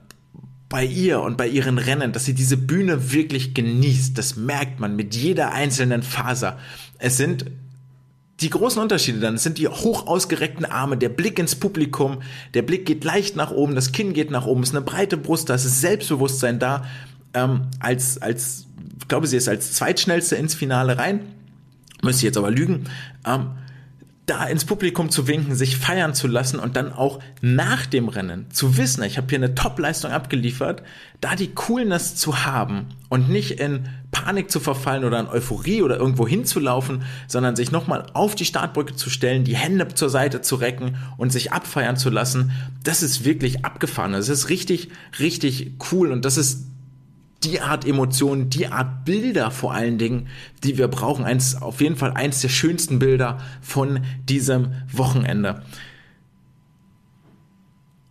[0.69, 4.17] bei ihr und bei ihren Rennen, dass sie diese Bühne wirklich genießt.
[4.17, 6.59] Das merkt man mit jeder einzelnen Faser.
[6.99, 7.45] Es sind
[8.39, 12.21] die großen Unterschiede dann, es sind die hoch ausgereckten Arme, der Blick ins Publikum,
[12.53, 15.17] der Blick geht leicht nach oben, das Kinn geht nach oben, es ist eine breite
[15.17, 16.85] Brust, da ist Selbstbewusstsein da.
[17.33, 18.65] Ähm, als, als,
[18.99, 21.21] ich glaube, sie ist als zweitschnellste ins Finale rein.
[22.01, 22.85] Müsste jetzt aber lügen.
[23.25, 23.51] Ähm,
[24.29, 28.45] da ins Publikum zu winken, sich feiern zu lassen und dann auch nach dem Rennen
[28.51, 30.83] zu wissen, ich habe hier eine Top-Leistung abgeliefert,
[31.19, 35.97] da die Coolness zu haben und nicht in Panik zu verfallen oder in Euphorie oder
[35.97, 40.55] irgendwo hinzulaufen, sondern sich nochmal auf die Startbrücke zu stellen, die Hände zur Seite zu
[40.55, 42.51] recken und sich abfeiern zu lassen,
[42.83, 44.13] das ist wirklich abgefahren.
[44.13, 46.65] Das ist richtig, richtig cool und das ist
[47.43, 50.27] die Art Emotionen, die Art Bilder vor allen Dingen,
[50.63, 51.25] die wir brauchen.
[51.25, 55.63] Eins, auf jeden Fall eins der schönsten Bilder von diesem Wochenende.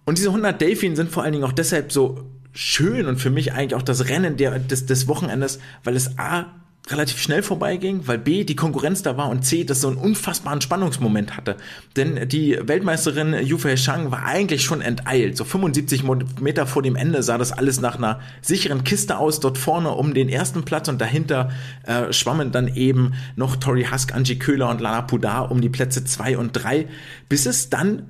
[0.07, 3.53] Und diese 100 Delfin sind vor allen Dingen auch deshalb so schön und für mich
[3.53, 6.47] eigentlich auch das Rennen der, des, des Wochenendes, weil es A
[6.91, 10.61] relativ schnell vorbeiging, weil B, die Konkurrenz da war und C, das so einen unfassbaren
[10.61, 11.57] Spannungsmoment hatte.
[11.97, 15.37] Denn die Weltmeisterin Yufei Shang war eigentlich schon enteilt.
[15.37, 16.03] So 75
[16.41, 20.15] Meter vor dem Ende sah das alles nach einer sicheren Kiste aus, dort vorne um
[20.15, 21.51] den ersten Platz und dahinter
[21.85, 26.05] äh, schwammen dann eben noch Tori Husk, Angie Köhler und Lana Pudar um die Plätze
[26.05, 26.89] zwei und drei,
[27.29, 28.05] bis es dann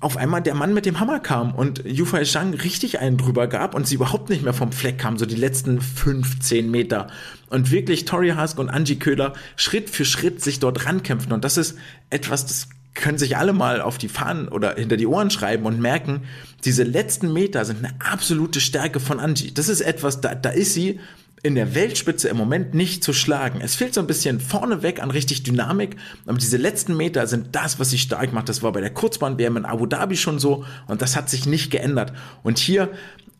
[0.00, 3.48] auf einmal der Mann mit dem Hammer kam und Yu Fei Shang richtig einen drüber
[3.48, 7.08] gab und sie überhaupt nicht mehr vom Fleck kam, so die letzten 15 Meter.
[7.50, 11.32] Und wirklich Tori Hask und Angie Köhler Schritt für Schritt sich dort rankämpfen.
[11.32, 11.76] Und das ist
[12.10, 15.80] etwas, das können sich alle mal auf die Fahnen oder hinter die Ohren schreiben und
[15.80, 16.22] merken,
[16.64, 19.52] diese letzten Meter sind eine absolute Stärke von Angie.
[19.52, 21.00] Das ist etwas, da, da ist sie
[21.42, 23.60] in der Weltspitze im Moment nicht zu schlagen.
[23.60, 27.80] Es fehlt so ein bisschen vorneweg an richtig Dynamik, aber diese letzten Meter sind das,
[27.80, 28.48] was sie stark macht.
[28.48, 31.70] Das war bei der Kurzbahn-WM in Abu Dhabi schon so und das hat sich nicht
[31.70, 32.12] geändert.
[32.44, 32.90] Und hier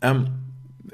[0.00, 0.28] ähm,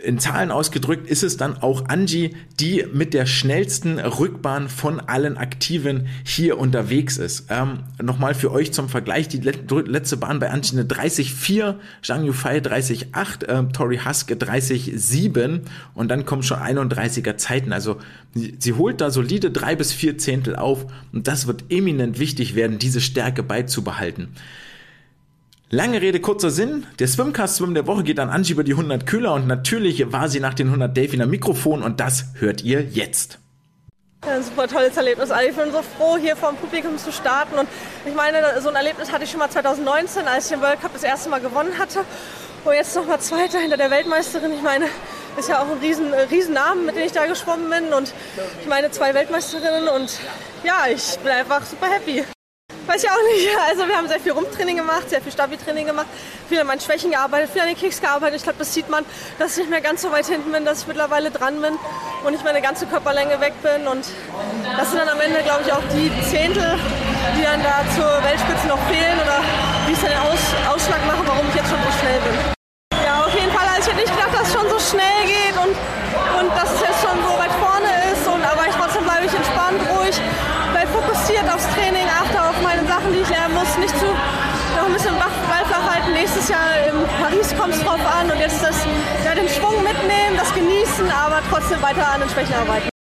[0.02, 5.36] in Zahlen ausgedrückt ist es dann auch Angie, die mit der schnellsten Rückbahn von allen
[5.36, 7.46] Aktiven hier unterwegs ist.
[7.50, 12.58] Ähm, Nochmal für euch zum Vergleich, die letzte Bahn bei Angie eine 30,4, Zhang Yufei
[12.58, 15.62] 30,8, äh, Tori Huske 30,7
[15.94, 17.72] und dann kommen schon 31er Zeiten.
[17.72, 17.98] Also
[18.34, 22.78] sie, holt da solide drei bis vier Zehntel auf und das wird eminent wichtig werden,
[22.78, 24.28] diese Stärke beizubehalten.
[25.70, 26.86] Lange Rede, kurzer Sinn.
[26.98, 30.40] Der Swimcast-Swim der Woche geht an Angie über die 100 Kühler und natürlich war sie
[30.40, 33.38] nach den 100 Delfiner Mikrofon und das hört ihr jetzt.
[34.22, 35.30] ein super tolles Erlebnis.
[35.30, 37.58] Also ich bin so froh, hier vor dem Publikum zu starten.
[37.58, 37.68] Und
[38.06, 40.92] ich meine, so ein Erlebnis hatte ich schon mal 2019, als ich den World Cup
[40.94, 42.00] das erste Mal gewonnen hatte.
[42.64, 44.54] Und jetzt noch mal Zweiter hinter der Weltmeisterin.
[44.54, 44.86] Ich meine,
[45.36, 47.92] ist ja auch ein riesen, riesen Namen, mit dem ich da geschwommen bin.
[47.92, 48.14] Und
[48.62, 49.88] ich meine, zwei Weltmeisterinnen.
[49.88, 50.18] Und
[50.64, 52.24] ja, ich bin einfach super happy.
[52.88, 53.48] Weiß ich auch nicht.
[53.68, 56.06] Also wir haben sehr viel Rumtraining gemacht, sehr viel Stabi-Training gemacht,
[56.48, 58.36] viel an meinen Schwächen gearbeitet, viel an den Kicks gearbeitet.
[58.36, 59.04] Ich glaube, das sieht man,
[59.38, 61.74] dass ich nicht mehr ganz so weit hinten bin, dass ich mittlerweile dran bin
[62.24, 63.86] und ich meine ganze Körperlänge weg bin.
[63.86, 64.06] Und
[64.78, 66.78] das sind dann am Ende, glaube ich, auch die Zehntel,
[67.36, 69.42] die dann da zur Weltspitze noch fehlen oder
[69.86, 70.40] die es dann Aus
[70.74, 72.57] Ausschlag machen, warum ich jetzt schon so schnell bin.
[86.48, 88.86] Nächstes Jahr in Paris kommt es drauf an und jetzt das,
[89.22, 92.97] ja, den Schwung mitnehmen, das genießen, aber trotzdem weiter an den Schwächen arbeiten.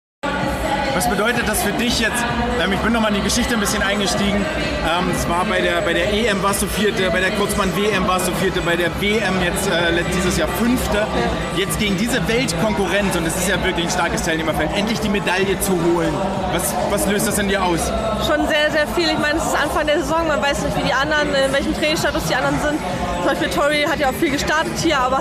[0.96, 2.24] Was bedeutet das für dich jetzt?
[2.58, 4.38] Ähm, ich bin nochmal in die Geschichte ein bisschen eingestiegen.
[4.38, 8.28] Ähm, es war bei der, bei der EM warst du Vierte, bei der Kurzbahn-WM warst
[8.28, 11.06] du Vierte, bei der WM jetzt äh, dieses Jahr Fünfte.
[11.54, 15.60] Jetzt gegen diese Weltkonkurrenz, und es ist ja wirklich ein starkes Teilnehmerfeld, endlich die Medaille
[15.60, 16.14] zu holen.
[16.54, 17.92] Was, was löst das in dir aus?
[18.26, 19.10] Schon sehr, sehr viel.
[19.10, 21.74] Ich meine, es ist Anfang der Saison, man weiß nicht, wie die anderen, in welchem
[21.74, 22.80] Trainingsstatus die anderen sind.
[23.18, 25.20] Zum Beispiel Tori hat ja auch viel gestartet hier, aber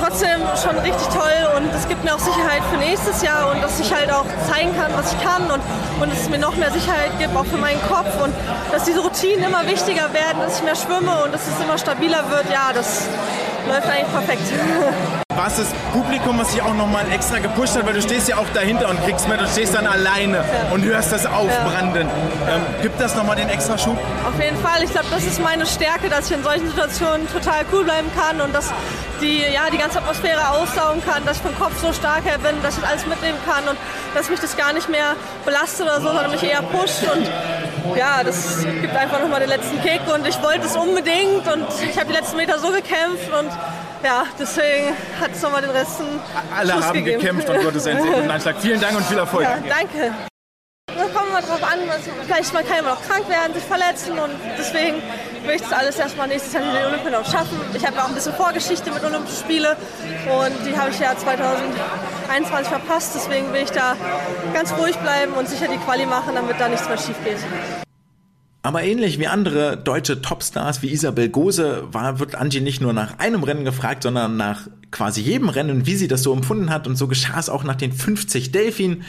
[0.00, 3.78] trotzdem schon richtig toll und es gibt mir auch Sicherheit für nächstes Jahr und dass
[3.80, 5.60] ich halt auch zeigen kann, was ich kann und,
[6.00, 8.32] und es mir noch mehr Sicherheit gibt, auch für meinen Kopf und
[8.72, 12.30] dass diese Routinen immer wichtiger werden, dass ich mehr schwimme und dass es immer stabiler
[12.30, 12.50] wird.
[12.50, 13.08] Ja, das
[13.68, 14.42] läuft eigentlich perfekt.
[15.36, 18.36] War es das Publikum, was sich auch nochmal extra gepusht hat, weil du stehst ja
[18.36, 20.74] auch dahinter und kriegst mit und stehst dann alleine ja.
[20.74, 22.08] und hörst das aufbranden.
[22.46, 22.56] Ja.
[22.56, 23.96] Ähm, gibt das nochmal den extra Schub?
[24.26, 24.82] Auf jeden Fall.
[24.82, 28.40] Ich glaube, das ist meine Stärke, dass ich in solchen Situationen total cool bleiben kann
[28.40, 28.72] und dass
[29.20, 32.60] die, ja, die ganze Atmosphäre aussaugen kann, dass ich vom Kopf so stark her bin,
[32.62, 33.78] dass ich alles mitnehmen kann und
[34.14, 35.14] dass mich das gar nicht mehr
[35.44, 37.30] belastet oder so, sondern mich eher pusht und
[37.96, 41.96] ja, das gibt einfach nochmal den letzten Kick und ich wollte es unbedingt und ich
[41.96, 43.50] habe die letzten Meter so gekämpft und
[44.02, 46.00] ja, deswegen hat es nochmal den Rest
[46.56, 47.20] Alle Schuss haben gegeben.
[47.20, 48.56] gekämpft und Gottes einen Sekundenanschlag.
[48.60, 49.44] Vielen Dank und viel Erfolg.
[49.44, 50.14] Ja, danke.
[50.86, 51.78] Da kommen wir drauf an,
[52.26, 55.02] vielleicht man kann ja noch krank werden, sich verletzen und deswegen
[55.54, 57.58] ich das alles erstmal nächstes Jahr in den Olympien auch schaffen.
[57.74, 59.76] Ich habe auch ein bisschen Vorgeschichte mit Olympischen Spiele
[60.26, 63.96] und die habe ich ja 2021 verpasst, deswegen will ich da
[64.52, 67.38] ganz ruhig bleiben und sicher die Quali machen, damit da nichts mehr schief geht.
[68.62, 73.18] Aber ähnlich wie andere deutsche Topstars wie Isabel Gose war, wird Angie nicht nur nach
[73.18, 76.86] einem Rennen gefragt, sondern nach quasi jedem Rennen, wie sie das so empfunden hat.
[76.86, 79.04] Und so geschah es auch nach den 50 Delfin.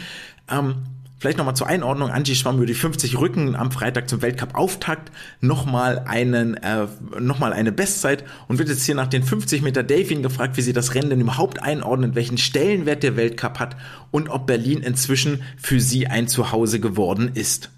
[0.49, 0.83] Ähm,
[1.21, 2.09] Vielleicht nochmal zur Einordnung.
[2.09, 5.11] Angie schwamm über die 50 Rücken am Freitag zum Weltcup-Auftakt.
[5.39, 6.87] Nochmal einen, äh,
[7.19, 10.73] nochmal eine Bestzeit und wird jetzt hier nach den 50 Meter Delfin gefragt, wie sie
[10.73, 13.77] das Rennen denn überhaupt einordnet, welchen Stellenwert der Weltcup hat
[14.09, 17.69] und ob Berlin inzwischen für sie ein Zuhause geworden ist.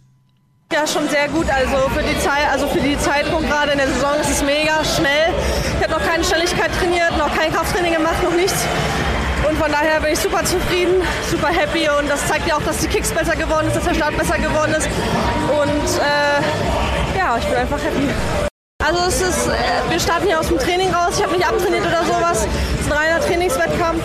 [0.72, 1.48] Ja, schon sehr gut.
[1.50, 4.86] Also für die Zeit, also für die Zeitpunkt gerade in der Saison ist es mega
[4.86, 5.34] schnell.
[5.80, 8.66] Ich habe noch keine Schnelligkeit trainiert, noch kein Krafttraining gemacht, noch nichts.
[9.64, 12.88] Von daher bin ich super zufrieden, super happy und das zeigt ja auch, dass die
[12.88, 14.90] Kicks besser geworden ist, dass der Start besser geworden ist.
[15.48, 18.10] Und äh, ja, ich bin einfach happy.
[18.84, 21.14] Also es ist, äh, wir starten hier aus dem Training raus.
[21.16, 22.46] Ich habe nicht abtrainiert oder sowas.
[22.76, 24.04] Es ist ein reiner Trainingswettkampf.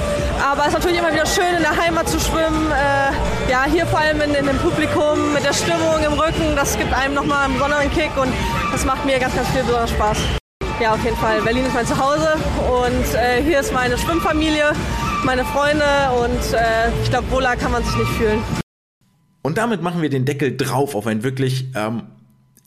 [0.48, 2.70] Aber es ist natürlich immer wieder schön, in der Heimat zu schwimmen.
[2.70, 6.54] Äh, ja, hier vor allem in, in, dem Publikum, mit der Stimmung im Rücken.
[6.54, 8.32] Das gibt einem nochmal einen besonderen Kick und
[8.70, 10.18] das macht mir ganz, ganz viel besonders Spaß.
[10.78, 11.42] Ja, auf jeden Fall.
[11.42, 12.36] Berlin ist mein Zuhause
[12.70, 14.70] und äh, hier ist meine Schwimmfamilie
[15.24, 15.84] meine Freunde
[16.22, 18.42] und äh, ich glaube, wohler kann man sich nicht fühlen.
[19.42, 22.02] Und damit machen wir den Deckel drauf auf ein wirklich ähm,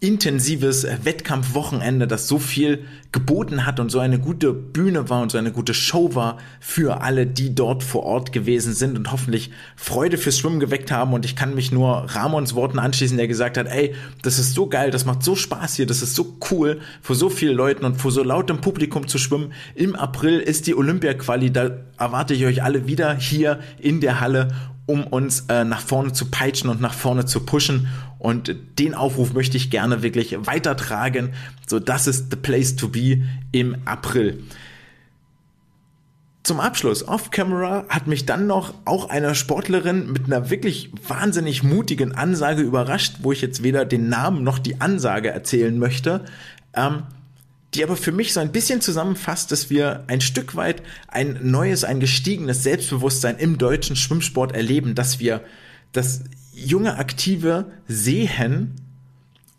[0.02, 5.38] intensives Wettkampfwochenende, das so viel geboten hat und so eine gute Bühne war und so
[5.38, 10.18] eine gute Show war für alle, die dort vor Ort gewesen sind und hoffentlich Freude
[10.18, 11.14] fürs Schwimmen geweckt haben.
[11.14, 14.66] Und ich kann mich nur Ramons Worten anschließen, der gesagt hat, ey, das ist so
[14.66, 18.02] geil, das macht so Spaß hier, das ist so cool, vor so vielen Leuten und
[18.02, 19.54] vor so lautem Publikum zu schwimmen.
[19.76, 21.70] Im April ist die Olympia-Quali, da
[22.00, 24.48] erwarte ich euch alle wieder hier in der Halle
[24.92, 27.88] um uns äh, nach vorne zu peitschen und nach vorne zu pushen.
[28.22, 31.34] Und den Aufruf möchte ich gerne wirklich weitertragen.
[31.66, 34.44] So, das ist the place to be im April.
[36.44, 42.14] Zum Abschluss, off-camera, hat mich dann noch auch eine Sportlerin mit einer wirklich wahnsinnig mutigen
[42.14, 46.24] Ansage überrascht, wo ich jetzt weder den Namen noch die Ansage erzählen möchte.
[46.76, 47.02] Ähm,
[47.74, 51.84] die aber für mich so ein bisschen zusammenfasst, dass wir ein Stück weit ein neues,
[51.84, 55.42] ein gestiegenes Selbstbewusstsein im deutschen Schwimmsport erleben, dass wir,
[55.92, 56.22] dass
[56.66, 58.76] junge Aktive sehen,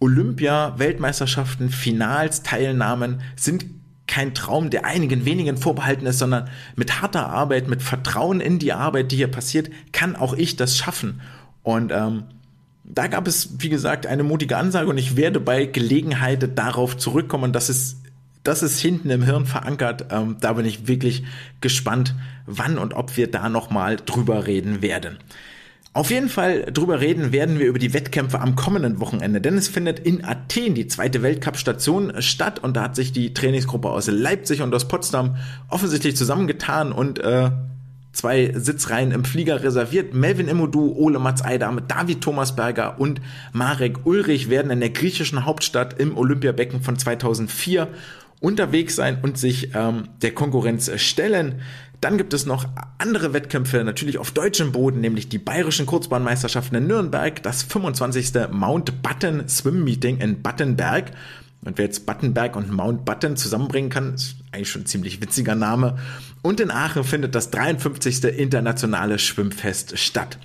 [0.00, 3.66] Olympia, Weltmeisterschaften, Finals, Teilnahmen sind
[4.08, 8.72] kein Traum, der einigen wenigen vorbehalten ist, sondern mit harter Arbeit, mit Vertrauen in die
[8.72, 11.20] Arbeit, die hier passiert, kann auch ich das schaffen.
[11.62, 12.24] Und ähm,
[12.84, 17.52] da gab es, wie gesagt, eine mutige Ansage und ich werde bei Gelegenheit darauf zurückkommen.
[17.52, 18.02] Das ist,
[18.42, 20.06] das ist hinten im Hirn verankert.
[20.10, 21.24] Ähm, da bin ich wirklich
[21.60, 22.14] gespannt,
[22.44, 25.18] wann und ob wir da nochmal drüber reden werden.
[25.94, 29.68] Auf jeden Fall drüber reden werden wir über die Wettkämpfe am kommenden Wochenende, denn es
[29.68, 34.62] findet in Athen die zweite Weltcup-Station statt und da hat sich die Trainingsgruppe aus Leipzig
[34.62, 35.36] und aus Potsdam
[35.68, 37.50] offensichtlich zusammengetan und äh,
[38.12, 40.14] zwei Sitzreihen im Flieger reserviert.
[40.14, 43.20] Melvin Immodu, Ole Mats Eidam, David Thomasberger und
[43.52, 47.88] Marek Ulrich werden in der griechischen Hauptstadt im Olympiabecken von 2004
[48.40, 51.60] unterwegs sein und sich ähm, der Konkurrenz stellen.
[52.02, 52.66] Dann gibt es noch
[52.98, 58.32] andere Wettkämpfe, natürlich auf deutschem Boden, nämlich die bayerischen Kurzbahnmeisterschaften in Nürnberg, das 25.
[58.50, 61.12] Mount Button Swim Meeting in Battenberg.
[61.64, 65.54] Und wer jetzt Battenberg und Mount Button zusammenbringen kann, ist eigentlich schon ein ziemlich witziger
[65.54, 65.96] Name.
[66.42, 68.24] Und in Aachen findet das 53.
[68.24, 70.40] internationale Schwimmfest statt.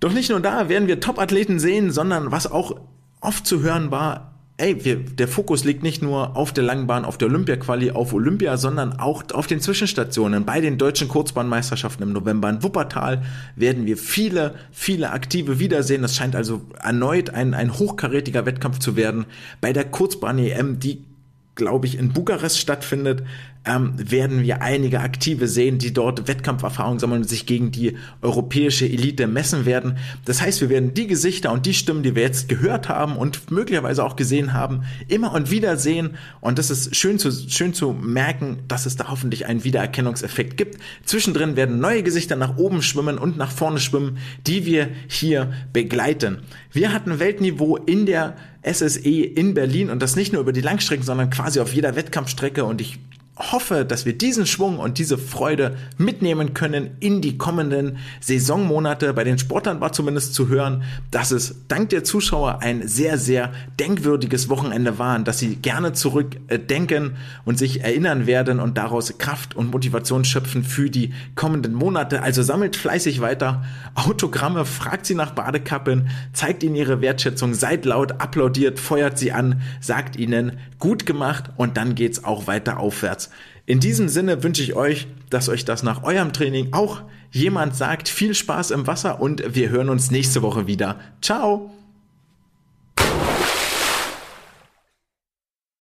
[0.00, 2.78] Doch nicht nur da werden wir Top-Athleten sehen, sondern was auch
[3.22, 4.29] oft zu hören war,
[4.60, 8.56] ey, wir, der Fokus liegt nicht nur auf der Langbahn, auf der Olympia-Quali, auf Olympia,
[8.56, 10.44] sondern auch auf den Zwischenstationen.
[10.44, 13.22] Bei den deutschen Kurzbahnmeisterschaften im November in Wuppertal
[13.56, 16.02] werden wir viele, viele Aktive wiedersehen.
[16.02, 19.24] Das scheint also erneut ein, ein hochkarätiger Wettkampf zu werden.
[19.60, 21.04] Bei der Kurzbahn-EM, die
[21.60, 23.22] glaube ich, in Bukarest stattfindet,
[23.66, 28.86] ähm, werden wir einige Aktive sehen, die dort Wettkampferfahrung sammeln und sich gegen die europäische
[28.86, 29.98] Elite messen werden.
[30.24, 33.50] Das heißt, wir werden die Gesichter und die Stimmen, die wir jetzt gehört haben und
[33.50, 36.16] möglicherweise auch gesehen haben, immer und wieder sehen.
[36.40, 40.78] Und das ist schön zu, schön zu merken, dass es da hoffentlich einen Wiedererkennungseffekt gibt.
[41.04, 46.38] Zwischendrin werden neue Gesichter nach oben schwimmen und nach vorne schwimmen, die wir hier begleiten.
[46.72, 51.04] Wir hatten Weltniveau in der SSE in Berlin und das nicht nur über die Langstrecken,
[51.04, 52.98] sondern quasi auf jeder Wettkampfstrecke und ich
[53.40, 59.14] hoffe, dass wir diesen Schwung und diese Freude mitnehmen können in die kommenden Saisonmonate.
[59.14, 63.52] Bei den Sportlern war zumindest zu hören, dass es dank der Zuschauer ein sehr, sehr
[63.78, 69.70] denkwürdiges Wochenende war, dass sie gerne zurückdenken und sich erinnern werden und daraus Kraft und
[69.70, 72.22] Motivation schöpfen für die kommenden Monate.
[72.22, 73.64] Also sammelt fleißig weiter
[73.94, 79.62] Autogramme, fragt sie nach Badekappen, zeigt ihnen ihre Wertschätzung, seid laut, applaudiert, feuert sie an,
[79.80, 83.29] sagt ihnen gut gemacht und dann geht's auch weiter aufwärts.
[83.70, 88.08] In diesem Sinne wünsche ich euch, dass euch das nach eurem Training auch jemand sagt.
[88.08, 90.98] Viel Spaß im Wasser und wir hören uns nächste Woche wieder.
[91.22, 91.70] Ciao!